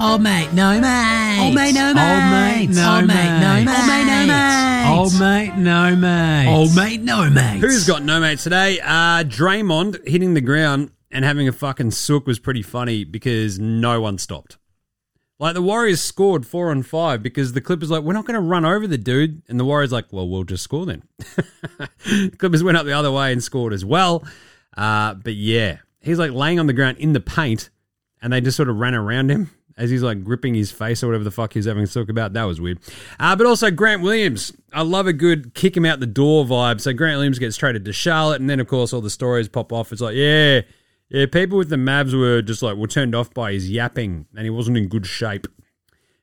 Old 0.01 0.23
mate, 0.23 0.51
no 0.55 0.81
mate. 0.81 1.41
Old 1.45 1.55
mate, 1.55 1.75
no 1.75 1.89
Old 1.89 1.97
mate, 1.97 2.69
mate. 2.69 2.83
Old 2.83 3.07
mate, 3.07 3.15
mate, 3.15 3.41
no 3.41 3.57
no 3.57 3.65
mate. 3.65 3.69
Old 3.69 3.91
mate, 3.91 4.07
no 4.07 4.27
mate. 4.27 4.89
Old 4.89 5.21
mate, 5.21 5.57
no 5.57 5.97
mate. 5.97 6.49
Old 6.49 6.75
mate, 6.77 7.01
no 7.03 7.31
mate. 7.31 7.61
Who's 7.61 7.87
got 7.87 8.03
no 8.03 8.21
mates 8.21 8.45
today? 8.45 8.81
Uh, 8.81 9.23
Draymond 9.25 10.09
hitting 10.09 10.33
the 10.33 10.41
ground 10.41 10.93
and 11.11 11.25
having 11.25 11.47
a 11.47 11.53
fucking 11.53 11.91
sook 11.91 12.27
was 12.27 12.39
pretty 12.39 12.63
funny 12.63 13.05
because 13.05 13.59
no 13.59 14.01
one 14.01 14.17
stopped. 14.17 14.57
Like 15.41 15.55
the 15.55 15.63
Warriors 15.63 16.03
scored 16.03 16.47
four 16.47 16.71
on 16.71 16.83
five 16.83 17.23
because 17.23 17.55
the 17.55 17.63
Clippers 17.63 17.91
like 17.91 18.03
we're 18.03 18.13
not 18.13 18.27
going 18.27 18.35
to 18.35 18.47
run 18.47 18.67
over 18.67 18.87
the 18.87 18.99
dude, 18.99 19.41
and 19.49 19.59
the 19.59 19.65
Warriors 19.65 19.91
like, 19.91 20.13
well, 20.13 20.29
we'll 20.29 20.45
just 20.45 20.63
score 20.63 20.85
then. 20.85 21.03
Clippers 22.39 22.63
went 22.63 22.77
up 22.77 22.85
the 22.85 22.93
other 22.93 23.11
way 23.11 23.33
and 23.33 23.43
scored 23.43 23.73
as 23.73 23.83
well. 23.83 24.23
Uh, 24.77 25.15
but 25.15 25.35
yeah, 25.35 25.79
he's 26.01 26.19
like 26.19 26.33
laying 26.33 26.61
on 26.61 26.67
the 26.67 26.75
ground 26.75 26.99
in 26.99 27.15
the 27.15 27.21
paint, 27.21 27.71
and 28.21 28.35
they 28.35 28.43
just 28.43 28.55
sort 28.57 28.69
of 28.69 28.77
ran 28.77 28.95
around 28.95 29.31
him 29.31 29.51
as 29.79 29.89
he's 29.89 30.03
like 30.03 30.23
gripping 30.23 30.55
his 30.55 30.71
face 30.71 31.03
or 31.03 31.07
whatever 31.07 31.25
the 31.25 31.31
fuck 31.31 31.55
he's 31.55 31.65
having 31.65 31.85
a 31.85 31.87
talk 31.87 32.11
about. 32.11 32.35
That 32.35 32.45
was 32.45 32.61
weird. 32.61 32.79
Uh, 33.19 33.35
but 33.35 33.47
also 33.47 33.71
Grant 33.71 34.03
Williams. 34.03 34.53
I 34.75 34.83
love 34.83 35.07
a 35.07 35.15
good 35.15 35.55
kick 35.55 35.75
him 35.75 35.87
out 35.87 36.01
the 36.01 36.07
door 36.07 36.45
vibe. 36.45 36.83
So 36.83 36.93
Grant 36.93 37.17
Williams 37.17 37.39
gets 37.39 37.57
traded 37.57 37.87
to 37.87 37.95
Charlotte, 37.95 38.43
and 38.43 38.51
then 38.51 38.61
of 38.61 38.69
course 38.69 38.93
all 38.93 39.01
the 39.01 39.09
stories 39.09 39.49
pop 39.49 39.73
off. 39.73 39.91
It's 39.91 40.03
like, 40.03 40.17
yeah, 40.17 40.61
yeah, 41.11 41.27
people 41.27 41.59
with 41.59 41.71
the 41.71 41.77
Mavs 41.77 42.19
were 42.19 42.41
just 42.41 42.63
like 42.63 42.77
were 42.77 42.87
turned 42.87 43.15
off 43.15 43.35
by 43.35 43.53
his 43.53 43.69
yapping, 43.69 44.27
and 44.35 44.45
he 44.45 44.51
wasn't 44.51 44.77
in 44.77 44.89
good 44.89 45.07
shape. 45.07 45.49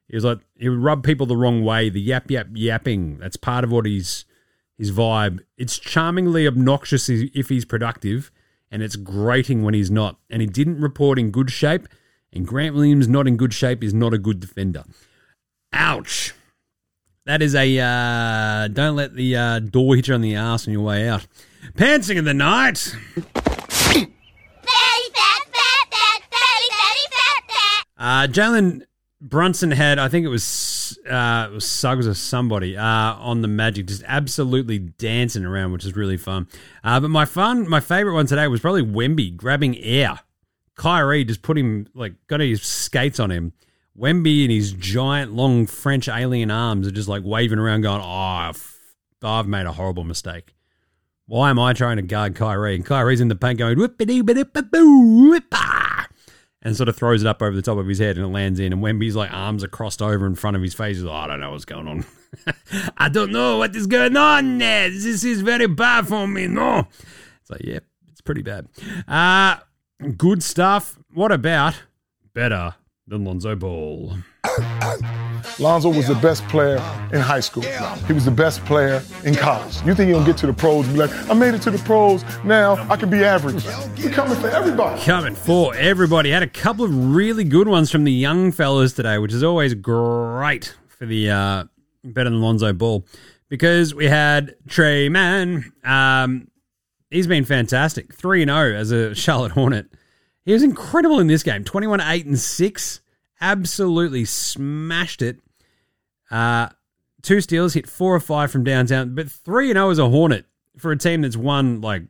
He 0.07 0.15
was 0.15 0.23
like 0.23 0.39
he 0.55 0.69
would 0.69 0.79
rub 0.79 1.03
people 1.03 1.25
the 1.25 1.35
wrong 1.35 1.63
way. 1.63 1.89
The 1.89 1.99
yap 1.99 2.31
yap 2.31 2.47
yapping. 2.53 3.17
That's 3.17 3.35
part 3.35 3.65
of 3.65 3.71
what 3.71 3.85
he's 3.85 4.23
his 4.77 4.91
vibe. 4.91 5.41
It's 5.57 5.77
charmingly 5.77 6.47
obnoxious 6.47 7.09
if 7.09 7.49
he's 7.49 7.65
productive, 7.65 8.31
and 8.71 8.81
it's 8.81 8.95
grating 8.95 9.63
when 9.63 9.73
he's 9.73 9.91
not. 9.91 10.19
And 10.29 10.41
he 10.41 10.47
didn't 10.47 10.79
report 10.79 11.19
in 11.19 11.31
good 11.31 11.51
shape. 11.51 11.87
And 12.31 12.47
Grant 12.47 12.75
Williams 12.75 13.07
not 13.07 13.27
in 13.27 13.35
good 13.35 13.53
shape 13.53 13.83
is 13.83 13.93
not 13.93 14.13
a 14.13 14.17
good 14.17 14.39
defender. 14.39 14.83
Ouch. 15.73 16.33
That 17.25 17.41
is 17.41 17.55
a 17.55 17.77
uh, 17.77 18.69
don't 18.69 18.95
let 18.95 19.15
the 19.15 19.35
uh, 19.35 19.59
door 19.59 19.97
hit 19.97 20.07
you 20.07 20.13
on 20.13 20.21
the 20.21 20.35
ass 20.35 20.65
on 20.65 20.71
your 20.73 20.83
way 20.83 21.09
out. 21.09 21.27
Pantsing 21.73 22.17
of 22.17 22.23
the 22.23 22.33
night. 22.33 22.95
Uh, 27.97 28.27
Jalen 28.27 28.83
Brunson 29.19 29.71
had, 29.71 29.97
I 29.97 30.07
think 30.09 30.25
it 30.25 30.29
was, 30.29 30.97
uh, 31.09 31.49
was 31.51 31.67
Suggs 31.67 32.05
or 32.07 32.13
somebody 32.13 32.77
uh, 32.77 32.83
on 32.83 33.41
the 33.41 33.47
Magic, 33.47 33.87
just 33.87 34.03
absolutely 34.05 34.77
dancing 34.79 35.45
around, 35.45 35.71
which 35.71 35.85
is 35.85 35.95
really 35.95 36.17
fun. 36.17 36.47
Uh, 36.83 36.99
but 36.99 37.09
my 37.09 37.25
fun, 37.25 37.67
my 37.67 37.79
favorite 37.79 38.13
one 38.13 38.27
today 38.27 38.47
was 38.47 38.61
probably 38.61 38.83
Wemby 38.83 39.35
grabbing 39.35 39.77
air. 39.79 40.19
Kyrie 40.75 41.23
just 41.23 41.41
put 41.41 41.57
him 41.57 41.87
like 41.95 42.13
got 42.27 42.39
his 42.39 42.61
skates 42.61 43.19
on 43.19 43.31
him, 43.31 43.53
Wemby 43.97 44.43
and 44.43 44.51
his 44.51 44.73
giant, 44.73 45.33
long 45.33 45.65
French 45.65 46.07
alien 46.07 46.51
arms 46.51 46.87
are 46.87 46.91
just 46.91 47.09
like 47.09 47.23
waving 47.25 47.57
around, 47.57 47.81
going, 47.81 48.01
"Oh, 48.01 48.51
I've 49.23 49.47
made 49.47 49.65
a 49.65 49.71
horrible 49.71 50.03
mistake. 50.03 50.53
Why 51.25 51.49
am 51.49 51.57
I 51.57 51.73
trying 51.73 51.97
to 51.97 52.03
guard 52.03 52.35
Kyrie?" 52.35 52.75
And 52.75 52.85
Kyrie's 52.85 53.21
in 53.21 53.27
the 53.27 53.35
paint 53.35 53.57
going, 53.57 53.75
"Whippity 53.75 54.23
boo 54.23 55.31
whippa," 55.31 55.86
and 56.61 56.75
sort 56.75 56.89
of 56.89 56.95
throws 56.95 57.21
it 57.21 57.27
up 57.27 57.41
over 57.41 57.55
the 57.55 57.61
top 57.61 57.77
of 57.77 57.87
his 57.87 57.99
head, 57.99 58.17
and 58.17 58.25
it 58.25 58.29
lands 58.29 58.59
in. 58.59 58.73
And 58.73 58.81
Wemby's 58.81 59.15
like 59.15 59.31
arms 59.31 59.63
are 59.63 59.67
crossed 59.67 60.01
over 60.01 60.25
in 60.25 60.35
front 60.35 60.55
of 60.55 60.63
his 60.63 60.73
face. 60.73 60.97
He's 60.97 61.03
like, 61.03 61.23
"I 61.23 61.27
don't 61.27 61.39
know 61.39 61.51
what's 61.51 61.65
going 61.65 61.87
on. 61.87 62.05
I 62.97 63.09
don't 63.09 63.31
know 63.31 63.57
what 63.57 63.75
is 63.75 63.87
going 63.87 64.17
on. 64.17 64.57
This 64.57 65.23
is 65.23 65.41
very 65.41 65.67
bad 65.67 66.07
for 66.07 66.27
me. 66.27 66.47
No." 66.47 66.87
It's 67.41 67.49
like, 67.49 67.63
"Yep, 67.63 67.83
it's 68.11 68.21
pretty 68.21 68.41
bad." 68.41 68.67
Uh 69.07 69.57
good 70.17 70.43
stuff. 70.43 70.97
What 71.13 71.31
about 71.31 71.81
better 72.33 72.75
than 73.07 73.23
Lonzo 73.23 73.55
Ball? 73.55 74.17
Lonzo 75.59 75.89
was 75.89 76.07
the 76.07 76.15
best 76.15 76.47
player 76.49 76.75
in 77.11 77.19
high 77.19 77.39
school. 77.39 77.63
He 78.05 78.13
was 78.13 78.25
the 78.25 78.31
best 78.31 78.63
player 78.65 79.01
in 79.23 79.33
college. 79.33 79.77
You 79.85 79.95
think 79.95 80.09
you're 80.09 80.19
gonna 80.19 80.25
get 80.25 80.37
to 80.37 80.47
the 80.47 80.53
pros 80.53 80.85
and 80.85 80.93
be 80.93 80.99
like, 80.99 81.29
I 81.29 81.33
made 81.33 81.55
it 81.55 81.61
to 81.63 81.71
the 81.71 81.79
pros, 81.79 82.23
now 82.43 82.75
I 82.91 82.95
can 82.95 83.09
be 83.09 83.23
average. 83.23 83.63
He's 83.95 84.11
coming 84.11 84.39
for 84.39 84.49
everybody. 84.49 85.01
Coming 85.01 85.33
for 85.33 85.73
everybody. 85.75 86.29
Had 86.29 86.43
a 86.43 86.47
couple 86.47 86.85
of 86.85 87.15
really 87.15 87.43
good 87.43 87.67
ones 87.67 87.89
from 87.89 88.03
the 88.03 88.11
young 88.11 88.51
fellas 88.51 88.93
today, 88.93 89.17
which 89.17 89.33
is 89.33 89.43
always 89.43 89.73
great 89.73 90.75
for 90.87 91.07
the 91.07 91.31
uh, 91.31 91.63
better 92.03 92.29
than 92.29 92.41
Lonzo 92.41 92.73
Ball. 92.73 93.03
Because 93.49 93.95
we 93.95 94.07
had 94.07 94.55
Tre 94.67 95.09
Mann. 95.09 95.71
Um, 95.83 96.49
he's 97.09 97.27
been 97.27 97.45
fantastic. 97.45 98.13
3 98.13 98.45
0 98.45 98.75
as 98.75 98.91
a 98.91 99.15
Charlotte 99.15 99.53
Hornet. 99.53 99.87
He 100.45 100.53
was 100.53 100.63
incredible 100.63 101.19
in 101.19 101.27
this 101.27 101.43
game. 101.43 101.63
21 101.63 102.01
8 102.01 102.25
and 102.25 102.37
6. 102.37 103.01
Absolutely 103.39 104.25
smashed 104.25 105.21
it. 105.21 105.39
Uh, 106.31 106.69
two 107.21 107.41
steals, 107.41 107.73
hit 107.73 107.87
four 107.87 108.15
or 108.15 108.19
five 108.19 108.51
from 108.51 108.63
downtown, 108.63 109.15
but 109.15 109.29
3 109.29 109.69
and 109.71 109.77
0 109.77 109.89
as 109.89 109.99
a 109.99 110.09
Hornet 110.09 110.45
for 110.77 110.91
a 110.91 110.97
team 110.97 111.21
that's 111.21 111.37
won, 111.37 111.81
like, 111.81 112.03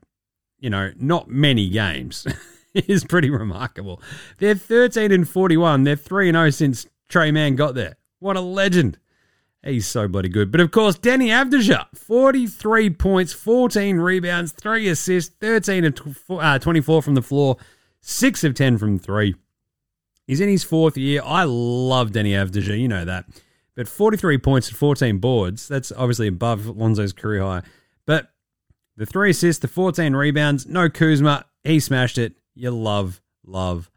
you 0.60 0.70
know, 0.70 0.92
not 0.98 1.30
many 1.30 1.70
games 1.70 2.26
is 2.74 3.04
pretty 3.04 3.30
remarkable. 3.30 4.02
They're 4.40 4.56
13 4.56 5.12
and 5.12 5.28
41. 5.28 5.84
They're 5.84 5.96
3 5.96 6.30
and 6.30 6.36
0 6.36 6.50
since 6.52 6.88
Tre 7.10 7.32
Mann 7.32 7.56
got 7.56 7.76
there. 7.76 7.98
What 8.20 8.38
a 8.38 8.42
legend. 8.42 8.98
He's 9.64 9.88
so 9.88 10.08
bloody 10.08 10.30
good. 10.30 10.52
But 10.52 10.62
of 10.62 10.72
course, 10.72 10.98
Deni 10.98 11.28
Avdija, 11.28 11.88
43 11.96 12.92
points, 12.92 13.34
14 13.34 13.98
rebounds, 13.98 14.52
3 14.54 14.88
assists, 14.88 15.34
13 15.40 15.86
of 15.86 16.24
uh, 16.30 16.60
24 16.60 17.02
from 17.02 17.16
the 17.16 17.22
floor, 17.22 17.58
6 18.02 18.44
of 18.44 18.54
10 18.54 18.78
from 18.78 18.98
3. 18.98 19.36
He's 20.28 20.42
in 20.42 20.50
his 20.50 20.64
fourth 20.64 20.98
year. 20.98 21.22
I 21.26 21.46
love 21.46 22.12
Deni 22.12 22.32
Avdija, 22.32 22.78
you 22.78 22.88
know 22.88 23.06
that. 23.06 23.26
But 23.76 23.88
43 23.88 24.38
points 24.40 24.68
and 24.68 24.78
14 24.78 25.20
boards, 25.20 25.68
that's 25.68 25.92
obviously 25.92 26.28
above 26.28 26.66
Lonzo's 26.66 27.14
career 27.14 27.44
high. 27.44 27.62
But 28.06 28.32
the 28.98 29.06
three 29.06 29.30
assists, 29.30 29.62
the 29.62 29.68
14 29.68 30.16
rebounds, 30.16 30.66
no 30.66 30.90
Kuzma. 30.90 31.46
He 31.64 31.80
smashed 31.80 32.18
it. 32.18 32.34
You 32.56 32.72
love, 32.72 33.22
love, 33.46 33.90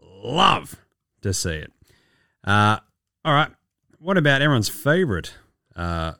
love 0.00 0.76
to 1.22 1.34
see 1.34 1.56
it. 1.56 1.72
Uh, 2.44 2.78
all 3.24 3.34
right. 3.34 3.50
What 3.98 4.16
about 4.16 4.40
everyone's 4.40 4.68
favorite 4.68 5.34
uh, 5.74 6.12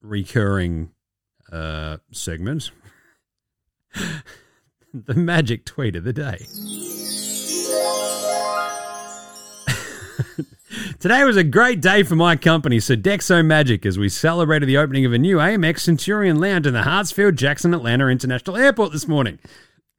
recurring 0.00 0.90
uh, 1.52 1.98
segment? 2.10 2.70
the 4.94 5.14
magic 5.14 5.66
tweet 5.66 5.94
of 5.94 6.04
the 6.04 6.12
day. 6.12 6.46
Today 11.04 11.22
was 11.24 11.36
a 11.36 11.44
great 11.44 11.82
day 11.82 12.02
for 12.02 12.16
my 12.16 12.34
company, 12.34 12.78
Sodexo 12.78 13.44
Magic, 13.44 13.84
as 13.84 13.98
we 13.98 14.08
celebrated 14.08 14.64
the 14.64 14.78
opening 14.78 15.04
of 15.04 15.12
a 15.12 15.18
new 15.18 15.36
Amex 15.36 15.80
Centurion 15.80 16.40
Lounge 16.40 16.66
in 16.66 16.72
the 16.72 16.80
Hartsfield 16.80 17.34
Jackson 17.34 17.74
Atlanta 17.74 18.08
International 18.08 18.56
Airport 18.56 18.92
this 18.92 19.06
morning. 19.06 19.38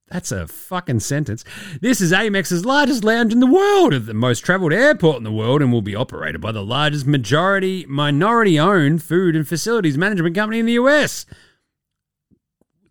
That's 0.08 0.32
a 0.32 0.48
fucking 0.48 1.02
sentence. 1.02 1.44
This 1.80 2.02
is 2.02 2.12
Amex's 2.12 2.66
largest 2.66 3.04
lounge 3.04 3.32
in 3.32 3.40
the 3.40 3.46
world, 3.46 3.94
the 3.94 4.16
most 4.16 4.40
traveled 4.40 4.74
airport 4.74 5.18
in 5.18 5.24
the 5.24 5.32
world, 5.32 5.62
and 5.62 5.72
will 5.72 5.84
be 5.84 5.96
operated 5.96 6.42
by 6.42 6.52
the 6.52 6.66
largest 6.66 7.06
majority 7.06 7.86
minority 7.88 8.58
owned 8.60 9.04
food 9.04 9.36
and 9.36 9.48
facilities 9.48 10.00
management 10.00 10.34
company 10.34 10.58
in 10.58 10.66
the 10.66 10.74
US. 10.74 11.28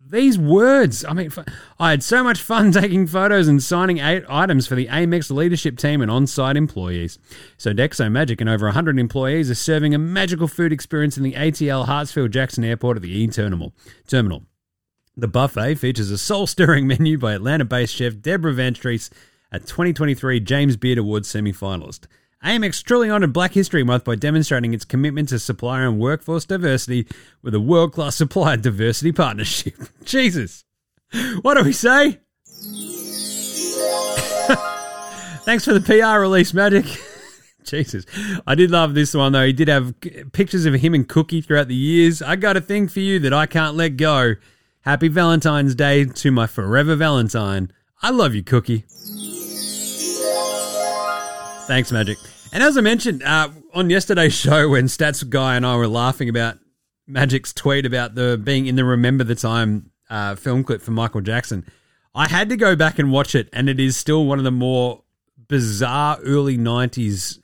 These 0.07 0.37
words, 0.37 1.03
I 1.03 1.13
mean, 1.13 1.31
I 1.79 1.89
had 1.89 2.03
so 2.03 2.23
much 2.23 2.39
fun 2.39 2.71
taking 2.73 3.07
photos 3.07 3.47
and 3.47 3.61
signing 3.61 3.97
eight 3.97 4.23
items 4.29 4.67
for 4.67 4.75
the 4.75 4.85
Amex 4.85 5.31
leadership 5.31 5.79
team 5.79 5.99
and 5.99 6.11
on 6.11 6.27
site 6.27 6.55
employees. 6.55 7.17
Sodexo 7.57 8.11
Magic 8.11 8.39
and 8.39 8.49
over 8.49 8.67
100 8.67 8.99
employees 8.99 9.49
are 9.49 9.55
serving 9.55 9.95
a 9.95 9.97
magical 9.97 10.47
food 10.47 10.71
experience 10.71 11.17
in 11.17 11.23
the 11.23 11.33
ATL 11.33 11.87
Hartsfield 11.87 12.29
Jackson 12.29 12.63
Airport 12.63 12.97
at 12.97 13.01
the 13.01 13.09
E 13.11 13.27
Terminal. 13.27 13.73
Terminal. 14.07 14.43
The 15.17 15.27
buffet 15.27 15.75
features 15.75 16.11
a 16.11 16.19
soul 16.19 16.45
stirring 16.45 16.85
menu 16.87 17.17
by 17.17 17.33
Atlanta 17.33 17.65
based 17.65 17.95
chef 17.95 18.21
Deborah 18.21 18.75
Streets, 18.75 19.09
a 19.51 19.59
2023 19.59 20.39
James 20.39 20.77
Beard 20.77 20.99
Awards 20.99 21.27
semi 21.27 21.51
finalist. 21.51 22.05
Amex 22.45 22.83
truly 22.83 23.09
honoured 23.09 23.33
Black 23.33 23.53
History 23.53 23.83
Month 23.83 24.03
by 24.03 24.13
demonstrating 24.13 24.75
its 24.75 24.85
commitment 24.85 25.29
to 25.29 25.39
supplier 25.39 25.87
and 25.87 25.99
workforce 25.99 26.45
diversity 26.45 27.07
with 27.41 27.55
a 27.55 27.59
world 27.59 27.91
class 27.91 28.17
supplier 28.17 28.55
diversity 28.55 29.11
partnership. 29.11 29.73
Jesus. 30.05 30.63
What 31.41 31.57
do 31.57 31.63
we 31.63 31.73
say? 31.73 32.11
Thanks 35.43 35.65
for 35.65 35.73
the 35.73 35.81
PR 35.81 36.19
release, 36.19 36.53
Magic. 36.53 36.85
Jesus. 37.63 38.05
I 38.45 38.53
did 38.53 38.69
love 38.69 38.93
this 38.93 39.15
one, 39.15 39.31
though. 39.31 39.47
He 39.47 39.53
did 39.53 39.67
have 39.67 39.95
pictures 40.31 40.67
of 40.67 40.75
him 40.75 40.93
and 40.93 41.09
Cookie 41.09 41.41
throughout 41.41 41.67
the 41.67 41.73
years. 41.73 42.21
I 42.21 42.35
got 42.35 42.57
a 42.57 42.61
thing 42.61 42.87
for 42.87 42.99
you 42.99 43.17
that 43.19 43.33
I 43.33 43.47
can't 43.47 43.75
let 43.75 43.97
go. 43.97 44.35
Happy 44.81 45.07
Valentine's 45.07 45.73
Day 45.73 46.05
to 46.05 46.29
my 46.29 46.45
forever 46.45 46.95
Valentine. 46.95 47.71
I 48.03 48.11
love 48.11 48.35
you, 48.35 48.43
Cookie. 48.43 48.85
Thanks, 51.67 51.91
Magic. 51.91 52.19
And 52.53 52.63
as 52.63 52.77
I 52.77 52.81
mentioned 52.81 53.23
uh, 53.23 53.49
on 53.73 53.89
yesterday's 53.89 54.33
show, 54.37 54.69
when 54.69 54.85
Stats 54.85 55.27
Guy 55.27 55.55
and 55.55 55.65
I 55.65 55.75
were 55.75 55.87
laughing 55.87 56.29
about 56.29 56.57
Magic's 57.07 57.53
tweet 57.53 57.85
about 57.85 58.15
the 58.15 58.39
being 58.41 58.67
in 58.67 58.75
the 58.75 58.85
Remember 58.85 59.23
the 59.23 59.35
Time 59.35 59.91
uh, 60.09 60.35
film 60.35 60.63
clip 60.63 60.81
for 60.81 60.91
Michael 60.91 61.21
Jackson, 61.21 61.65
I 62.13 62.27
had 62.27 62.49
to 62.49 62.57
go 62.57 62.75
back 62.75 62.97
and 62.99 63.11
watch 63.11 63.35
it, 63.35 63.49
and 63.51 63.69
it 63.69 63.79
is 63.79 63.97
still 63.97 64.25
one 64.25 64.37
of 64.37 64.45
the 64.45 64.51
more 64.51 65.03
bizarre 65.47 66.17
early 66.23 66.57
'90s 66.57 67.39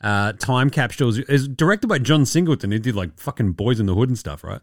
uh, 0.00 0.32
time 0.32 0.70
capsules. 0.70 1.18
It's 1.18 1.46
directed 1.46 1.86
by 1.86 1.98
John 1.98 2.26
Singleton, 2.26 2.72
who 2.72 2.78
did 2.78 2.96
like 2.96 3.18
fucking 3.18 3.52
Boys 3.52 3.80
in 3.80 3.86
the 3.86 3.94
Hood 3.94 4.08
and 4.08 4.18
stuff, 4.18 4.42
right? 4.42 4.60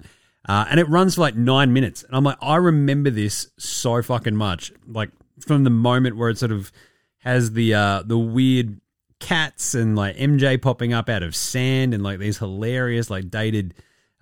Uh, 0.47 0.65
and 0.69 0.79
it 0.79 0.87
runs 0.89 1.15
for 1.15 1.21
like 1.21 1.35
nine 1.35 1.73
minutes, 1.73 2.03
and 2.03 2.15
I'm 2.15 2.23
like, 2.23 2.37
I 2.41 2.57
remember 2.57 3.09
this 3.09 3.47
so 3.57 4.01
fucking 4.01 4.35
much, 4.35 4.71
like 4.87 5.09
from 5.39 5.63
the 5.63 5.69
moment 5.69 6.17
where 6.17 6.29
it 6.29 6.37
sort 6.37 6.51
of 6.51 6.71
has 7.19 7.53
the 7.53 7.73
uh, 7.73 8.03
the 8.05 8.17
weird 8.17 8.79
cats 9.25 9.73
and 9.73 9.95
like 9.95 10.15
MJ 10.17 10.61
popping 10.61 10.93
up 10.93 11.09
out 11.09 11.23
of 11.23 11.35
sand 11.35 11.95
and 11.95 12.03
like 12.03 12.19
these 12.19 12.37
hilarious 12.37 13.09
like 13.09 13.31
dated 13.31 13.73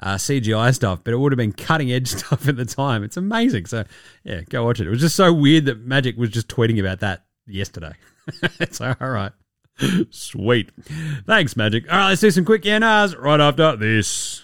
uh, 0.02 0.16
CGI 0.16 0.74
stuff, 0.74 1.02
but 1.04 1.14
it 1.14 1.18
would 1.18 1.34
have 1.34 1.38
been 1.38 1.52
cutting 1.52 1.92
edge 1.92 2.08
stuff 2.18 2.48
at 2.48 2.56
the 2.56 2.64
time. 2.64 3.04
It's 3.04 3.18
amazing. 3.18 3.66
So 3.66 3.84
yeah, 4.24 4.42
go 4.50 4.64
watch 4.64 4.80
it. 4.80 4.88
It 4.88 4.90
was 4.90 5.02
just 5.02 5.18
so 5.18 5.34
weird 5.34 5.66
that 5.66 5.80
Magic 5.80 6.16
was 6.18 6.30
just 6.30 6.48
tweeting 6.48 6.80
about 6.80 7.02
that 7.02 7.26
yesterday. 7.46 7.94
so 8.72 8.96
all 9.02 9.10
right, 9.10 9.34
sweet. 10.10 10.72
Thanks, 11.28 11.58
Magic. 11.58 11.92
All 11.92 11.98
right, 11.98 12.10
let's 12.10 12.22
do 12.22 12.32
some 12.32 12.46
quick 12.46 12.64
NRs 12.64 13.20
right 13.20 13.42
after 13.42 13.76
this. 13.76 14.44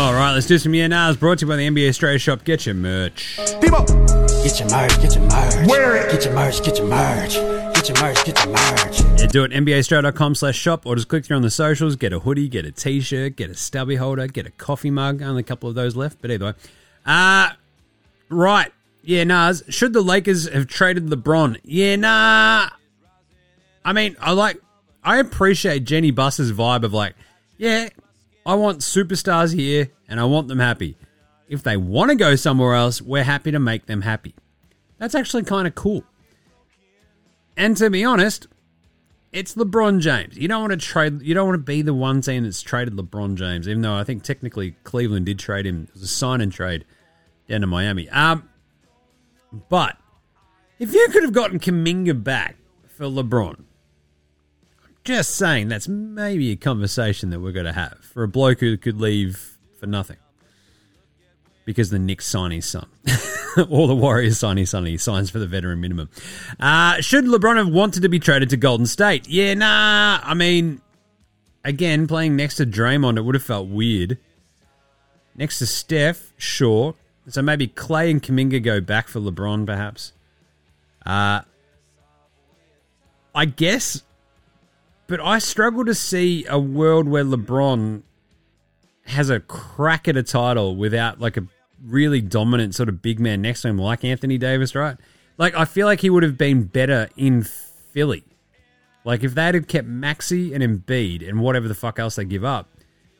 All 0.00 0.14
right, 0.14 0.32
let's 0.32 0.46
do 0.46 0.56
some 0.56 0.72
Yeah 0.72 0.86
Nahs 0.86 1.20
brought 1.20 1.40
to 1.40 1.44
you 1.44 1.50
by 1.50 1.56
the 1.56 1.68
NBA 1.68 1.90
Straya 1.90 2.18
shop. 2.18 2.42
Get 2.42 2.64
your 2.64 2.74
merch. 2.74 3.36
Get 3.36 3.60
your 3.60 4.70
merch, 4.70 4.98
get 4.98 5.14
your 5.14 5.24
merch. 5.24 5.68
Wear 5.68 5.96
it. 5.96 6.10
Get 6.10 6.24
your 6.24 6.32
merch, 6.32 6.64
get 6.64 6.78
your 6.78 6.86
merch. 6.86 7.34
Get 7.34 7.88
your 7.90 8.00
merch, 8.00 8.24
get 8.24 8.42
your 8.42 8.54
merch. 8.54 9.00
Yeah, 9.20 9.26
do 9.26 9.44
it 9.44 9.52
NBAstraya.com 9.52 10.36
slash 10.36 10.56
shop 10.56 10.86
or 10.86 10.94
just 10.94 11.08
click 11.08 11.26
through 11.26 11.36
on 11.36 11.42
the 11.42 11.50
socials, 11.50 11.96
get 11.96 12.14
a 12.14 12.20
hoodie, 12.20 12.48
get 12.48 12.64
a 12.64 12.72
t-shirt, 12.72 13.36
get 13.36 13.50
a 13.50 13.54
stubby 13.54 13.96
holder, 13.96 14.26
get 14.26 14.46
a 14.46 14.50
coffee 14.52 14.90
mug. 14.90 15.20
Only 15.20 15.40
a 15.40 15.44
couple 15.44 15.68
of 15.68 15.74
those 15.74 15.94
left, 15.94 16.22
but 16.22 16.30
either 16.30 16.46
way. 16.46 16.54
Uh, 17.04 17.50
right. 18.30 18.72
Yeah, 19.02 19.24
Nas, 19.24 19.64
should 19.68 19.92
the 19.92 20.00
Lakers 20.00 20.48
have 20.48 20.66
traded 20.66 21.08
LeBron? 21.08 21.58
Yeah, 21.62 21.96
nah. 21.96 22.70
I 23.84 23.92
mean, 23.92 24.16
I 24.18 24.32
like 24.32 24.62
I 25.04 25.18
appreciate 25.18 25.84
Jeanie 25.84 26.10
Buss's 26.10 26.52
vibe 26.52 26.84
of 26.84 26.94
like, 26.94 27.16
yeah, 27.58 27.90
I 28.50 28.54
want 28.54 28.80
superstars 28.80 29.54
here 29.54 29.90
and 30.08 30.18
I 30.18 30.24
want 30.24 30.48
them 30.48 30.58
happy. 30.58 30.96
If 31.46 31.62
they 31.62 31.76
want 31.76 32.10
to 32.10 32.16
go 32.16 32.34
somewhere 32.34 32.74
else, 32.74 33.00
we're 33.00 33.22
happy 33.22 33.52
to 33.52 33.60
make 33.60 33.86
them 33.86 34.02
happy. 34.02 34.34
That's 34.98 35.14
actually 35.14 35.44
kind 35.44 35.68
of 35.68 35.76
cool. 35.76 36.02
And 37.56 37.76
to 37.76 37.88
be 37.90 38.02
honest, 38.02 38.48
it's 39.32 39.54
LeBron 39.54 40.00
James. 40.00 40.36
You 40.36 40.48
don't 40.48 40.62
want 40.62 40.72
to 40.72 40.84
trade. 40.84 41.22
You 41.22 41.32
don't 41.32 41.46
want 41.46 41.60
to 41.60 41.64
be 41.64 41.80
the 41.82 41.94
one 41.94 42.22
team 42.22 42.42
that's 42.42 42.60
traded 42.60 42.94
LeBron 42.94 43.36
James, 43.36 43.68
even 43.68 43.82
though 43.82 43.94
I 43.94 44.02
think 44.02 44.24
technically 44.24 44.74
Cleveland 44.82 45.26
did 45.26 45.38
trade 45.38 45.64
him. 45.64 45.84
It 45.84 45.94
was 45.94 46.02
a 46.02 46.08
sign 46.08 46.40
and 46.40 46.50
trade 46.50 46.84
down 47.46 47.60
to 47.60 47.68
Miami. 47.68 48.08
Um, 48.08 48.48
but 49.68 49.96
if 50.80 50.92
you 50.92 51.08
could 51.12 51.22
have 51.22 51.32
gotten 51.32 51.60
Kuminga 51.60 52.24
back 52.24 52.56
for 52.88 53.04
LeBron, 53.04 53.62
just 55.04 55.36
saying 55.36 55.68
that's 55.68 55.88
maybe 55.88 56.50
a 56.52 56.56
conversation 56.56 57.30
that 57.30 57.40
we're 57.40 57.52
going 57.52 57.66
to 57.66 57.72
have 57.72 57.98
for 58.02 58.22
a 58.22 58.28
bloke 58.28 58.60
who 58.60 58.76
could 58.76 59.00
leave 59.00 59.58
for 59.78 59.86
nothing 59.86 60.18
because 61.64 61.90
the 61.90 61.98
Knicks 61.98 62.26
sign 62.26 62.50
his 62.50 62.66
son. 62.66 62.86
or 63.68 63.86
the 63.86 63.94
Warriors 63.94 64.38
sign 64.38 64.56
his 64.56 64.70
son. 64.70 64.86
He 64.86 64.96
signs 64.96 65.30
for 65.30 65.38
the 65.38 65.46
veteran 65.46 65.80
minimum. 65.80 66.10
Uh, 66.58 67.00
should 67.00 67.24
LeBron 67.24 67.56
have 67.56 67.68
wanted 67.68 68.02
to 68.02 68.08
be 68.08 68.18
traded 68.18 68.50
to 68.50 68.56
Golden 68.56 68.86
State? 68.86 69.28
Yeah, 69.28 69.54
nah. 69.54 70.20
I 70.22 70.34
mean, 70.34 70.80
again, 71.64 72.06
playing 72.06 72.36
next 72.36 72.56
to 72.56 72.66
Draymond, 72.66 73.18
it 73.18 73.22
would 73.22 73.34
have 73.34 73.44
felt 73.44 73.68
weird. 73.68 74.18
Next 75.36 75.58
to 75.60 75.66
Steph, 75.66 76.32
sure. 76.36 76.94
So 77.28 77.42
maybe 77.42 77.68
Clay 77.68 78.10
and 78.10 78.22
Kuminga 78.22 78.62
go 78.62 78.80
back 78.80 79.08
for 79.08 79.20
LeBron, 79.20 79.66
perhaps. 79.66 80.12
Uh, 81.06 81.42
I 83.34 83.44
guess. 83.44 84.02
But 85.10 85.18
I 85.20 85.40
struggle 85.40 85.84
to 85.86 85.94
see 85.94 86.46
a 86.48 86.56
world 86.56 87.08
where 87.08 87.24
LeBron 87.24 88.02
has 89.06 89.28
a 89.28 89.40
crack 89.40 90.06
at 90.06 90.16
a 90.16 90.22
title 90.22 90.76
without 90.76 91.20
like 91.20 91.36
a 91.36 91.48
really 91.84 92.20
dominant 92.20 92.76
sort 92.76 92.88
of 92.88 93.02
big 93.02 93.18
man 93.18 93.42
next 93.42 93.62
to 93.62 93.68
him, 93.68 93.76
like 93.76 94.04
Anthony 94.04 94.38
Davis, 94.38 94.76
right? 94.76 94.96
Like 95.36 95.56
I 95.56 95.64
feel 95.64 95.88
like 95.88 96.00
he 96.00 96.10
would 96.10 96.22
have 96.22 96.38
been 96.38 96.62
better 96.62 97.08
in 97.16 97.42
Philly. 97.42 98.22
Like 99.04 99.24
if 99.24 99.34
they 99.34 99.46
had 99.46 99.66
kept 99.66 99.88
Maxey 99.88 100.54
and 100.54 100.62
Embiid 100.62 101.28
and 101.28 101.40
whatever 101.40 101.66
the 101.66 101.74
fuck 101.74 101.98
else 101.98 102.14
they 102.14 102.24
give 102.24 102.44
up, 102.44 102.68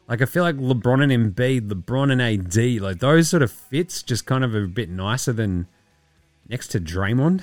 like 0.07 0.23
I 0.23 0.27
feel 0.27 0.45
like 0.45 0.59
LeBron 0.59 1.03
and 1.03 1.35
Embiid, 1.35 1.69
LeBron 1.73 2.13
and 2.13 2.23
AD, 2.23 2.81
like 2.81 3.01
those 3.01 3.29
sort 3.29 3.43
of 3.43 3.51
fits 3.51 4.05
just 4.05 4.27
kind 4.27 4.45
of 4.45 4.55
a 4.55 4.69
bit 4.69 4.91
nicer 4.91 5.33
than 5.33 5.67
next 6.49 6.69
to 6.69 6.81
Draymond. 6.81 7.43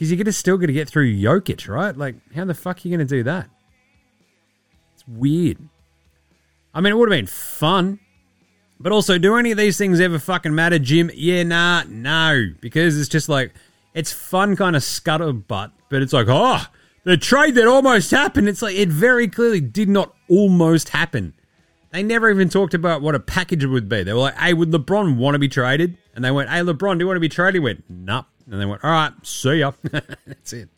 Because 0.00 0.12
you're 0.12 0.32
still 0.32 0.56
gonna 0.56 0.72
get 0.72 0.88
through 0.88 1.14
Jokic, 1.14 1.68
right? 1.68 1.94
Like 1.94 2.14
how 2.34 2.46
the 2.46 2.54
fuck 2.54 2.78
are 2.78 2.88
you 2.88 2.96
gonna 2.96 3.04
do 3.04 3.22
that? 3.24 3.50
It's 4.94 5.06
weird. 5.06 5.58
I 6.72 6.80
mean, 6.80 6.94
it 6.94 6.96
would 6.96 7.12
have 7.12 7.18
been 7.18 7.26
fun. 7.26 8.00
But 8.78 8.92
also, 8.92 9.18
do 9.18 9.36
any 9.36 9.50
of 9.50 9.58
these 9.58 9.76
things 9.76 10.00
ever 10.00 10.18
fucking 10.18 10.54
matter, 10.54 10.78
Jim? 10.78 11.10
Yeah, 11.12 11.42
nah, 11.42 11.82
no. 11.86 12.46
Because 12.62 12.98
it's 12.98 13.10
just 13.10 13.28
like, 13.28 13.52
it's 13.92 14.10
fun 14.10 14.56
kind 14.56 14.74
of 14.74 14.80
scuttlebutt, 14.80 15.72
but 15.90 16.00
it's 16.00 16.14
like, 16.14 16.28
oh, 16.30 16.64
the 17.04 17.18
trade 17.18 17.56
that 17.56 17.68
almost 17.68 18.10
happened. 18.10 18.48
It's 18.48 18.62
like, 18.62 18.76
it 18.76 18.88
very 18.88 19.28
clearly 19.28 19.60
did 19.60 19.90
not 19.90 20.14
almost 20.30 20.88
happen. 20.88 21.34
They 21.92 22.02
never 22.02 22.30
even 22.30 22.48
talked 22.48 22.72
about 22.72 23.02
what 23.02 23.14
a 23.14 23.20
package 23.20 23.66
would 23.66 23.86
be. 23.90 24.02
They 24.02 24.14
were 24.14 24.20
like, 24.20 24.38
hey, 24.38 24.54
would 24.54 24.70
LeBron 24.70 25.18
want 25.18 25.34
to 25.34 25.38
be 25.38 25.48
traded? 25.48 25.98
And 26.14 26.24
they 26.24 26.30
went, 26.30 26.48
hey, 26.48 26.60
LeBron, 26.60 26.94
do 26.94 27.02
you 27.02 27.06
want 27.06 27.16
to 27.16 27.20
be 27.20 27.28
traded? 27.28 27.56
He 27.56 27.60
went, 27.60 27.84
nope. 27.90 28.24
And 28.50 28.60
they 28.60 28.66
went, 28.66 28.84
all 28.84 28.90
right, 28.90 29.12
see 29.22 29.60
ya. 29.60 29.72
That's 30.26 30.52
it. 30.52 30.68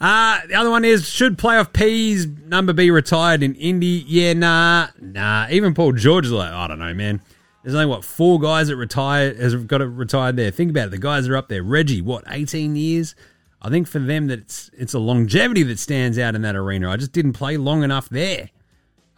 Uh, 0.00 0.40
the 0.46 0.54
other 0.54 0.70
one 0.70 0.84
is 0.84 1.08
should 1.08 1.38
playoff 1.38 1.72
P's 1.72 2.26
number 2.26 2.72
be 2.72 2.90
retired 2.90 3.42
in 3.42 3.54
Indy? 3.54 4.04
Yeah, 4.06 4.32
nah, 4.32 4.88
nah. 5.00 5.46
Even 5.50 5.74
Paul 5.74 5.92
George 5.92 6.26
is 6.26 6.32
like, 6.32 6.50
I 6.50 6.66
don't 6.68 6.78
know, 6.78 6.94
man. 6.94 7.20
There's 7.62 7.74
only 7.74 7.86
what 7.86 8.04
four 8.04 8.38
guys 8.38 8.68
that 8.68 8.76
retire 8.76 9.34
has 9.34 9.54
got 9.54 9.80
it 9.80 9.86
retired 9.86 10.36
there. 10.36 10.50
Think 10.50 10.70
about 10.70 10.88
it. 10.88 10.90
The 10.92 10.98
guys 10.98 11.26
that 11.26 11.32
are 11.32 11.36
up 11.36 11.48
there. 11.48 11.62
Reggie, 11.62 12.00
what, 12.00 12.24
18 12.28 12.76
years? 12.76 13.14
I 13.60 13.70
think 13.70 13.88
for 13.88 13.98
them 13.98 14.28
that 14.28 14.40
it's 14.40 14.70
it's 14.74 14.94
a 14.94 14.98
longevity 14.98 15.64
that 15.64 15.78
stands 15.78 16.18
out 16.18 16.34
in 16.34 16.42
that 16.42 16.54
arena. 16.54 16.90
I 16.90 16.96
just 16.96 17.12
didn't 17.12 17.32
play 17.32 17.56
long 17.56 17.82
enough 17.82 18.08
there. 18.08 18.50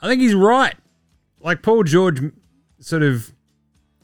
I 0.00 0.08
think 0.08 0.20
he's 0.20 0.34
right. 0.34 0.76
Like 1.40 1.62
Paul 1.62 1.82
George, 1.82 2.20
sort 2.80 3.02
of 3.02 3.32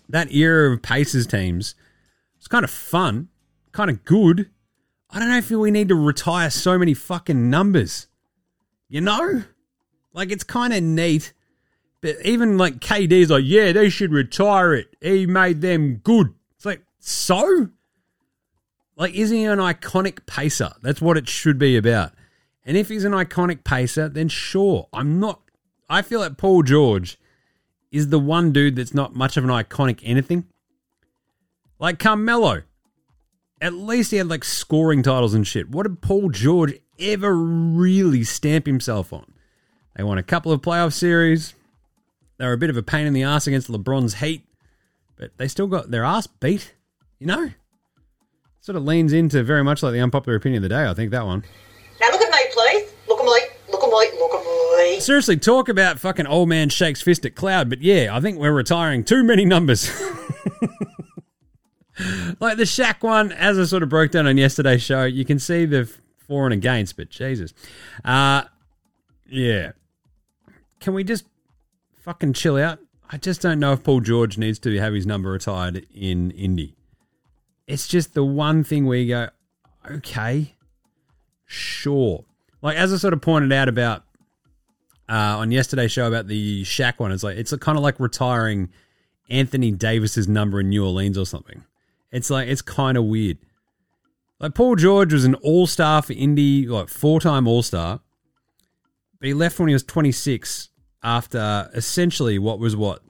that 0.08 0.32
era 0.32 0.72
of 0.72 0.82
Pacers 0.82 1.26
teams. 1.26 1.74
It's 2.36 2.48
kind 2.48 2.64
of 2.64 2.70
fun, 2.70 3.28
kind 3.74 3.90
of 3.90 4.04
good. 4.04 4.48
I 5.10 5.18
don't 5.18 5.28
know 5.28 5.36
if 5.36 5.50
we 5.50 5.70
need 5.70 5.88
to 5.88 5.94
retire 5.94 6.48
so 6.48 6.78
many 6.78 6.94
fucking 6.94 7.50
numbers. 7.50 8.06
You 8.88 9.00
know? 9.00 9.42
Like, 10.12 10.30
it's 10.30 10.44
kind 10.44 10.72
of 10.72 10.82
neat. 10.82 11.32
But 12.00 12.16
even 12.24 12.56
like 12.56 12.80
KD's 12.80 13.30
like, 13.30 13.44
yeah, 13.46 13.72
they 13.72 13.88
should 13.88 14.12
retire 14.12 14.74
it. 14.74 14.94
He 15.00 15.26
made 15.26 15.60
them 15.60 15.96
good. 15.96 16.34
It's 16.54 16.64
like, 16.64 16.82
so? 17.00 17.68
Like, 18.96 19.14
is 19.14 19.30
he 19.30 19.44
an 19.44 19.58
iconic 19.58 20.26
pacer? 20.26 20.72
That's 20.82 21.00
what 21.00 21.16
it 21.16 21.28
should 21.28 21.58
be 21.58 21.76
about. 21.76 22.12
And 22.64 22.76
if 22.76 22.88
he's 22.88 23.04
an 23.04 23.12
iconic 23.12 23.64
pacer, 23.64 24.08
then 24.08 24.28
sure. 24.28 24.88
I'm 24.92 25.18
not. 25.18 25.40
I 25.88 26.02
feel 26.02 26.20
like 26.20 26.36
Paul 26.36 26.62
George 26.62 27.18
is 27.90 28.08
the 28.08 28.18
one 28.18 28.52
dude 28.52 28.76
that's 28.76 28.94
not 28.94 29.14
much 29.14 29.36
of 29.36 29.44
an 29.44 29.50
iconic 29.50 30.00
anything. 30.02 30.44
Like 31.78 31.98
Carmelo 31.98 32.62
at 33.64 33.72
least 33.72 34.10
he 34.10 34.18
had 34.18 34.28
like 34.28 34.44
scoring 34.44 35.02
titles 35.02 35.32
and 35.32 35.46
shit. 35.46 35.70
What 35.70 35.84
did 35.84 36.02
Paul 36.02 36.28
George 36.28 36.74
ever 36.98 37.34
really 37.34 38.22
stamp 38.22 38.66
himself 38.66 39.10
on? 39.10 39.32
They 39.96 40.02
won 40.02 40.18
a 40.18 40.22
couple 40.22 40.52
of 40.52 40.60
playoff 40.60 40.92
series. 40.92 41.54
They 42.36 42.44
were 42.44 42.52
a 42.52 42.58
bit 42.58 42.68
of 42.68 42.76
a 42.76 42.82
pain 42.82 43.06
in 43.06 43.14
the 43.14 43.22
ass 43.22 43.46
against 43.46 43.70
LeBron's 43.70 44.16
Heat, 44.16 44.46
but 45.16 45.30
they 45.38 45.48
still 45.48 45.66
got 45.66 45.90
their 45.90 46.04
ass 46.04 46.26
beat. 46.26 46.74
You 47.18 47.26
know, 47.26 47.50
sort 48.60 48.76
of 48.76 48.84
leans 48.84 49.14
into 49.14 49.42
very 49.42 49.64
much 49.64 49.82
like 49.82 49.94
the 49.94 50.00
unpopular 50.00 50.36
opinion 50.36 50.62
of 50.62 50.68
the 50.68 50.74
day. 50.74 50.86
I 50.86 50.92
think 50.92 51.10
that 51.12 51.24
one. 51.24 51.42
Now 52.02 52.10
look 52.10 52.20
at 52.20 52.30
me, 52.30 52.38
please. 52.52 52.92
Look 53.08 53.20
at 53.20 53.24
me. 53.24 53.40
Look 53.72 53.82
at 53.82 53.88
me. 53.88 54.18
Look 54.20 54.34
at 54.34 54.78
me. 54.78 55.00
Seriously, 55.00 55.38
talk 55.38 55.70
about 55.70 55.98
fucking 55.98 56.26
old 56.26 56.50
man 56.50 56.68
shakes 56.68 57.00
fist 57.00 57.24
at 57.24 57.34
cloud. 57.34 57.70
But 57.70 57.80
yeah, 57.80 58.14
I 58.14 58.20
think 58.20 58.38
we're 58.38 58.52
retiring 58.52 59.04
too 59.04 59.24
many 59.24 59.46
numbers. 59.46 59.90
like 62.40 62.56
the 62.56 62.64
Shaq 62.64 63.02
one, 63.02 63.32
as 63.32 63.58
I 63.58 63.64
sort 63.64 63.82
of 63.82 63.88
broke 63.88 64.10
down 64.10 64.26
on 64.26 64.36
yesterday's 64.36 64.82
show, 64.82 65.04
you 65.04 65.24
can 65.24 65.38
see 65.38 65.64
the 65.64 65.90
for 66.26 66.46
and 66.46 66.52
against, 66.52 66.96
but 66.96 67.10
Jesus. 67.10 67.52
Uh, 68.04 68.44
yeah. 69.28 69.72
Can 70.80 70.94
we 70.94 71.04
just 71.04 71.24
fucking 72.02 72.32
chill 72.32 72.56
out? 72.56 72.78
I 73.10 73.16
just 73.16 73.40
don't 73.42 73.60
know 73.60 73.72
if 73.72 73.84
Paul 73.84 74.00
George 74.00 74.38
needs 74.38 74.58
to 74.60 74.78
have 74.80 74.94
his 74.94 75.06
number 75.06 75.30
retired 75.30 75.86
in 75.94 76.30
Indy. 76.32 76.74
It's 77.66 77.86
just 77.86 78.14
the 78.14 78.24
one 78.24 78.64
thing 78.64 78.86
where 78.86 78.98
you 78.98 79.08
go, 79.08 79.28
okay, 79.90 80.54
sure. 81.46 82.24
Like 82.62 82.76
as 82.76 82.92
I 82.92 82.96
sort 82.96 83.14
of 83.14 83.20
pointed 83.20 83.52
out 83.52 83.68
about 83.68 84.04
uh, 85.08 85.38
on 85.38 85.50
yesterday's 85.50 85.92
show 85.92 86.08
about 86.08 86.26
the 86.26 86.64
Shaq 86.64 86.98
one, 86.98 87.12
it's 87.12 87.22
like 87.22 87.36
it's 87.36 87.54
kind 87.56 87.78
of 87.78 87.84
like 87.84 88.00
retiring 88.00 88.70
Anthony 89.30 89.70
Davis's 89.70 90.28
number 90.28 90.60
in 90.60 90.70
New 90.70 90.84
Orleans 90.84 91.16
or 91.16 91.26
something. 91.26 91.62
It's 92.14 92.30
like 92.30 92.46
it's 92.46 92.62
kind 92.62 92.96
of 92.96 93.04
weird. 93.04 93.38
Like 94.38 94.54
Paul 94.54 94.76
George 94.76 95.12
was 95.12 95.24
an 95.24 95.34
all 95.36 95.66
star 95.66 96.00
for 96.00 96.12
Indy, 96.12 96.64
like 96.66 96.88
four 96.88 97.20
time 97.20 97.48
all 97.48 97.62
star, 97.62 98.00
but 99.18 99.26
he 99.26 99.34
left 99.34 99.58
when 99.58 99.68
he 99.68 99.74
was 99.74 99.82
26 99.82 100.68
after 101.02 101.68
essentially 101.74 102.38
what 102.38 102.60
was 102.60 102.76
what? 102.76 103.02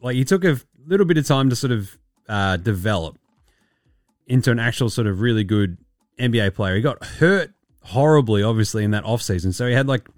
Like 0.00 0.16
he 0.16 0.24
took 0.24 0.44
a 0.44 0.58
little 0.84 1.06
bit 1.06 1.16
of 1.16 1.26
time 1.26 1.48
to 1.50 1.54
sort 1.54 1.70
of 1.70 1.96
uh, 2.28 2.56
develop 2.56 3.18
into 4.26 4.50
an 4.50 4.58
actual 4.58 4.90
sort 4.90 5.06
of 5.06 5.20
really 5.20 5.44
good 5.44 5.78
NBA 6.18 6.54
player. 6.54 6.74
He 6.74 6.80
got 6.80 7.04
hurt 7.04 7.52
horribly, 7.84 8.42
obviously, 8.42 8.82
in 8.82 8.90
that 8.90 9.04
offseason. 9.04 9.54
So 9.54 9.68
he 9.68 9.74
had 9.74 9.86
like 9.86 10.08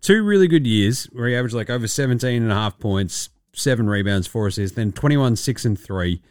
two 0.00 0.22
really 0.22 0.46
good 0.46 0.68
years 0.68 1.06
where 1.06 1.26
he 1.26 1.34
averaged 1.34 1.56
like 1.56 1.68
over 1.68 1.88
17 1.88 2.42
and 2.44 2.52
a 2.52 2.54
half 2.54 2.78
points, 2.78 3.28
seven 3.54 3.88
rebounds, 3.88 4.28
four 4.28 4.46
assists, 4.46 4.76
then 4.76 4.92
21, 4.92 5.34
6 5.34 5.64
and 5.64 5.76
3 5.80 6.22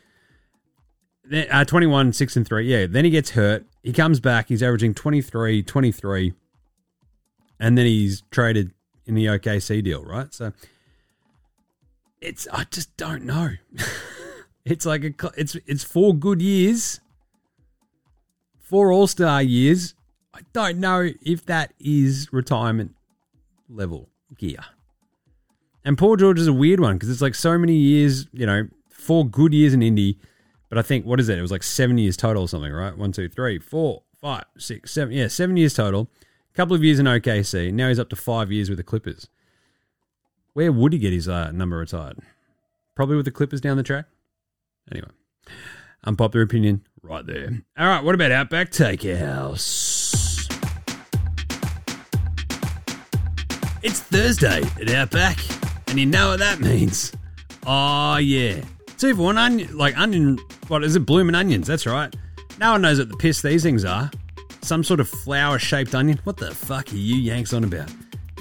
uh, 1.32 1.65
21, 1.65 2.13
6 2.13 2.36
and 2.36 2.45
3. 2.45 2.65
Yeah. 2.65 2.86
Then 2.88 3.05
he 3.05 3.11
gets 3.11 3.32
hurt. 3.32 3.65
He 3.84 3.93
comes 3.93 4.19
back. 4.19 4.49
He's 4.49 4.63
averaging 4.63 4.93
23, 4.93 5.63
23. 5.63 6.34
And 7.59 7.77
then 7.77 7.86
he's 7.86 8.23
traded 8.32 8.71
in 9.05 9.15
the 9.15 9.25
OKC 9.25 9.84
deal, 9.84 10.03
right? 10.03 10.34
So 10.34 10.53
it's, 12.19 12.47
I 12.51 12.65
just 12.71 12.95
don't 12.97 13.23
know. 13.23 13.51
it's 14.65 14.86
like, 14.86 15.03
a, 15.03 15.32
it's, 15.38 15.55
it's 15.65 15.84
four 15.84 16.13
good 16.13 16.41
years, 16.41 16.99
four 18.59 18.91
all 18.91 19.07
star 19.07 19.41
years. 19.41 19.95
I 20.34 20.41
don't 20.53 20.77
know 20.77 21.09
if 21.21 21.45
that 21.45 21.73
is 21.79 22.29
retirement 22.32 22.95
level 23.69 24.09
gear. 24.38 24.59
And 25.84 25.97
Paul 25.97 26.15
George 26.15 26.39
is 26.39 26.47
a 26.47 26.53
weird 26.53 26.79
one 26.79 26.95
because 26.95 27.09
it's 27.09 27.21
like 27.21 27.36
so 27.36 27.57
many 27.57 27.75
years, 27.75 28.27
you 28.32 28.45
know, 28.45 28.67
four 28.89 29.25
good 29.25 29.53
years 29.53 29.73
in 29.73 29.82
Indy 29.82 30.19
but 30.72 30.78
I 30.78 30.84
think 30.84 31.05
what 31.05 31.19
is 31.19 31.28
it? 31.28 31.38
It 31.38 31.41
was 31.41 31.51
like 31.51 31.63
seven 31.63 31.97
years 31.97 32.15
total 32.15 32.43
or 32.43 32.47
something, 32.47 32.72
right? 32.72 32.97
One, 32.97 33.11
two, 33.11 33.28
three, 33.28 33.59
four, 33.59 34.03
five, 34.22 34.45
six, 34.57 34.93
seven. 34.93 35.13
Yeah, 35.13 35.28
seven 35.28 35.57
years 35.57 35.74
total. 35.74 36.09
A 36.22 36.55
couple 36.55 36.74
of 36.74 36.82
years 36.82 36.97
in 36.97 37.07
OKC. 37.07 37.74
Now 37.74 37.89
he's 37.89 37.99
up 37.99 38.07
to 38.11 38.15
five 38.15 38.53
years 38.53 38.69
with 38.69 38.78
the 38.78 38.84
Clippers. 38.84 39.28
Where 40.53 40.72
would 40.72 40.93
he 40.93 40.99
get 40.99 41.11
his 41.11 41.28
uh, 41.28 41.51
number 41.51 41.76
retired? 41.76 42.19
Probably 42.95 43.17
with 43.17 43.26
the 43.26 43.32
Clippers 43.32 43.59
down 43.59 43.76
the 43.76 43.84
track. 43.84 44.05
Anyway, 44.89 45.09
unpopular 46.05 46.45
opinion 46.45 46.88
right 47.01 47.26
there. 47.26 47.63
All 47.78 47.88
right, 47.88 48.01
what 48.01 48.15
about 48.15 48.32
Outback 48.32 48.72
Takehouse? 48.72 50.47
It's 53.84 53.99
Thursday 53.99 54.61
at 54.80 54.89
Outback, 54.89 55.38
and 55.89 55.99
you 55.99 56.05
know 56.05 56.30
what 56.30 56.39
that 56.39 56.61
means. 56.61 57.11
Oh, 57.67 58.15
yeah. 58.15 58.61
Two 59.02 59.16
for 59.16 59.24
one 59.24 59.39
onion, 59.39 59.76
like 59.76 59.97
onion, 59.97 60.38
what 60.68 60.84
is 60.84 60.95
it, 60.95 61.08
blooming 61.08 61.34
onions, 61.34 61.66
that's 61.66 61.88
right. 61.88 62.16
No 62.60 62.74
one 62.74 62.84
knows 62.84 62.99
what 62.99 63.10
the 63.10 63.18
piss 63.18 63.41
these 63.41 63.64
things 63.64 63.84
are. 63.84 64.12
Some 64.62 64.84
sort 64.84 64.99
of 64.99 65.10
flower 65.10 65.58
shaped 65.58 65.95
onion. 65.95 66.20
What 66.24 66.38
the 66.38 66.54
fuck 66.54 66.93
are 66.93 66.95
you 66.95 67.16
Yanks 67.16 67.52
on 67.52 67.64
about? 67.64 67.91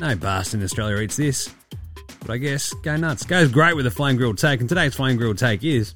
No 0.00 0.14
bastard 0.14 0.60
in 0.60 0.64
Australia 0.64 0.98
eats 0.98 1.16
this. 1.16 1.48
But 2.20 2.32
I 2.32 2.36
guess 2.36 2.74
go 2.74 2.94
nuts. 2.98 3.24
Goes 3.24 3.50
great 3.50 3.74
with 3.74 3.86
a 3.86 3.90
flame 3.90 4.18
grilled 4.18 4.36
take, 4.36 4.60
and 4.60 4.68
today's 4.68 4.94
flame 4.94 5.16
grilled 5.16 5.38
take 5.38 5.64
is 5.64 5.94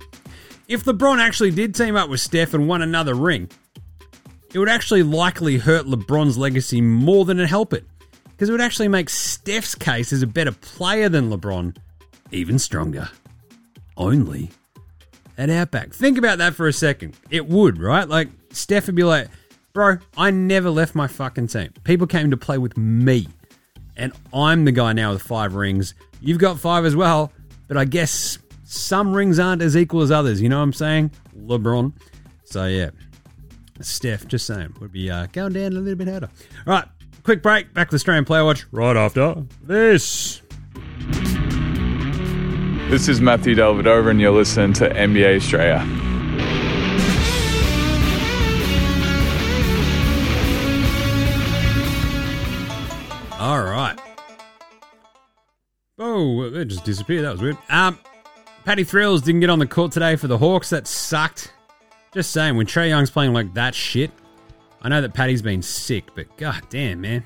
if 0.67 0.85
LeBron 0.85 1.19
actually 1.19 1.51
did 1.51 1.75
team 1.75 1.95
up 1.95 2.09
with 2.09 2.21
Steph 2.21 2.55
and 2.55 2.67
won 2.67 2.81
another 2.81 3.13
ring, 3.13 3.51
it 4.55 4.59
would 4.59 4.71
actually 4.71 5.03
likely 5.03 5.59
hurt 5.59 5.85
LeBron's 5.85 6.39
legacy 6.39 6.81
more 6.81 7.27
than 7.27 7.39
it 7.39 7.51
help 7.51 7.75
it. 7.75 7.85
Because 8.31 8.49
it 8.49 8.53
would 8.53 8.63
actually 8.63 8.89
make 8.89 9.11
Steph's 9.11 9.75
case 9.75 10.11
as 10.11 10.23
a 10.23 10.27
better 10.27 10.53
player 10.53 11.11
than 11.11 11.29
LeBron 11.29 11.77
even 12.33 12.59
stronger. 12.59 13.11
Only 13.97 14.51
at 15.39 15.51
Outback. 15.51 15.93
Think 15.93 16.19
about 16.19 16.39
that 16.39 16.55
for 16.55 16.69
a 16.69 16.73
second. 16.73 17.17
It 17.31 17.47
would, 17.47 17.79
right? 17.79 18.09
Like, 18.09 18.29
Steph 18.51 18.87
would 18.87 18.95
be 18.95 19.05
like, 19.05 19.29
bro, 19.73 19.99
I 20.17 20.31
never 20.31 20.71
left 20.71 20.95
my 20.95 21.07
fucking 21.07 21.49
team. 21.49 21.73
People 21.85 22.07
came 22.07 22.31
to 22.31 22.37
play 22.37 22.59
with 22.59 22.77
me. 22.77 23.29
And 23.97 24.13
I'm 24.33 24.65
the 24.65 24.73
guy 24.73 24.93
now 24.93 25.13
with 25.13 25.23
five 25.23 25.55
rings. 25.55 25.95
You've 26.21 26.39
got 26.39 26.59
five 26.59 26.85
as 26.85 26.97
well, 26.97 27.33
but 27.69 27.77
I 27.77 27.85
guess 27.85 28.39
some 28.65 29.15
rings 29.15 29.39
aren't 29.39 29.63
as 29.63 29.77
equal 29.77 30.03
as 30.03 30.11
others. 30.11 30.41
You 30.41 30.49
know 30.49 30.59
what 30.59 30.65
I'm 30.65 30.73
saying? 30.73 31.11
LeBron. 31.39 31.93
So, 32.45 32.67
yeah. 32.67 32.91
Steph, 33.81 34.27
just 34.27 34.47
saying, 34.47 34.75
would 34.81 34.93
be 34.93 35.11
uh, 35.11 35.27
going 35.33 35.53
down 35.53 35.73
a 35.73 35.81
little 35.81 35.97
bit 35.97 36.09
harder. 36.09 36.29
All 36.67 36.75
right, 36.75 36.85
quick 37.25 37.43
break. 37.43 37.75
Back 37.75 37.91
with 37.91 38.05
Strayan 38.05 38.25
Player 38.25 38.45
Watch 38.45 38.67
right 38.71 38.97
after 38.97 39.45
this. 39.63 40.44
This 42.95 43.09
is 43.09 43.21
Matthew 43.21 43.57
Dellavedova, 43.57 44.11
and 44.11 44.21
you're 44.21 44.31
listening 44.31 44.73
to 44.75 44.89
NBA 44.89 45.39
Straya. 45.41 45.81
All 53.41 53.65
right. 53.65 53.99
Oh, 55.99 56.43
it 56.43 56.67
just 56.67 56.85
disappeared. 56.85 57.25
That 57.25 57.33
was 57.33 57.43
weird. 57.43 57.59
Um, 57.69 57.99
Patty 58.65 58.85
Thrills 58.85 59.23
didn't 59.23 59.41
get 59.41 59.51
on 59.51 59.59
the 59.59 59.67
court 59.67 59.91
today 59.91 60.15
for 60.15 60.29
the 60.29 60.39
Hawks. 60.39 60.71
That 60.71 60.87
sucked. 60.87 61.53
Just 62.13 62.31
saying, 62.31 62.57
when 62.57 62.67
Trae 62.67 62.91
Young's 62.91 63.11
playing 63.11 63.33
like 63.33 63.55
that 63.55 63.75
shit, 63.75 64.13
I 64.83 64.89
know 64.89 65.01
that 65.01 65.15
Patty's 65.15 65.43
been 65.43 65.63
sick, 65.63 66.15
but 66.15 66.37
god 66.37 66.63
damn, 66.71 67.01
man. 67.01 67.25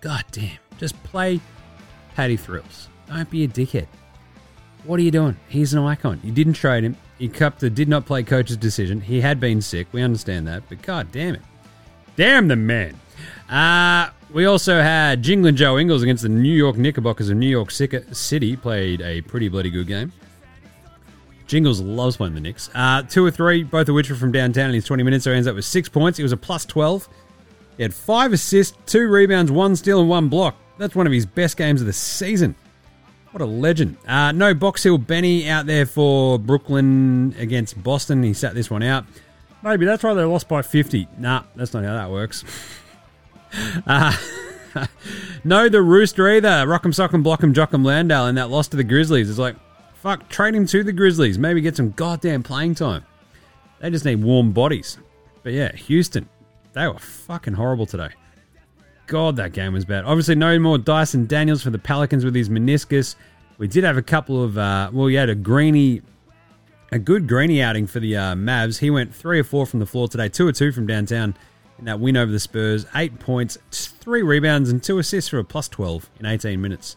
God 0.00 0.24
damn. 0.32 0.56
Just 0.78 1.00
play 1.02 1.42
Patty 2.14 2.38
Thrills. 2.38 2.88
Don't 3.10 3.28
be 3.28 3.44
a 3.44 3.48
dickhead. 3.48 3.86
What 4.84 5.00
are 5.00 5.02
you 5.02 5.10
doing? 5.10 5.36
He's 5.48 5.74
an 5.74 5.80
icon. 5.80 6.20
You 6.22 6.32
didn't 6.32 6.54
trade 6.54 6.84
him. 6.84 6.96
He 7.18 7.28
cupped 7.28 7.60
the 7.60 7.68
did 7.68 7.88
not 7.88 8.06
play 8.06 8.22
coach's 8.22 8.56
decision. 8.56 9.00
He 9.00 9.20
had 9.20 9.40
been 9.40 9.60
sick. 9.60 9.88
We 9.92 10.00
understand 10.00 10.46
that, 10.46 10.62
but 10.68 10.80
god 10.82 11.12
damn 11.12 11.34
it. 11.34 11.42
Damn 12.16 12.48
the 12.48 12.56
man. 12.56 12.98
Uh, 13.48 14.10
we 14.32 14.46
also 14.46 14.80
had 14.80 15.22
Jingling 15.22 15.56
Joe 15.56 15.78
Ingles 15.78 16.02
against 16.02 16.22
the 16.22 16.28
New 16.28 16.54
York 16.54 16.76
Knickerbockers 16.76 17.28
of 17.28 17.36
New 17.36 17.48
York 17.48 17.70
City. 17.70 18.56
Played 18.56 19.02
a 19.02 19.20
pretty 19.22 19.48
bloody 19.48 19.70
good 19.70 19.86
game. 19.86 20.12
Jingles 21.46 21.80
loves 21.80 22.16
playing 22.16 22.34
the 22.34 22.40
Knicks. 22.40 22.70
Uh, 22.74 23.02
two 23.02 23.24
or 23.24 23.30
three, 23.32 23.64
both 23.64 23.88
of 23.88 23.94
which 23.96 24.08
were 24.08 24.14
from 24.14 24.30
downtown 24.30 24.68
in 24.68 24.74
his 24.74 24.84
20 24.84 25.02
minutes, 25.02 25.24
so 25.24 25.32
he 25.32 25.36
ends 25.36 25.48
up 25.48 25.56
with 25.56 25.64
six 25.64 25.88
points. 25.88 26.16
He 26.16 26.22
was 26.22 26.30
a 26.30 26.36
plus 26.36 26.64
12. 26.64 27.08
He 27.76 27.82
had 27.82 27.92
five 27.92 28.32
assists, 28.32 28.78
two 28.86 29.08
rebounds, 29.08 29.50
one 29.50 29.74
steal, 29.74 30.00
and 30.00 30.08
one 30.08 30.28
block. 30.28 30.54
That's 30.78 30.94
one 30.94 31.08
of 31.08 31.12
his 31.12 31.26
best 31.26 31.56
games 31.56 31.80
of 31.80 31.88
the 31.88 31.92
season. 31.92 32.54
What 33.32 33.42
a 33.42 33.46
legend. 33.46 33.96
Uh, 34.06 34.32
no 34.32 34.54
Box 34.54 34.82
Hill 34.82 34.98
Benny 34.98 35.48
out 35.48 35.66
there 35.66 35.86
for 35.86 36.38
Brooklyn 36.38 37.34
against 37.38 37.80
Boston. 37.80 38.22
He 38.22 38.34
sat 38.34 38.54
this 38.54 38.70
one 38.70 38.82
out. 38.82 39.04
Maybe 39.62 39.86
that's 39.86 40.02
why 40.02 40.14
they 40.14 40.24
lost 40.24 40.48
by 40.48 40.62
50. 40.62 41.06
Nah, 41.18 41.44
that's 41.54 41.72
not 41.72 41.84
how 41.84 41.94
that 41.94 42.10
works. 42.10 42.44
Uh, 43.84 44.16
no, 45.44 45.68
the 45.68 45.82
Rooster 45.82 46.30
either. 46.30 46.48
Rock'em 46.48 46.94
Sock'em 46.94 47.24
Block'em 47.24 47.52
Jock'em 47.52 47.84
Landale 47.84 48.26
and 48.26 48.38
that 48.38 48.48
loss 48.48 48.68
to 48.68 48.76
the 48.76 48.84
Grizzlies. 48.84 49.28
It's 49.28 49.40
like, 49.40 49.56
fuck, 49.94 50.28
trade 50.28 50.54
him 50.54 50.66
to 50.66 50.84
the 50.84 50.92
Grizzlies. 50.92 51.36
Maybe 51.36 51.60
get 51.60 51.76
some 51.76 51.90
goddamn 51.90 52.44
playing 52.44 52.76
time. 52.76 53.04
They 53.80 53.90
just 53.90 54.04
need 54.04 54.22
warm 54.22 54.52
bodies. 54.52 54.98
But 55.42 55.52
yeah, 55.52 55.72
Houston, 55.72 56.28
they 56.74 56.86
were 56.86 56.98
fucking 56.98 57.54
horrible 57.54 57.86
today. 57.86 58.10
God, 59.10 59.34
that 59.36 59.52
game 59.52 59.72
was 59.72 59.84
bad. 59.84 60.04
Obviously, 60.04 60.36
no 60.36 60.56
more 60.60 60.78
Dyson 60.78 61.26
Daniels 61.26 61.64
for 61.64 61.70
the 61.70 61.80
Pelicans 61.80 62.24
with 62.24 62.32
his 62.32 62.48
meniscus. 62.48 63.16
We 63.58 63.66
did 63.66 63.82
have 63.82 63.96
a 63.96 64.02
couple 64.02 64.40
of, 64.40 64.56
uh, 64.56 64.88
well, 64.92 65.10
you 65.10 65.18
had 65.18 65.28
a 65.28 65.34
greeny, 65.34 66.02
a 66.92 66.98
good 67.00 67.26
greeny 67.26 67.60
outing 67.60 67.88
for 67.88 67.98
the 67.98 68.16
uh, 68.16 68.34
Mavs. 68.36 68.78
He 68.78 68.88
went 68.88 69.12
three 69.12 69.40
or 69.40 69.44
four 69.44 69.66
from 69.66 69.80
the 69.80 69.86
floor 69.86 70.06
today, 70.06 70.28
two 70.28 70.46
or 70.46 70.52
two 70.52 70.70
from 70.70 70.86
downtown 70.86 71.34
in 71.80 71.86
that 71.86 71.98
win 71.98 72.16
over 72.16 72.30
the 72.30 72.38
Spurs. 72.38 72.86
Eight 72.94 73.18
points, 73.18 73.58
three 73.72 74.22
rebounds, 74.22 74.70
and 74.70 74.80
two 74.80 75.00
assists 75.00 75.28
for 75.28 75.40
a 75.40 75.44
plus 75.44 75.66
12 75.66 76.08
in 76.20 76.26
18 76.26 76.60
minutes. 76.60 76.96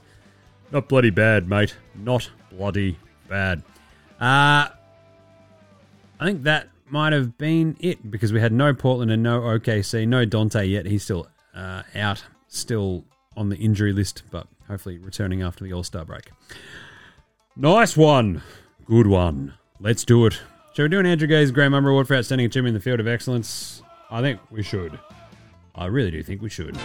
Not 0.72 0.88
bloody 0.88 1.10
bad, 1.10 1.50
mate. 1.50 1.76
Not 1.96 2.30
bloody 2.52 3.00
bad. 3.28 3.64
Uh, 4.22 4.70
I 4.70 6.26
think 6.26 6.44
that 6.44 6.70
might 6.92 7.12
have 7.12 7.40
been 7.40 7.76
it 7.80 8.12
because 8.12 8.32
we 8.32 8.40
had 8.40 8.54
no 8.54 8.72
Portland 8.72 9.10
and 9.10 9.24
no 9.24 9.42
OKC, 9.42 10.08
no 10.08 10.26
Dante 10.26 10.64
yet. 10.64 10.86
He's 10.86 11.04
still 11.04 11.28
uh, 11.56 11.84
out, 11.96 12.24
still 12.48 13.06
on 13.36 13.50
the 13.50 13.58
injury 13.58 13.94
list, 13.94 14.24
but 14.32 14.48
hopefully 14.68 14.98
returning 14.98 15.42
after 15.42 15.64
the 15.64 15.74
All 15.74 15.84
Star 15.84 16.06
break. 16.06 16.32
Nice 17.56 17.96
one. 17.96 18.42
Good 18.86 19.08
one. 19.08 19.54
Let's 19.80 20.04
do 20.04 20.26
it. 20.26 20.40
Shall 20.76 20.86
we 20.86 20.90
do 20.90 21.00
an 21.00 21.06
Andrew 21.06 21.28
Gaze 21.28 21.52
Grey 21.52 21.68
Mamba 21.70 21.90
Award 21.90 22.08
for 22.08 22.16
Outstanding 22.16 22.48
Achievement 22.48 22.70
in 22.70 22.74
the 22.74 22.80
Field 22.80 23.00
of 23.00 23.08
Excellence? 23.08 23.84
I 24.10 24.22
think 24.22 24.40
we 24.50 24.64
should. 24.64 25.00
I 25.76 25.86
really 25.86 26.12
do 26.12 26.24
think 26.24 26.42
we 26.42 26.50
should. 26.50 26.78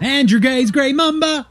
Andrew 0.00 0.40
Gaze 0.40 0.70
Grey 0.70 0.92
Mamba. 0.92 1.46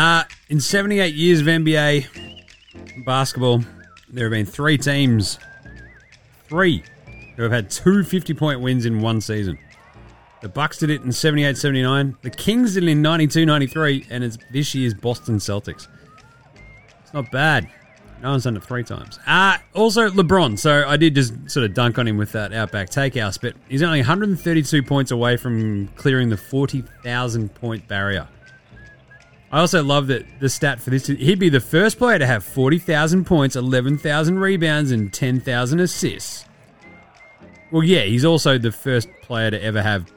Uh, 0.00 0.24
in 0.48 0.58
78 0.58 1.14
years 1.14 1.42
of 1.42 1.46
NBA 1.46 2.06
basketball, 3.04 3.62
there 4.08 4.24
have 4.24 4.30
been 4.30 4.46
three 4.46 4.78
teams, 4.78 5.38
three, 6.48 6.82
who 7.36 7.42
have 7.42 7.52
had 7.52 7.70
two 7.70 8.02
50 8.02 8.32
point 8.32 8.62
wins 8.62 8.86
in 8.86 9.02
one 9.02 9.20
season. 9.20 9.58
The 10.40 10.48
Bucks 10.48 10.78
did 10.78 10.88
it 10.88 11.02
in 11.02 11.12
78 11.12 11.58
79. 11.58 12.16
The 12.22 12.30
Kings 12.30 12.72
did 12.72 12.84
it 12.84 12.88
in 12.88 13.02
92 13.02 13.44
93. 13.44 14.06
And 14.08 14.24
it's 14.24 14.38
this 14.50 14.74
year's 14.74 14.94
Boston 14.94 15.36
Celtics. 15.36 15.86
It's 17.02 17.12
not 17.12 17.30
bad. 17.30 17.68
No 18.22 18.30
one's 18.30 18.44
done 18.44 18.56
it 18.56 18.64
three 18.64 18.84
times. 18.84 19.18
Uh, 19.26 19.58
also, 19.74 20.08
LeBron. 20.08 20.58
So 20.58 20.88
I 20.88 20.96
did 20.96 21.14
just 21.14 21.50
sort 21.50 21.66
of 21.66 21.74
dunk 21.74 21.98
on 21.98 22.08
him 22.08 22.16
with 22.16 22.32
that 22.32 22.54
Outback 22.54 22.88
Takehouse, 22.88 23.36
but 23.36 23.54
he's 23.68 23.82
only 23.82 23.98
132 23.98 24.82
points 24.82 25.10
away 25.10 25.36
from 25.36 25.88
clearing 25.88 26.30
the 26.30 26.38
40,000 26.38 27.54
point 27.54 27.86
barrier. 27.86 28.26
I 29.52 29.60
also 29.60 29.82
love 29.82 30.06
that 30.08 30.26
the 30.38 30.48
stat 30.48 30.80
for 30.80 30.90
this. 30.90 31.08
He'd 31.08 31.40
be 31.40 31.48
the 31.48 31.60
first 31.60 31.98
player 31.98 32.18
to 32.18 32.26
have 32.26 32.44
40,000 32.44 33.24
points, 33.24 33.56
11,000 33.56 34.38
rebounds, 34.38 34.92
and 34.92 35.12
10,000 35.12 35.80
assists. 35.80 36.44
Well, 37.72 37.82
yeah, 37.82 38.02
he's 38.02 38.24
also 38.24 38.58
the 38.58 38.72
first 38.72 39.08
player 39.22 39.50
to 39.50 39.60
ever 39.62 39.82
have 39.82 40.10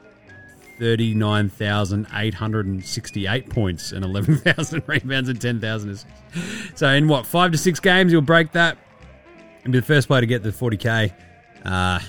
39,868 0.79 3.49
points 3.49 3.91
and 3.91 4.05
11,000 4.05 4.83
rebounds 4.87 5.29
and 5.29 5.41
10,000 5.41 5.89
assists. 5.89 6.11
So, 6.75 6.89
in 6.89 7.07
what, 7.07 7.25
five 7.25 7.51
to 7.51 7.57
six 7.57 7.79
games, 7.79 8.11
he'll 8.11 8.21
break 8.21 8.51
that 8.51 8.77
and 9.63 9.73
be 9.73 9.79
the 9.79 9.85
first 9.85 10.07
player 10.07 10.21
to 10.21 10.27
get 10.27 10.43
the 10.43 10.49
40K. 10.49 11.11
Uh, 11.65 11.99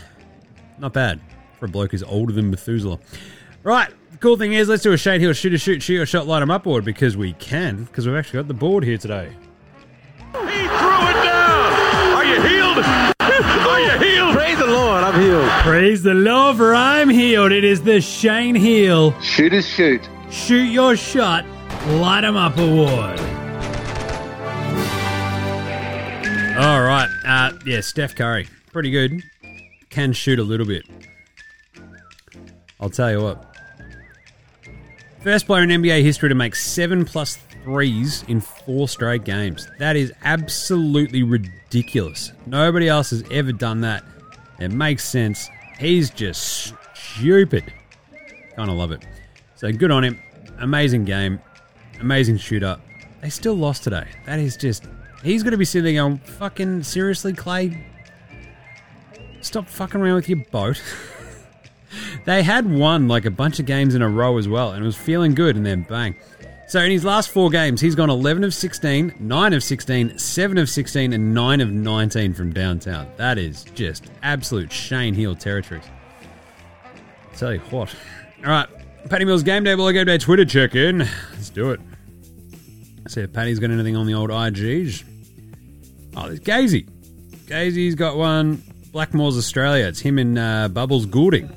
not 0.79 0.93
bad 0.93 1.21
for 1.59 1.67
a 1.67 1.69
bloke 1.69 1.93
who's 1.93 2.03
older 2.03 2.33
than 2.33 2.51
Methuselah. 2.51 2.99
Right, 3.63 3.93
cool 4.25 4.39
thing 4.39 4.55
is, 4.55 4.71
let's 4.71 4.83
do 4.83 4.91
a 4.91 4.97
Shane 4.97 5.21
Heal 5.21 5.35
shoot 5.35 5.53
a 5.53 5.59
shoot, 5.59 5.83
shoot 5.83 6.01
or 6.01 6.07
shot, 6.07 6.27
light 6.27 6.41
'em 6.41 6.51
up 6.51 6.63
board 6.63 6.83
because 6.83 7.15
we 7.15 7.35
can, 7.35 7.85
because 7.85 8.07
we've 8.07 8.17
actually 8.17 8.39
got 8.39 8.49
the 8.49 8.55
board 8.55 8.83
here 8.83 8.97
today. 8.97 9.29
He 9.29 10.39
threw 10.39 10.49
it 10.49 11.19
down. 11.25 11.73
Are 12.15 12.25
you 12.25 12.41
healed? 12.41 12.79
Are 13.21 13.81
you 13.81 13.99
healed? 13.99 14.35
Praise 14.35 14.59
the 14.59 14.67
Lord. 14.67 15.05
I'm 15.05 15.15
I'm 15.15 15.21
healed. 15.21 15.51
Praise 15.61 16.03
the 16.03 16.15
Lord, 16.15 16.57
for 16.57 16.75
I'm 16.75 17.11
healed. 17.11 17.53
It 17.53 17.65
is 17.65 17.83
the 17.83 18.01
Shane 18.01 18.55
Heal. 18.55 19.13
Shooters 19.21 19.69
shoot. 19.69 20.09
Shoot 20.31 20.73
your 20.73 20.97
shot. 20.97 21.45
Light 21.89 22.25
'em 22.25 22.35
up 22.35 22.57
award. 22.57 23.21
All 26.57 26.83
right. 26.83 27.11
Uh, 27.27 27.53
yeah, 27.67 27.83
Steph 27.83 28.15
Curry. 28.15 28.49
Pretty 28.73 28.91
good. 28.91 29.23
Can 29.91 30.15
shoot 30.15 30.39
a 30.39 30.43
little 30.45 30.67
bit. 30.67 30.87
I'll 32.81 32.89
tell 32.89 33.11
you 33.11 33.21
what. 33.23 33.54
First 35.25 35.47
player 35.47 35.63
in 35.63 35.71
NBA 35.71 36.03
history 36.03 36.29
to 36.29 36.35
make 36.35 36.55
seven 36.55 37.07
plus 37.07 37.37
threes 37.63 38.27
in 38.29 38.43
four 38.43 38.87
straight 38.89 39.25
games. 39.25 39.67
That 39.79 39.97
is 39.97 40.13
absolutely 40.23 41.23
ridiculous. 41.23 42.33
Nobody 42.45 42.91
else 42.91 43.09
has 43.09 43.25
ever 43.31 43.51
done 43.51 43.81
that. 43.81 44.05
It 44.61 44.71
makes 44.71 45.03
sense. 45.03 45.49
He's 45.79 46.11
just 46.11 46.75
stupid. 46.93 47.73
Kind 48.55 48.71
of 48.71 48.77
love 48.77 48.93
it. 48.93 49.07
So 49.55 49.73
good 49.73 49.91
on 49.91 50.05
him. 50.05 50.21
Amazing 50.59 51.07
game. 51.07 51.41
Amazing 52.01 52.37
shooter. 52.37 52.79
They 53.23 53.31
still 53.31 53.55
lost 53.55 53.83
today. 53.83 54.07
That 54.27 54.39
is 54.39 54.59
just. 54.59 54.85
He's 55.23 55.43
going 55.43 55.53
to 55.53 55.57
be 55.57 55.65
sitting 55.65 55.95
there 55.95 56.03
going, 56.03 56.19
fucking 56.19 56.83
seriously, 56.83 57.33
Clay? 57.33 57.87
Stop 59.41 59.71
fucking 59.71 60.03
around 60.03 60.17
with 60.17 60.29
your 60.29 60.45
boat. 60.51 60.83
they 62.25 62.43
had 62.43 62.71
won 62.71 63.09
like 63.09 63.25
a 63.25 63.31
bunch 63.31 63.59
of 63.61 63.67
games 63.67 63.95
in 63.95 64.03
a 64.03 64.09
row 64.09 64.39
as 64.39 64.49
well, 64.49 64.73
and 64.73 64.83
it 64.83 64.87
was 64.87 64.97
feeling 64.97 65.35
good, 65.35 65.57
and 65.57 65.65
then 65.65 65.83
bang. 65.83 66.15
So 66.67 66.81
in 66.81 66.91
his 66.91 67.05
last 67.05 67.31
four 67.31 67.51
games, 67.51 67.81
he's 67.81 67.95
gone 67.95 68.11
11 68.11 68.43
of 68.43 68.55
16, 68.55 69.15
9 69.19 69.53
of 69.53 69.63
16, 69.63 70.19
7 70.19 70.59
of 70.59 70.69
16, 70.69 71.13
and 71.13 71.35
9 71.35 71.61
of 71.61 71.71
19 71.71 72.33
from 72.35 72.53
downtown. 72.53 73.07
That 73.17 73.39
is 73.39 73.65
just 73.75 74.11
absolute 74.23 74.73
Shane 74.73 75.15
Heal 75.15 75.37
territory. 75.37 75.83
Tell 77.37 77.53
you 77.53 77.61
what. 77.71 77.95
All 78.45 78.51
right, 78.51 78.69
Patty 79.11 79.25
Mills 79.25 79.43
Game 79.43 79.65
Day, 79.65 79.75
Below 79.75 79.93
Game 79.93 80.07
Day 80.07 80.19
Twitter 80.19 80.45
check 80.45 80.75
in. 80.75 80.99
Let's 81.33 81.51
do 81.51 81.71
it. 81.71 81.81
See 83.09 83.21
if 83.21 83.33
Patty's 83.33 83.59
got 83.59 83.71
anything 83.71 83.97
on 83.97 84.07
the 84.07 84.15
old 84.15 84.31
IGs. 84.31 85.05
Oh, 86.17 86.29
there's 86.29 86.41
Gazy. 86.41 86.89
Gazy's 87.47 87.95
got 87.95 88.17
one. 88.17 88.63
Blackmore's 88.93 89.37
Australia. 89.37 89.87
It's 89.87 90.01
him 90.01 90.19
and 90.19 90.39
uh, 90.39 90.69
Bubbles 90.69 91.05
Goulding. 91.05 91.55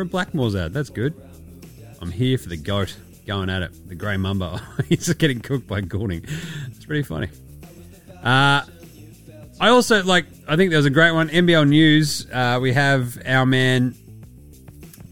A 0.00 0.06
Blackmore's 0.06 0.56
ad. 0.56 0.72
That's 0.72 0.90
good. 0.90 1.14
I'm 2.00 2.10
here 2.10 2.38
for 2.38 2.48
the 2.48 2.56
goat. 2.56 2.96
Going 3.26 3.48
at 3.48 3.62
it. 3.62 3.88
The 3.88 3.94
grey 3.94 4.16
mamba. 4.16 4.60
He's 4.88 5.12
getting 5.14 5.40
cooked 5.40 5.66
by 5.66 5.80
Goulding. 5.80 6.24
It's 6.68 6.84
pretty 6.84 7.02
funny. 7.02 7.28
Uh, 8.22 8.62
I 9.60 9.68
also 9.68 10.02
like. 10.02 10.26
I 10.46 10.56
think 10.56 10.70
there 10.70 10.78
was 10.78 10.86
a 10.86 10.90
great 10.90 11.12
one. 11.12 11.28
NBL 11.30 11.68
News. 11.68 12.26
Uh, 12.30 12.58
we 12.60 12.72
have 12.72 13.18
our 13.26 13.46
man 13.46 13.94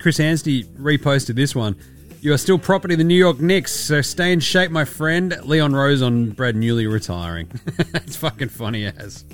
Chris 0.03 0.19
Anstey 0.19 0.65
reposted 0.65 1.37
this 1.37 1.55
one. 1.55 1.77
You 2.21 2.33
are 2.33 2.39
still 2.39 2.59
property 2.59 2.95
of 2.95 2.99
the 2.99 3.05
New 3.05 3.15
York 3.15 3.39
Knicks, 3.39 3.73
so 3.73 4.01
stay 4.01 4.33
in 4.33 4.41
shape, 4.41 4.73
my 4.73 4.85
friend. 4.85 5.37
Leon 5.45 5.75
Rose 5.75 6.03
on 6.03 6.31
Brad 6.31 6.57
Newley 6.57 6.93
retiring. 6.93 7.49
it's 7.95 8.17
fucking 8.17 8.49
funny 8.49 8.87
as. 8.87 9.25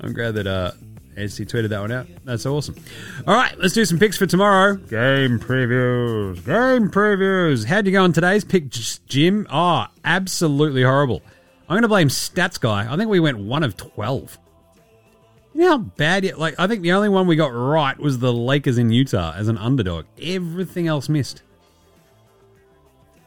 I'm 0.00 0.12
glad 0.12 0.34
that 0.34 0.46
uh, 0.46 0.72
Anstey 1.18 1.44
tweeted 1.44 1.70
that 1.70 1.80
one 1.80 1.92
out. 1.92 2.06
That's 2.24 2.46
awesome. 2.46 2.76
All 3.26 3.34
right, 3.34 3.58
let's 3.58 3.74
do 3.74 3.84
some 3.84 3.98
picks 3.98 4.16
for 4.16 4.26
tomorrow. 4.26 4.76
Game 4.76 5.40
previews. 5.40 6.36
Game 6.44 6.90
previews. 6.90 7.64
How'd 7.64 7.86
you 7.86 7.92
go 7.92 8.04
on 8.04 8.12
today's 8.12 8.44
pick, 8.44 8.68
Jim? 8.70 9.46
Oh, 9.50 9.86
absolutely 10.04 10.82
horrible. 10.82 11.22
I'm 11.68 11.74
going 11.74 11.82
to 11.82 11.88
blame 11.88 12.08
Stats 12.08 12.58
Guy. 12.60 12.90
I 12.90 12.96
think 12.96 13.10
we 13.10 13.20
went 13.20 13.38
one 13.38 13.62
of 13.62 13.76
12. 13.76 14.38
You 15.54 15.60
know 15.62 15.70
how 15.70 15.78
bad 15.78 16.24
it, 16.24 16.38
like 16.38 16.54
I 16.58 16.68
think 16.68 16.82
the 16.82 16.92
only 16.92 17.08
one 17.08 17.26
we 17.26 17.34
got 17.34 17.48
right 17.48 17.98
was 17.98 18.20
the 18.20 18.32
Lakers 18.32 18.78
in 18.78 18.90
Utah 18.90 19.34
as 19.34 19.48
an 19.48 19.58
underdog. 19.58 20.06
Everything 20.22 20.86
else 20.86 21.08
missed. 21.08 21.42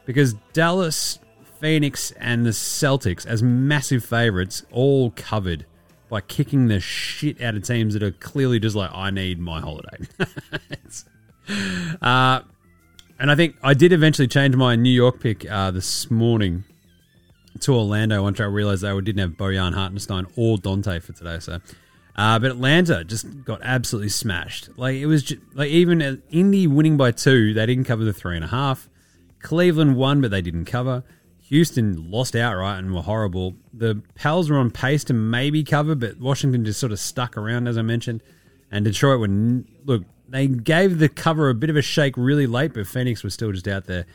Because 0.05 0.33
Dallas, 0.53 1.19
Phoenix, 1.59 2.11
and 2.11 2.45
the 2.45 2.51
Celtics 2.51 3.25
as 3.25 3.43
massive 3.43 4.05
favorites 4.05 4.63
all 4.71 5.11
covered 5.11 5.65
by 6.12 6.20
kicking 6.20 6.68
the 6.68 6.82
shit 6.82 7.41
out 7.41 7.55
of 7.55 7.64
teams 7.64 7.93
that 7.93 8.03
are 8.03 8.12
clearly 8.12 8.59
just 8.59 8.76
like, 8.76 8.91
I 8.93 9.12
need 9.12 9.39
my 9.39 9.62
holiday. 9.62 9.97
uh, 12.01 12.41
and 13.18 13.32
I 13.32 13.36
think 13.36 13.55
I 13.64 13.74
did 13.74 13.93
eventually 13.93 14.28
change 14.28 14.53
my 14.57 14.76
New 14.76 14.91
York 14.91 15.22
pick 15.22 15.49
uh, 15.49 15.72
this 15.72 16.12
morning 16.12 16.66
to 17.62 17.74
Orlando 17.74 18.22
once 18.24 18.41
I 18.41 18.43
realized 18.43 18.82
they 18.82 18.93
didn't 18.99 19.20
have 19.20 19.32
Bojan 19.32 19.74
Hartenstein 19.74 20.28
or 20.36 20.57
Dante 20.57 20.99
for 20.99 21.14
today. 21.14 21.39
So 21.39 21.59
uh, 22.18 22.39
but 22.39 22.51
Atlanta 22.51 23.05
just 23.05 23.45
got 23.45 23.62
absolutely 23.64 24.09
smashed. 24.09 24.78
Like 24.78 24.97
it 24.97 25.05
was 25.05 25.24
just, 25.24 25.41
like 25.53 25.70
even 25.70 26.22
Indy 26.30 26.68
winning 26.68 26.97
by 26.97 27.12
two, 27.12 27.53
they 27.53 27.66
didn't 27.66 27.86
cover 27.86 28.03
the 28.03 28.12
three 28.12 28.36
and 28.36 28.43
a 28.43 28.49
half. 28.49 28.89
Cleveland 29.41 29.95
won, 29.95 30.20
but 30.20 30.30
they 30.30 30.41
didn't 30.41 30.66
cover. 30.66 31.05
Houston 31.52 32.10
lost 32.10 32.34
outright 32.34 32.80
and 32.80 32.95
were 32.95 33.02
horrible. 33.02 33.54
The 33.74 34.02
Pels 34.16 34.49
were 34.49 34.58
on 34.58 34.72
pace 34.72 35.04
to 35.06 35.14
maybe 35.14 35.66
cover, 35.66 35.95
but 35.95 36.18
Washington 36.18 36.64
just 36.64 36.80
sort 36.80 36.93
of 36.93 36.99
stuck 36.99 37.36
around, 37.36 37.68
as 37.68 37.78
I 37.78 37.82
mentioned. 37.82 38.24
And 38.72 38.86
Detroit 38.86 39.20
were 39.20 39.28
look. 39.86 40.04
They 40.30 40.47
gave 40.47 40.99
the 40.99 41.10
cover 41.10 41.49
a 41.49 41.54
bit 41.54 41.70
of 41.70 41.76
a 41.76 41.82
shake 41.82 42.16
really 42.16 42.47
late, 42.47 42.74
but 42.74 42.88
Phoenix 42.88 43.22
was 43.22 43.34
still 43.34 43.52
just 43.52 43.68
out 43.68 43.86
there. 43.86 44.06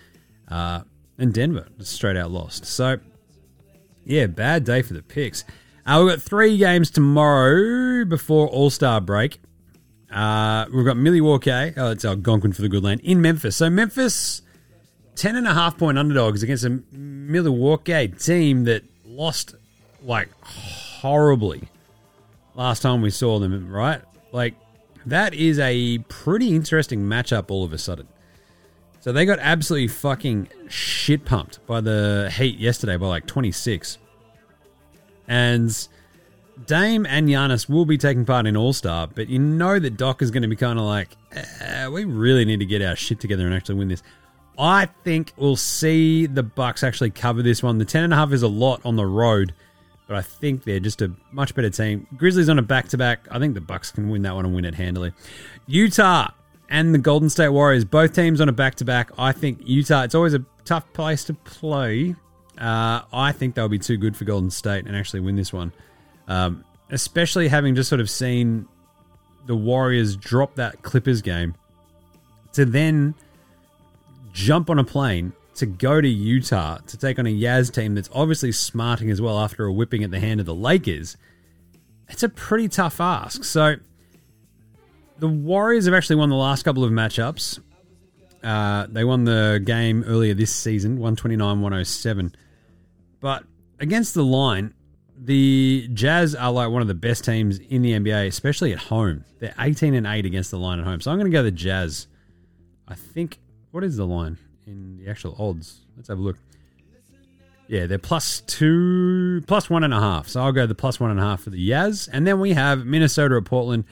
Uh, 0.49 0.81
and 1.19 1.35
Denver 1.35 1.69
straight 1.81 2.17
out 2.17 2.31
lost. 2.31 2.65
So 2.65 3.01
yeah, 4.07 4.27
bad 4.29 4.65
day 4.65 4.81
for 4.81 4.95
the 4.95 5.03
picks. 5.03 5.45
Uh, 5.85 6.01
we've 6.03 6.15
got 6.15 6.23
three 6.23 6.57
games 6.57 6.91
tomorrow 6.91 8.07
before 8.07 8.49
All 8.49 8.71
Star 8.71 8.99
break. 8.99 9.41
Uh, 10.11 10.65
we've 10.73 10.87
got 10.87 10.97
Milwaukee. 10.97 11.75
Oh, 11.77 11.91
it's 11.91 12.05
Algonquin 12.07 12.55
for 12.55 12.63
the 12.63 12.71
good 12.71 12.83
land 12.83 13.03
in 13.05 13.21
Memphis. 13.21 13.57
So 13.57 13.69
Memphis, 13.69 14.41
ten 15.17 15.35
and 15.37 15.47
a 15.47 15.55
half 15.55 15.77
point 15.77 15.99
underdogs 15.99 16.43
against 16.43 16.65
a 16.65 16.81
Milwaukee 16.93 18.09
team 18.09 18.65
that 18.65 18.85
lost 19.05 19.55
like 20.03 20.29
horribly 20.43 21.69
last 22.55 22.83
time 22.83 23.03
we 23.03 23.11
saw 23.11 23.39
them. 23.39 23.69
Right, 23.69 24.01
like 24.33 24.55
that 25.07 25.35
is 25.35 25.59
a 25.59 25.99
pretty 26.09 26.55
interesting 26.55 27.01
matchup 27.01 27.51
all 27.51 27.65
of 27.65 27.73
a 27.73 27.79
sudden. 27.79 28.07
So 29.01 29.13
they 29.13 29.25
got 29.25 29.39
absolutely 29.41 29.89
fucking 29.89 30.49
shit 30.69 31.25
pumped 31.25 31.65
by 31.67 31.81
the 31.81 32.33
Heat 32.37 32.59
yesterday 32.59 32.97
by 32.97 33.07
like 33.07 33.27
twenty 33.27 33.53
six. 33.53 33.99
And 35.29 35.89
Dame 36.67 37.05
and 37.07 37.29
Giannis 37.29 37.69
will 37.69 37.85
be 37.85 37.99
taking 37.99 38.25
part 38.25 38.47
in 38.47 38.57
All 38.57 38.73
Star, 38.73 39.07
but 39.07 39.29
you 39.29 39.39
know 39.39 39.79
that 39.79 39.97
Doc 39.97 40.23
is 40.23 40.31
going 40.31 40.43
to 40.43 40.49
be 40.49 40.57
kind 40.57 40.79
of 40.79 40.85
like, 40.87 41.11
eh, 41.33 41.87
we 41.89 42.05
really 42.05 42.45
need 42.45 42.61
to 42.61 42.67
get 42.67 42.81
our 42.81 42.97
shit 42.97 43.21
together 43.21 43.45
and 43.45 43.55
actually 43.55 43.75
win 43.75 43.89
this. 43.89 44.03
I 44.59 44.87
think 45.05 45.33
we'll 45.37 45.57
see 45.57 46.27
the 46.27 46.43
Bucks 46.43 46.83
actually 46.83 47.11
cover 47.11 47.43
this 47.43 47.63
one. 47.63 47.79
The 47.79 47.85
ten 47.85 48.05
and 48.05 48.13
a 48.13 48.17
half 48.17 48.33
is 48.33 48.43
a 48.43 48.49
lot 48.49 48.81
on 48.85 48.97
the 48.97 49.07
road, 49.07 49.55
but 50.07 50.17
I 50.17 50.23
think 50.23 50.65
they're 50.65 50.81
just 50.81 51.03
a 51.03 51.13
much 51.33 51.55
better 51.55 51.71
team. 51.71 52.07
Grizzlies 52.17 52.49
on 52.49 52.59
a 52.59 52.63
back 52.63 52.89
to 52.89 52.99
back. 52.99 53.27
I 53.31 53.39
think 53.39 53.55
the 53.55 53.61
Bucks 53.61 53.91
can 53.91 54.09
win 54.09 54.23
that 54.23 54.35
one 54.35 54.47
and 54.47 54.55
win 54.55 54.65
it 54.65 54.75
handily. 54.75 55.13
Utah 55.67 56.31
and 56.69 56.95
the 56.95 56.99
Golden 56.99 57.29
State 57.29 57.51
Warriors, 57.51 57.85
both 57.85 58.15
teams 58.15 58.41
on 58.41 58.49
a 58.49 58.53
back 58.53 58.77
to 58.77 58.85
back. 58.85 59.11
I 59.19 59.33
think 59.33 59.61
Utah. 59.65 60.03
It's 60.03 60.15
always 60.15 60.35
a 60.35 60.45
tough 60.65 60.91
place 60.93 61.25
to 61.25 61.35
play. 61.35 62.15
Uh, 62.59 63.03
I 63.13 63.33
think 63.33 63.55
they'll 63.55 63.69
be 63.69 63.79
too 63.79 63.97
good 63.97 64.17
for 64.17 64.25
Golden 64.25 64.51
State 64.51 64.87
and 64.87 64.97
actually 64.97 65.21
win 65.21 65.37
this 65.37 65.53
one. 65.53 65.73
Um, 66.29 66.65
especially 66.91 67.49
having 67.49 67.75
just 67.75 67.89
sort 67.89 68.01
of 68.01 68.09
seen 68.09 68.67
the 69.47 69.55
Warriors 69.55 70.17
drop 70.17 70.57
that 70.57 70.83
Clippers 70.83 71.23
game 71.23 71.55
to 72.53 72.65
then 72.65 73.15
jump 74.37 74.69
on 74.69 74.79
a 74.79 74.85
plane 74.85 75.33
to 75.55 75.65
go 75.65 75.99
to 75.99 76.09
Utah 76.09 76.77
to 76.87 76.99
take 76.99 77.19
on 77.19 77.27
a 77.27 77.35
Yaz 77.35 77.73
team 77.73 77.95
that's 77.95 78.11
obviously 78.13 78.53
smarting 78.53 79.11
as 79.11 79.19
well 79.19 79.41
after 79.41 79.65
a 79.65 79.73
whipping 79.73 80.05
at 80.05 80.11
the 80.11 80.21
hand 80.21 80.41
of 80.41 80.47
the 80.47 80.55
Lakers. 80.55 81.17
It's 82.09 82.23
a 82.23 82.29
pretty 82.29 82.69
tough 82.69 83.01
ask. 83.01 83.45
So 83.45 83.77
the 85.19 85.27
Warriors 85.27 85.87
have 85.87 85.95
actually 85.95 86.17
won 86.17 86.29
the 86.29 86.37
last 86.37 86.65
couple 86.65 86.85
of 86.85 86.93
matchups. 86.93 87.61
Uh, 88.45 88.87
they 88.91 89.05
won 89.05 89.25
the 89.25 89.61
game 89.65 90.05
earlier 90.07 90.35
this 90.35 90.55
season, 90.55 90.99
129 90.99 91.63
107. 91.63 92.35
But 93.21 93.45
against 93.81 94.13
the 94.13 94.23
line, 94.23 94.75
the 95.19 95.89
Jazz 95.95 96.35
are 96.35 96.53
like 96.53 96.69
one 96.69 96.83
of 96.83 96.89
the 96.89 96.95
best 96.95 97.25
teams 97.25 97.59
in 97.59 97.81
the 97.81 97.93
NBA, 97.93 98.27
especially 98.27 98.75
at 98.75 98.79
home. 98.79 99.25
They're 99.39 99.55
18 99.59 99.95
and 99.95 100.07
8 100.07 100.27
against 100.27 100.51
the 100.51 100.59
line 100.59 100.79
at 100.79 100.85
home. 100.85 101.01
So 101.01 101.11
I'm 101.11 101.17
going 101.17 101.31
to 101.31 101.35
go 101.35 101.43
the 101.43 101.51
Jazz. 101.51 102.07
I 102.87 102.95
think, 102.95 103.39
what 103.77 103.85
is 103.85 103.99
the 103.99 104.07
line 104.07 104.39
in 104.67 104.97
the 104.97 105.11
actual 105.11 105.37
odds? 105.39 105.83
Let's 105.99 106.09
have 106.09 106.19
a 106.19 106.23
look. 106.23 106.39
Yeah, 107.69 107.85
they're 107.85 107.99
plus 107.99 108.41
two, 108.41 109.43
plus 109.47 109.69
one 109.69 109.85
and 109.85 109.93
a 109.93 110.01
half. 110.01 110.29
So 110.29 110.41
I'll 110.41 110.53
go 110.53 110.65
the 110.65 110.75
plus 110.75 110.99
one 110.99 111.11
and 111.11 111.21
a 111.21 111.23
half 111.23 111.43
for 111.43 111.51
the 111.51 111.71
Yaz. 111.71 112.09
And 112.11 112.27
then 112.27 112.41
we 112.41 112.55
have 112.55 112.87
Minnesota 112.87 113.37
at 113.37 113.45
Portland. 113.45 113.85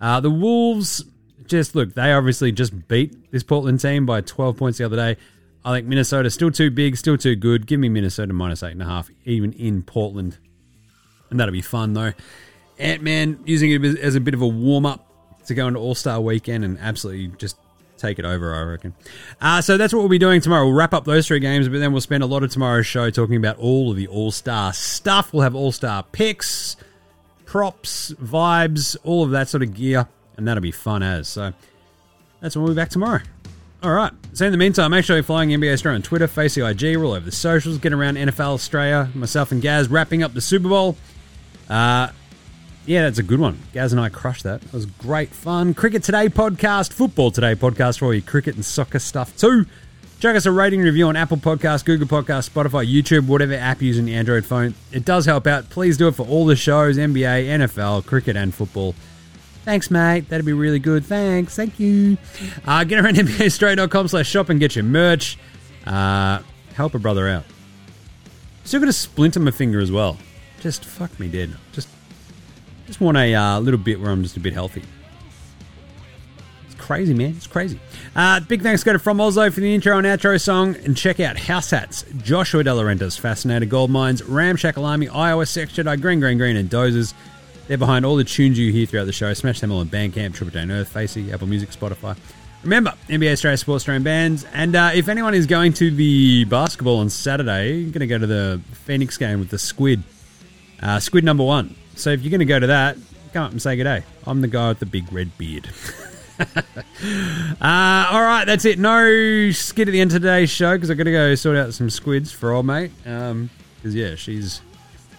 Uh, 0.00 0.20
the 0.20 0.30
Wolves, 0.30 1.04
just 1.44 1.74
look, 1.74 1.92
they 1.94 2.12
obviously 2.12 2.52
just 2.52 2.86
beat 2.86 3.32
this 3.32 3.42
Portland 3.42 3.80
team 3.80 4.06
by 4.06 4.20
12 4.20 4.56
points 4.56 4.78
the 4.78 4.84
other 4.84 4.94
day. 4.94 5.16
I 5.64 5.76
think 5.76 5.88
Minnesota 5.88 6.30
still 6.30 6.52
too 6.52 6.70
big, 6.70 6.96
still 6.96 7.18
too 7.18 7.34
good. 7.34 7.66
Give 7.66 7.80
me 7.80 7.88
Minnesota 7.88 8.32
minus 8.32 8.62
eight 8.62 8.72
and 8.72 8.82
a 8.82 8.86
half, 8.86 9.10
even 9.24 9.52
in 9.54 9.82
Portland, 9.82 10.38
and 11.30 11.40
that'll 11.40 11.50
be 11.50 11.62
fun 11.62 11.94
though. 11.94 12.12
Ant 12.78 13.02
Man 13.02 13.40
using 13.44 13.72
it 13.72 13.98
as 13.98 14.14
a 14.14 14.20
bit 14.20 14.34
of 14.34 14.42
a 14.42 14.46
warm 14.46 14.86
up 14.86 15.12
to 15.46 15.54
go 15.54 15.66
into 15.66 15.80
All 15.80 15.96
Star 15.96 16.20
Weekend 16.20 16.64
and 16.64 16.78
absolutely 16.78 17.26
just 17.38 17.56
take 18.02 18.18
it 18.18 18.24
over. 18.24 18.54
I 18.54 18.62
reckon. 18.62 18.94
Uh, 19.40 19.60
so 19.60 19.76
that's 19.76 19.92
what 19.94 20.00
we'll 20.00 20.08
be 20.08 20.18
doing 20.18 20.40
tomorrow. 20.40 20.66
We'll 20.66 20.74
wrap 20.74 20.92
up 20.92 21.04
those 21.04 21.26
three 21.26 21.40
games, 21.40 21.68
but 21.68 21.78
then 21.78 21.92
we'll 21.92 22.00
spend 22.00 22.22
a 22.22 22.26
lot 22.26 22.42
of 22.42 22.50
tomorrow's 22.50 22.86
show 22.86 23.08
talking 23.10 23.36
about 23.36 23.56
all 23.58 23.90
of 23.90 23.96
the 23.96 24.06
All 24.08 24.30
Star 24.30 24.72
stuff. 24.72 25.32
We'll 25.32 25.42
have 25.42 25.54
All 25.54 25.72
Star 25.72 26.02
picks, 26.02 26.76
props, 27.46 28.12
vibes, 28.20 28.96
all 29.04 29.24
of 29.24 29.30
that 29.30 29.48
sort 29.48 29.62
of 29.62 29.72
gear, 29.74 30.08
and 30.36 30.46
that'll 30.46 30.60
be 30.60 30.72
fun 30.72 31.02
as. 31.02 31.28
So 31.28 31.52
that's 32.40 32.56
when 32.56 32.64
we'll 32.64 32.74
be 32.74 32.76
back 32.80 32.90
tomorrow. 32.90 33.20
All 33.82 33.92
right. 33.92 34.12
So 34.32 34.46
in 34.46 34.52
the 34.52 34.58
meantime, 34.58 34.92
make 34.92 35.04
sure 35.04 35.16
you're 35.16 35.24
following 35.24 35.50
NBA 35.50 35.74
Straya 35.74 35.96
on 35.96 36.02
Twitter, 36.02 36.28
Facey 36.28 36.60
IG, 36.60 36.96
we're 36.96 37.04
all 37.04 37.12
over 37.12 37.24
the 37.24 37.32
socials, 37.32 37.78
get 37.78 37.92
around 37.92 38.16
NFL 38.16 38.58
Straya, 38.58 39.12
myself 39.14 39.50
and 39.50 39.60
Gaz 39.60 39.88
wrapping 39.88 40.22
up 40.22 40.34
the 40.34 40.40
Super 40.40 40.68
Bowl. 40.68 40.96
Uh, 41.68 42.10
yeah, 42.86 43.02
that's 43.02 43.18
a 43.18 43.22
good 43.22 43.40
one. 43.40 43.58
Gaz 43.72 43.92
and 43.92 44.00
I 44.00 44.08
crushed 44.08 44.42
that. 44.44 44.62
It 44.62 44.72
was 44.72 44.86
great 44.86 45.30
fun. 45.30 45.74
Cricket 45.74 46.02
Today 46.02 46.28
podcast, 46.28 46.92
Football 46.92 47.30
Today 47.30 47.54
podcast 47.54 47.98
for 47.98 48.06
all 48.06 48.14
your 48.14 48.22
cricket 48.22 48.54
and 48.54 48.64
soccer 48.64 48.98
stuff 48.98 49.36
too. 49.36 49.66
Check 50.20 50.36
us 50.36 50.46
a 50.46 50.52
rating 50.52 50.80
review 50.82 51.08
on 51.08 51.16
Apple 51.16 51.36
Podcasts, 51.36 51.84
Google 51.84 52.06
Podcasts, 52.06 52.48
Spotify, 52.48 52.88
YouTube, 52.88 53.26
whatever 53.26 53.54
app 53.54 53.80
you're 53.82 53.88
using 53.88 54.04
the 54.04 54.14
Android 54.14 54.44
phone. 54.44 54.74
It 54.92 55.04
does 55.04 55.26
help 55.26 55.48
out. 55.48 55.68
Please 55.68 55.96
do 55.96 56.06
it 56.06 56.14
for 56.14 56.24
all 56.26 56.46
the 56.46 56.54
shows, 56.54 56.96
NBA, 56.96 57.46
NFL, 57.46 58.06
cricket 58.06 58.36
and 58.36 58.54
football. 58.54 58.94
Thanks, 59.64 59.90
mate. 59.90 60.28
That'd 60.28 60.46
be 60.46 60.52
really 60.52 60.78
good. 60.78 61.04
Thanks. 61.04 61.56
Thank 61.56 61.78
you. 61.80 62.18
Uh, 62.64 62.84
get 62.84 63.04
around 63.04 63.16
NBAstraya.com 63.16 64.08
slash 64.08 64.28
shop 64.28 64.48
and 64.48 64.60
get 64.60 64.76
your 64.76 64.84
merch. 64.84 65.38
Uh, 65.86 66.40
help 66.74 66.94
a 66.94 66.98
brother 66.98 67.28
out. 67.28 67.44
Still 68.64 68.80
got 68.80 68.88
a 68.88 68.92
splint 68.92 69.36
on 69.36 69.44
my 69.44 69.50
finger 69.50 69.80
as 69.80 69.90
well. 69.90 70.18
Just 70.60 70.84
fuck 70.84 71.18
me 71.18 71.28
dead. 71.28 71.56
Just 71.72 71.88
just 72.86 73.00
want 73.00 73.16
a 73.16 73.34
uh, 73.34 73.60
little 73.60 73.78
bit 73.78 74.00
where 74.00 74.10
I'm 74.10 74.22
just 74.22 74.36
a 74.36 74.40
bit 74.40 74.52
healthy. 74.52 74.82
It's 76.66 76.74
crazy, 76.74 77.14
man. 77.14 77.34
It's 77.36 77.46
crazy. 77.46 77.78
Uh, 78.14 78.40
big 78.40 78.62
thanks 78.62 78.84
go 78.84 78.92
to 78.92 78.98
From 78.98 79.20
Oslo 79.20 79.50
for 79.50 79.60
the 79.60 79.74
intro 79.74 79.98
and 79.98 80.06
outro 80.06 80.40
song. 80.40 80.76
And 80.84 80.96
check 80.96 81.20
out 81.20 81.38
House 81.38 81.70
Hats, 81.70 82.04
Joshua 82.18 82.64
De 82.64 82.70
Laurentiis, 82.70 83.18
Fascinator 83.18 83.66
Gold 83.66 83.90
Mines, 83.90 84.22
Ramshackle 84.22 84.84
Army, 84.84 85.08
Iowa 85.08 85.46
Sex 85.46 85.72
Jedi, 85.72 86.00
Green 86.00 86.20
Green 86.20 86.38
Green, 86.38 86.56
and 86.56 86.68
Dozers. 86.68 87.14
They're 87.68 87.78
behind 87.78 88.04
all 88.04 88.16
the 88.16 88.24
tunes 88.24 88.58
you 88.58 88.72
hear 88.72 88.86
throughout 88.86 89.04
the 89.04 89.12
show. 89.12 89.32
Smash 89.32 89.60
them 89.60 89.70
all 89.70 89.78
on 89.78 89.88
Bandcamp, 89.88 90.34
Triple 90.34 90.50
J 90.50 90.70
Earth, 90.70 90.88
Facey, 90.88 91.32
Apple 91.32 91.46
Music, 91.46 91.70
Spotify. 91.70 92.16
Remember, 92.62 92.94
NBA 93.08 93.32
Straya 93.32 93.58
Sports 93.58 93.82
Australian 93.82 94.02
bands. 94.04 94.44
And 94.52 94.76
uh, 94.76 94.90
if 94.94 95.08
anyone 95.08 95.34
is 95.34 95.46
going 95.46 95.72
to 95.74 95.90
the 95.90 96.44
basketball 96.44 96.98
on 96.98 97.10
Saturday, 97.10 97.72
you're 97.72 97.90
going 97.90 98.00
to 98.00 98.06
go 98.06 98.18
to 98.18 98.26
the 98.26 98.60
Phoenix 98.72 99.16
game 99.16 99.40
with 99.40 99.50
the 99.50 99.58
Squid. 99.58 100.02
Uh, 100.80 101.00
squid 101.00 101.24
number 101.24 101.44
one. 101.44 101.74
So 101.94 102.10
if 102.10 102.22
you're 102.22 102.30
going 102.30 102.40
to 102.40 102.44
go 102.44 102.58
to 102.58 102.68
that, 102.68 102.96
come 103.32 103.44
up 103.44 103.52
and 103.52 103.60
say 103.60 103.76
good 103.76 103.84
day. 103.84 104.02
I'm 104.26 104.40
the 104.40 104.48
guy 104.48 104.68
with 104.68 104.78
the 104.78 104.86
big 104.86 105.12
red 105.12 105.36
beard. 105.38 105.68
uh, 106.40 108.08
all 108.10 108.22
right, 108.22 108.44
that's 108.44 108.64
it. 108.64 108.78
No 108.78 109.50
skit 109.50 109.88
at 109.88 109.92
the 109.92 110.00
end 110.00 110.12
of 110.12 110.22
today's 110.22 110.50
show 110.50 110.76
because 110.76 110.90
I've 110.90 110.98
got 110.98 111.04
to 111.04 111.12
go 111.12 111.34
sort 111.34 111.56
out 111.56 111.74
some 111.74 111.90
squids 111.90 112.32
for 112.32 112.52
old 112.52 112.66
mate. 112.66 112.90
Because, 113.02 113.30
um, 113.32 113.50
yeah, 113.82 114.14
she's 114.14 114.60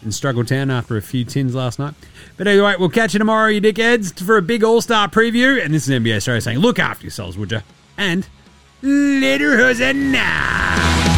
in 0.03 0.11
Struggle 0.11 0.43
Town 0.43 0.69
after 0.69 0.97
a 0.97 1.01
few 1.01 1.25
tins 1.25 1.55
last 1.55 1.79
night. 1.79 1.93
But 2.37 2.47
anyway, 2.47 2.75
we'll 2.77 2.89
catch 2.89 3.13
you 3.13 3.19
tomorrow, 3.19 3.47
you 3.47 3.61
dickheads, 3.61 4.21
for 4.23 4.37
a 4.37 4.41
big 4.41 4.63
All 4.63 4.81
Star 4.81 5.07
preview. 5.07 5.63
And 5.63 5.73
this 5.73 5.87
is 5.87 5.93
NBA 5.93 6.17
Straya 6.17 6.41
saying, 6.41 6.59
look 6.59 6.79
after 6.79 7.05
yourselves, 7.05 7.37
would 7.37 7.51
you? 7.51 7.61
And 7.97 8.27
later, 8.81 9.57
Hosanna! 9.57 11.12